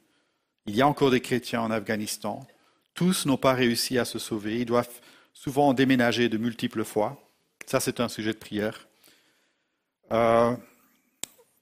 [0.64, 2.47] Il y a encore des chrétiens en Afghanistan.
[2.97, 4.60] Tous n'ont pas réussi à se sauver.
[4.60, 5.01] Ils doivent
[5.35, 7.23] souvent déménager de multiples fois.
[7.66, 8.89] Ça, c'est un sujet de prière.
[10.12, 10.56] Euh,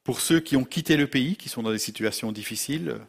[0.05, 3.01] pour ceux qui ont quitté le pays, qui sont dans des situations difficiles,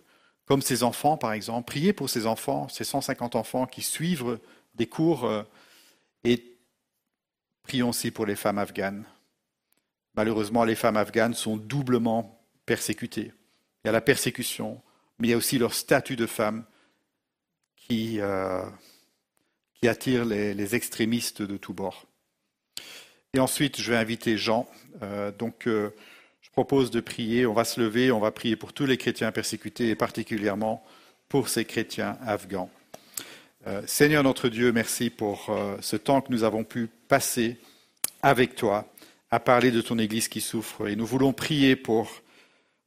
[0.45, 1.67] comme ces enfants par exemple.
[1.67, 4.39] Priez pour ces enfants, ces 150 enfants qui suivent
[4.73, 5.43] des cours euh,
[6.23, 6.57] et
[7.61, 9.05] prions aussi pour les femmes afghanes.
[10.15, 13.33] Malheureusement, les femmes afghanes sont doublement persécutées.
[13.83, 14.81] Il y a la persécution,
[15.19, 16.65] mais il y a aussi leur statut de femme
[17.87, 18.61] qui, euh,
[19.79, 22.05] qui attire les, extrémistes de tous bords.
[23.33, 24.67] Et ensuite, je vais inviter Jean.
[25.01, 25.67] Euh, donc,
[26.55, 27.45] propose de prier.
[27.45, 30.85] On va se lever, on va prier pour tous les chrétiens persécutés et particulièrement
[31.27, 32.69] pour ces chrétiens afghans.
[33.67, 37.57] Euh, Seigneur notre Dieu, merci pour euh, ce temps que nous avons pu passer
[38.21, 38.87] avec toi
[39.31, 40.87] à parler de ton Église qui souffre.
[40.87, 42.09] Et nous voulons prier pour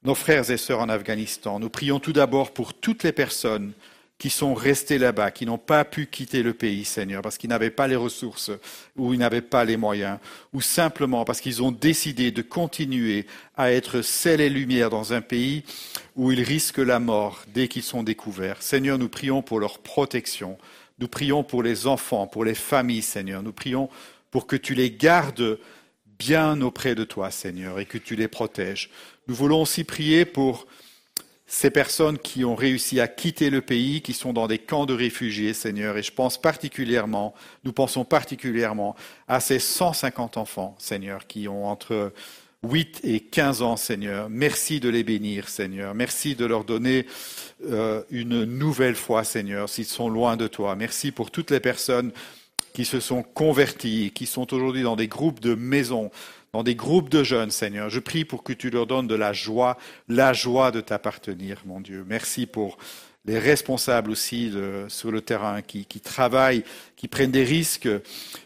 [0.03, 1.61] nos frères et sœurs en Afghanistan.
[1.61, 3.75] Nous prions tout d'abord pour toutes les personnes
[4.19, 7.71] qui sont restés là-bas, qui n'ont pas pu quitter le pays, Seigneur, parce qu'ils n'avaient
[7.71, 8.51] pas les ressources
[8.97, 10.19] ou ils n'avaient pas les moyens,
[10.53, 13.27] ou simplement parce qu'ils ont décidé de continuer
[13.57, 15.63] à être sel et lumière dans un pays
[16.17, 18.61] où ils risquent la mort dès qu'ils sont découverts.
[18.61, 20.59] Seigneur, nous prions pour leur protection.
[20.99, 23.45] Nous prions pour les enfants, pour les familles, Seigneur.
[23.45, 23.89] Nous prions
[24.33, 25.59] pour que tu les gardes
[26.19, 28.91] bien auprès de toi, Seigneur, et que tu les protèges.
[29.29, 30.67] Nous voulons aussi prier pour
[31.51, 34.93] ces personnes qui ont réussi à quitter le pays, qui sont dans des camps de
[34.93, 35.97] réfugiés, Seigneur.
[35.97, 37.35] Et je pense particulièrement,
[37.65, 38.95] nous pensons particulièrement
[39.29, 42.13] à ces 150 enfants, Seigneur, qui ont entre
[42.65, 44.29] 8 et 15 ans, Seigneur.
[44.29, 45.95] Merci de les bénir, Seigneur.
[45.95, 47.07] Merci de leur donner
[47.65, 50.77] euh, une nouvelle foi, Seigneur, s'ils sont loin de toi.
[50.77, 52.13] Merci pour toutes les personnes
[52.75, 56.11] qui se sont converties, qui sont aujourd'hui dans des groupes de maisons,
[56.53, 57.91] dans des groupes de jeunes, Seigneur.
[57.91, 61.81] Je prie pour que tu leur donnes de la joie, la joie de t'appartenir, mon
[61.81, 62.05] Dieu.
[62.07, 62.79] Merci pour
[63.25, 64.53] les responsables aussi
[64.89, 66.65] sur le terrain, qui, qui, travaillent,
[66.97, 67.89] qui prennent des risques,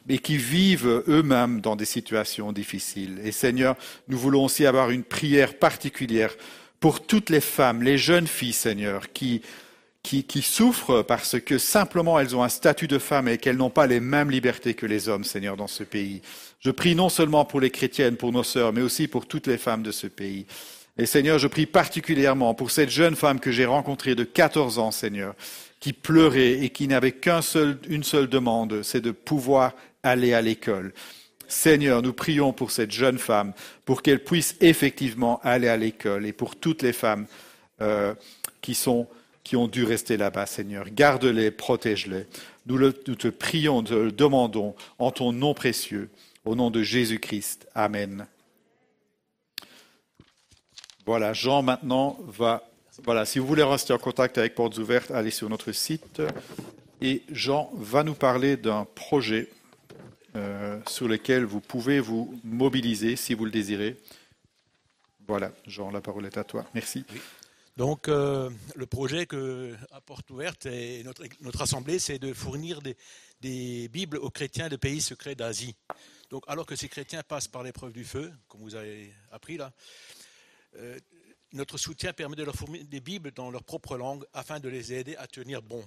[0.09, 3.21] mais qui vivent eux-mêmes dans des situations difficiles.
[3.23, 3.77] Et Seigneur,
[4.09, 6.35] nous voulons aussi avoir une prière particulière
[6.81, 9.43] pour toutes les femmes, les jeunes filles, Seigneur, qui,
[10.03, 13.71] qui, qui souffrent parce que simplement elles ont un statut de femme et qu'elles n'ont
[13.71, 16.23] pas les mêmes libertés que les hommes, Seigneur, dans ce pays.
[16.61, 19.59] Je prie non seulement pour les chrétiennes, pour nos sœurs, mais aussi pour toutes les
[19.59, 20.47] femmes de ce pays.
[20.99, 24.91] Et Seigneur, je prie particulièrement pour cette jeune femme que j'ai rencontrée de 14 ans,
[24.91, 25.35] Seigneur,
[25.81, 29.73] qui pleurait et qui n'avait qu'une seul, seule demande, c'est de pouvoir
[30.03, 30.93] aller à l'école.
[31.49, 33.53] Seigneur, nous prions pour cette jeune femme,
[33.85, 37.27] pour qu'elle puisse effectivement aller à l'école et pour toutes les femmes
[37.81, 38.15] euh,
[38.61, 39.07] qui, sont,
[39.45, 40.87] qui ont dû rester là-bas, Seigneur.
[40.91, 42.27] Garde-les, protège-les.
[42.67, 46.11] Nous, te prions, te le demandons en ton nom précieux,
[46.45, 47.69] au nom de Jésus-Christ.
[47.75, 48.27] Amen.
[51.05, 52.69] Voilà, Jean maintenant va.
[53.05, 56.23] Voilà, si vous voulez rester en contact avec Portes Ouvertes, allez sur notre site.
[57.01, 59.49] Et Jean va nous parler d'un projet
[60.37, 63.97] euh, sur lequel vous pouvez vous mobiliser si vous le désirez.
[65.27, 66.65] Voilà, Jean, la parole est à toi.
[66.75, 67.05] Merci.
[67.79, 70.01] Donc, euh, le projet que, à
[70.31, 72.97] Ouverte et notre, assemblée, c'est de fournir des,
[73.41, 75.75] des, Bibles aux chrétiens de pays secrets d'Asie.
[76.29, 79.73] Donc, alors que ces chrétiens passent par l'épreuve du feu, comme vous avez appris là,
[80.77, 80.99] euh,
[81.53, 84.93] notre soutien permet de leur fournir des Bibles dans leur propre langue afin de les
[84.93, 85.83] aider à tenir bon.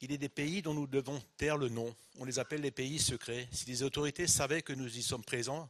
[0.00, 1.94] Il est des pays dont nous devons taire le nom.
[2.18, 3.46] On les appelle les pays secrets.
[3.52, 5.68] Si les autorités savaient que nous y sommes présents,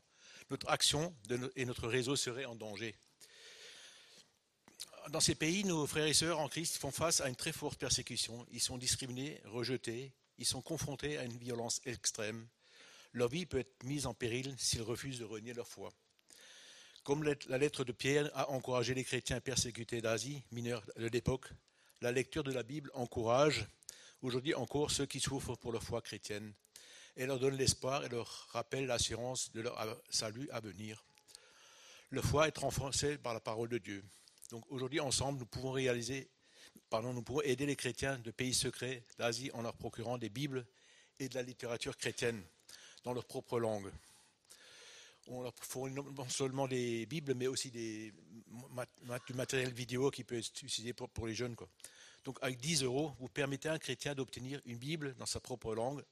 [0.51, 1.15] notre action
[1.57, 2.95] et notre réseau seraient en danger.
[5.10, 7.78] Dans ces pays, nos frères et sœurs en Christ font face à une très forte
[7.78, 8.44] persécution.
[8.52, 12.47] Ils sont discriminés, rejetés, ils sont confrontés à une violence extrême.
[13.14, 15.90] Leur vie peut être mise en péril s'ils refusent de renier leur foi.
[17.05, 21.48] Comme la lettre de Pierre a encouragé les chrétiens persécutés d'Asie, mineurs de l'époque,
[22.02, 23.66] la lecture de la Bible encourage
[24.20, 26.52] aujourd'hui encore ceux qui souffrent pour leur foi chrétienne.
[27.16, 31.02] Elle leur donne l'espoir et leur rappelle l'assurance de leur salut à venir.
[32.10, 34.05] Leur foi est renforcée par la parole de Dieu.
[34.51, 35.77] Donc aujourd'hui, ensemble, nous pouvons
[36.91, 40.66] pardon, aider les chrétiens de pays secrets d'Asie en leur procurant des Bibles
[41.19, 42.43] et de la littérature chrétienne
[43.05, 43.91] dans leur propre langue
[45.31, 48.12] on leur fournit non seulement des Bibles, mais aussi du
[49.35, 51.55] matériel vidéo qui peut être utilisé pour, les jeunes.
[52.25, 55.75] Donc avec 10 euros, vous permettez à un chrétien d'obtenir une Bible dans sa propre
[55.75, 56.03] langue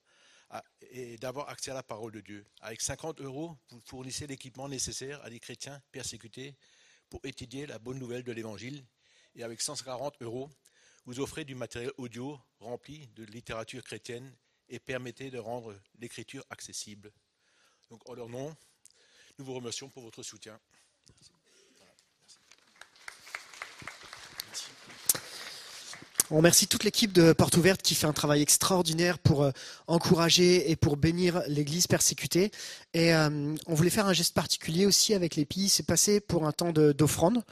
[0.91, 2.47] et d'avoir accès à la parole de Dieu.
[2.61, 6.55] Avec 50 euros, vous fournissez l'équipement nécessaire à des chrétiens persécutés
[7.09, 8.85] pour étudier la bonne nouvelle de l'Évangile.
[9.35, 10.51] Et avec 140 euros,
[11.05, 14.35] vous offrez du matériel audio rempli de littérature chrétienne
[14.69, 17.13] et permettez de rendre l'écriture accessible.
[17.91, 18.57] Donc en leur nom,
[19.39, 20.59] nous vous remercions pour votre soutien.
[26.33, 29.53] On remercie toute l'équipe de Porte Ouverte qui fait un travail extraordinaire pour euh,
[29.87, 32.51] encourager et pour bénir l'Église persécutée.
[32.95, 35.69] Et euh, on voulait faire un geste particulier aussi avec les pays.
[35.69, 37.45] C'est passé pour un temps d'offrande.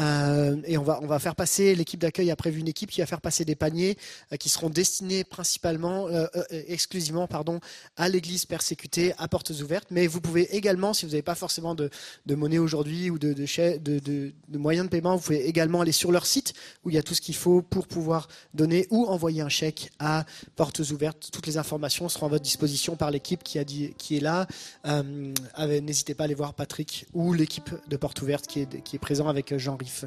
[0.00, 3.00] Euh, et on va, on va faire passer, l'équipe d'accueil a prévu une équipe qui
[3.00, 3.96] va faire passer des paniers
[4.38, 6.08] qui seront destinés principalement,
[6.50, 7.60] exclusivement pardon,
[7.96, 9.88] à l'Église persécutée, à portes ouvertes.
[9.90, 11.90] Mais vous pouvez également, si vous n'avez pas forcément de,
[12.28, 16.26] monnaie aujourd'hui ou de, de, de moyens de paiement, vous pouvez également aller sur leur
[16.26, 16.54] site
[16.84, 18.07] où il y a tout ce qu'il faut pour pouvoir
[18.54, 20.24] donner ou envoyer un chèque à
[20.56, 21.28] Portes Ouvertes.
[21.32, 24.46] Toutes les informations seront à votre disposition par l'équipe qui, est là.
[24.86, 25.32] Euh,
[25.80, 29.28] n'hésitez pas à aller voir Patrick ou l'équipe de Portes Ouvertes qui est, qui présent
[29.28, 30.04] avec Jean Riff.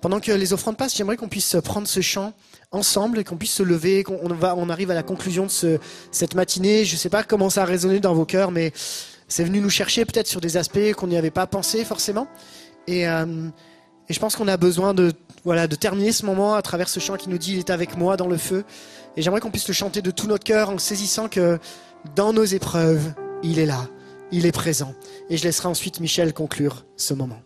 [0.00, 2.34] Pendant que les offrandes passent, j'aimerais qu'on puisse prendre ce chant
[2.72, 5.78] ensemble et qu'on puisse se lever, qu'on on arrive à la conclusion de ce,
[6.10, 6.84] cette matinée.
[6.84, 8.72] Je ne sais pas comment ça a résonné dans vos cœurs, mais
[9.28, 12.26] c'est venu nous chercher peut-être sur des aspects qu'on n'y avait pas pensé forcément.
[12.86, 13.48] Et, euh,
[14.08, 15.12] et je pense qu'on a besoin de
[15.44, 17.96] voilà, de terminer ce moment à travers ce chant qui nous dit Il est avec
[17.96, 18.64] moi dans le feu.
[19.16, 21.58] Et j'aimerais qu'on puisse le chanter de tout notre cœur en saisissant que
[22.14, 23.12] dans nos épreuves,
[23.42, 23.86] il est là,
[24.32, 24.94] il est présent.
[25.30, 27.40] Et je laisserai ensuite Michel conclure ce moment.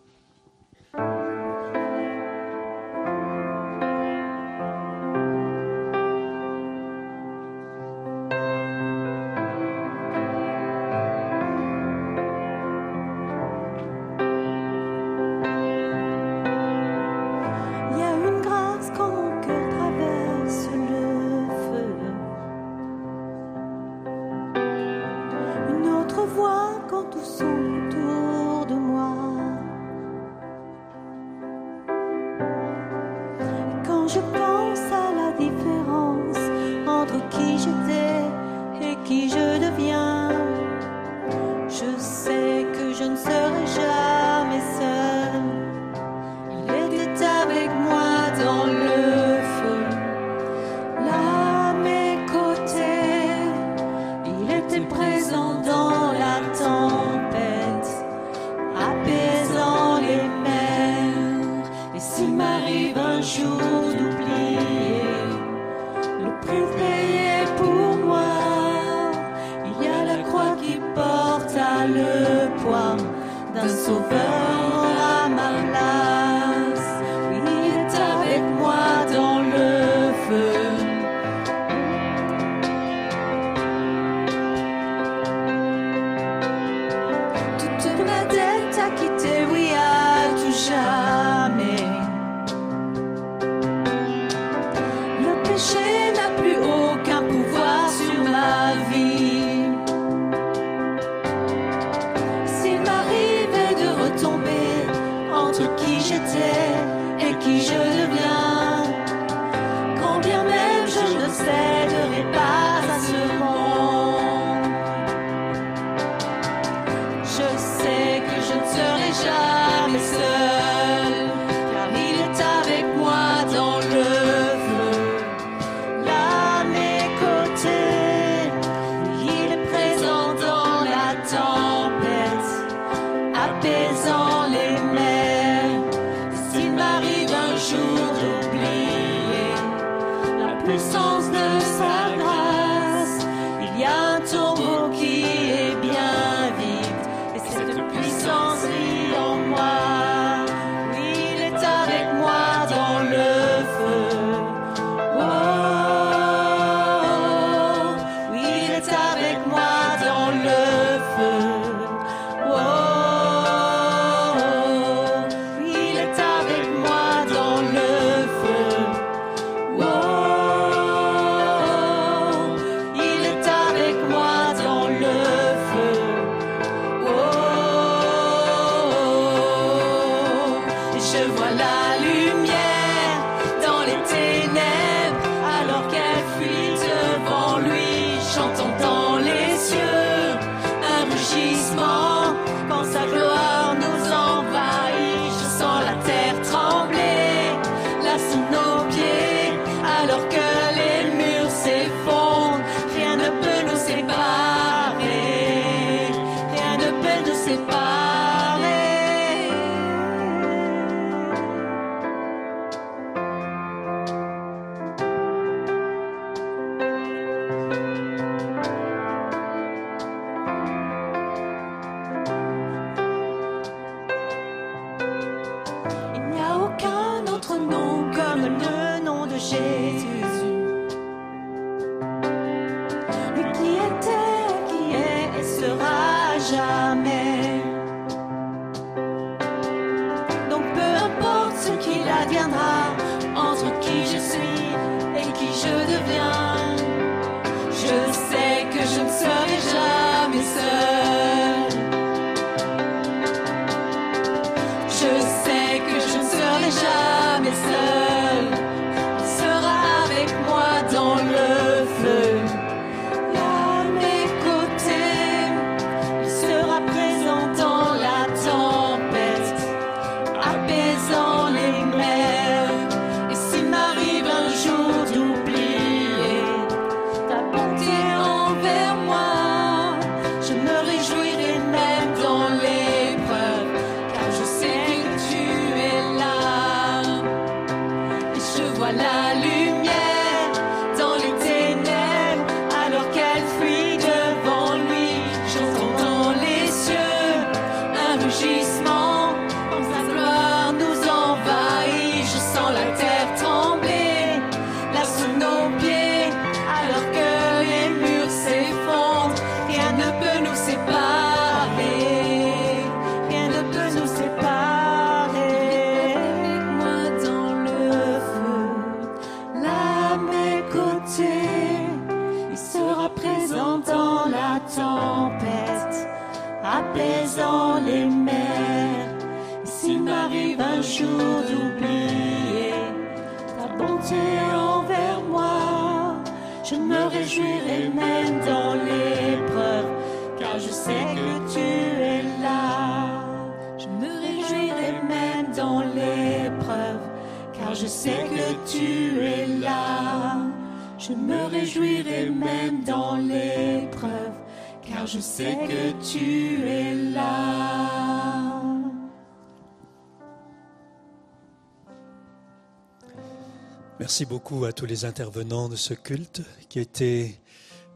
[364.19, 367.39] Merci beaucoup à tous les intervenants de ce culte qui était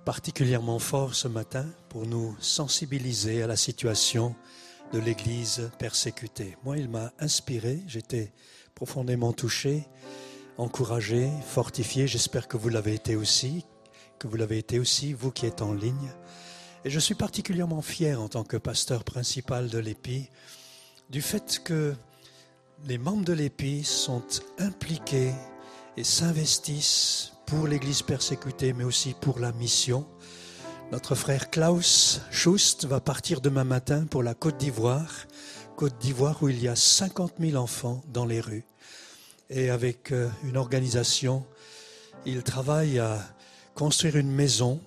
[0.06, 4.34] particulièrement fort ce matin pour nous sensibiliser à la situation
[4.94, 6.56] de l'Église persécutée.
[6.64, 8.32] Moi, il m'a inspiré, j'étais
[8.74, 9.86] profondément touché,
[10.58, 12.08] encouragé, fortifié.
[12.08, 13.66] J'espère que vous l'avez été aussi,
[14.18, 16.14] que vous l'avez été aussi, vous qui êtes en ligne.
[16.86, 20.30] Et je suis particulièrement fier en tant que pasteur principal de l'EPI
[21.10, 21.94] du fait que
[22.86, 24.24] les membres de l'EPI sont
[24.58, 25.34] impliqués
[25.98, 30.08] et s'investissent pour l'Église persécutée, mais aussi pour la mission.
[30.92, 35.12] Notre frère Klaus Schust va partir demain matin pour la Côte d'Ivoire,
[35.76, 38.66] Côte d'Ivoire où il y a 50 000 enfants dans les rues.
[39.50, 41.46] Et avec euh, une organisation,
[42.26, 43.20] il travaille à
[43.76, 44.80] construire une maison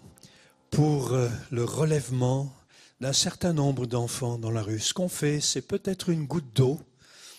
[0.70, 2.52] pour euh, le relèvement
[3.00, 4.80] d'un certain nombre d'enfants dans la rue.
[4.80, 6.80] Ce qu'on fait, c'est peut-être une goutte d'eau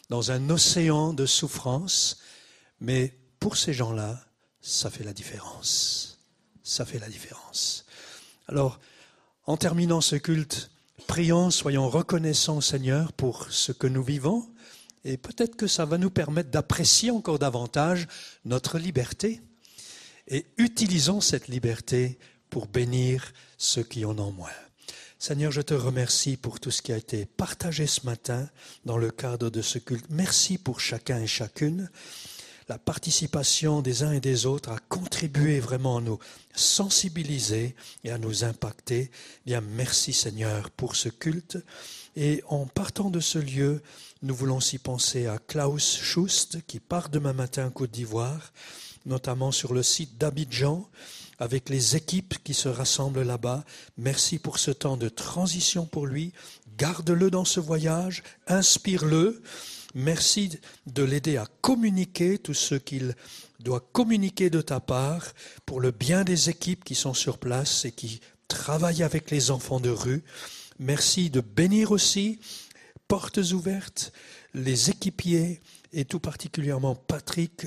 [0.09, 2.19] dans un océan de souffrance,
[2.79, 4.19] mais pour ces gens-là,
[4.61, 6.19] ça fait la différence.
[6.63, 7.85] Ça fait la différence.
[8.47, 8.79] Alors,
[9.45, 10.69] en terminant ce culte,
[11.07, 14.49] prions, soyons reconnaissants Seigneur pour ce que nous vivons,
[15.05, 18.07] et peut-être que ça va nous permettre d'apprécier encore davantage
[18.43, 19.41] notre liberté,
[20.27, 22.19] et utilisons cette liberté
[22.49, 24.49] pour bénir ceux qui en ont moins.
[25.19, 28.49] Seigneur, je te remercie pour tout ce qui a été partagé ce matin
[28.85, 30.05] dans le cadre de ce culte.
[30.09, 31.89] Merci pour chacun et chacune
[32.69, 36.19] la participation des uns et des autres a contribué vraiment à nous
[36.53, 39.09] sensibiliser et à nous impacter.
[39.45, 41.57] Bien, merci Seigneur pour ce culte.
[42.15, 43.81] Et en partant de ce lieu,
[44.21, 48.51] nous voulons aussi penser à Klaus Schust qui part demain matin en Côte d'Ivoire,
[49.05, 50.89] notamment sur le site d'Abidjan
[51.39, 53.63] avec les équipes qui se rassemblent là-bas.
[53.97, 56.33] Merci pour ce temps de transition pour lui.
[56.77, 59.41] Garde-le dans ce voyage, inspire-le
[59.99, 63.15] Merci de l'aider à communiquer tout ce qu'il
[63.59, 65.33] doit communiquer de ta part
[65.65, 69.79] pour le bien des équipes qui sont sur place et qui travaillent avec les enfants
[69.79, 70.21] de rue.
[70.77, 72.39] Merci de bénir aussi
[73.07, 74.13] portes ouvertes,
[74.53, 75.61] les équipiers
[75.91, 77.65] et tout particulièrement Patrick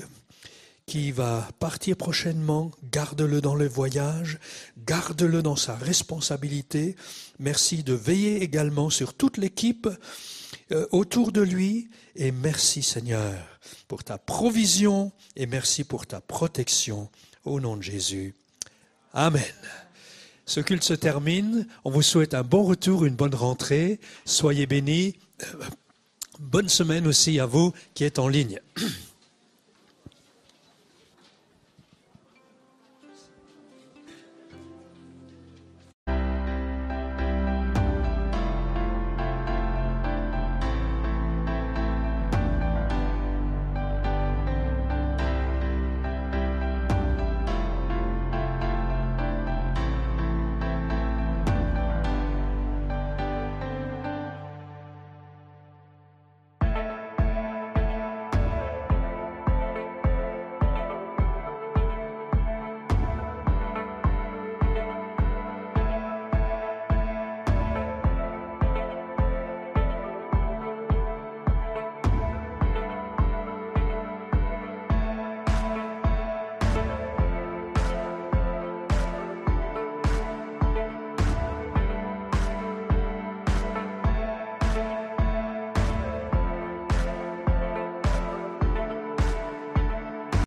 [0.85, 4.39] qui va partir prochainement, garde-le dans le voyage,
[4.85, 6.95] garde-le dans sa responsabilité.
[7.39, 9.89] Merci de veiller également sur toute l'équipe
[10.91, 11.89] autour de lui.
[12.15, 13.33] Et merci Seigneur
[13.87, 17.09] pour ta provision et merci pour ta protection.
[17.43, 18.35] Au nom de Jésus.
[19.13, 19.43] Amen.
[20.45, 21.67] Ce culte se termine.
[21.85, 23.99] On vous souhaite un bon retour, une bonne rentrée.
[24.25, 25.15] Soyez bénis.
[26.39, 28.59] Bonne semaine aussi à vous qui êtes en ligne.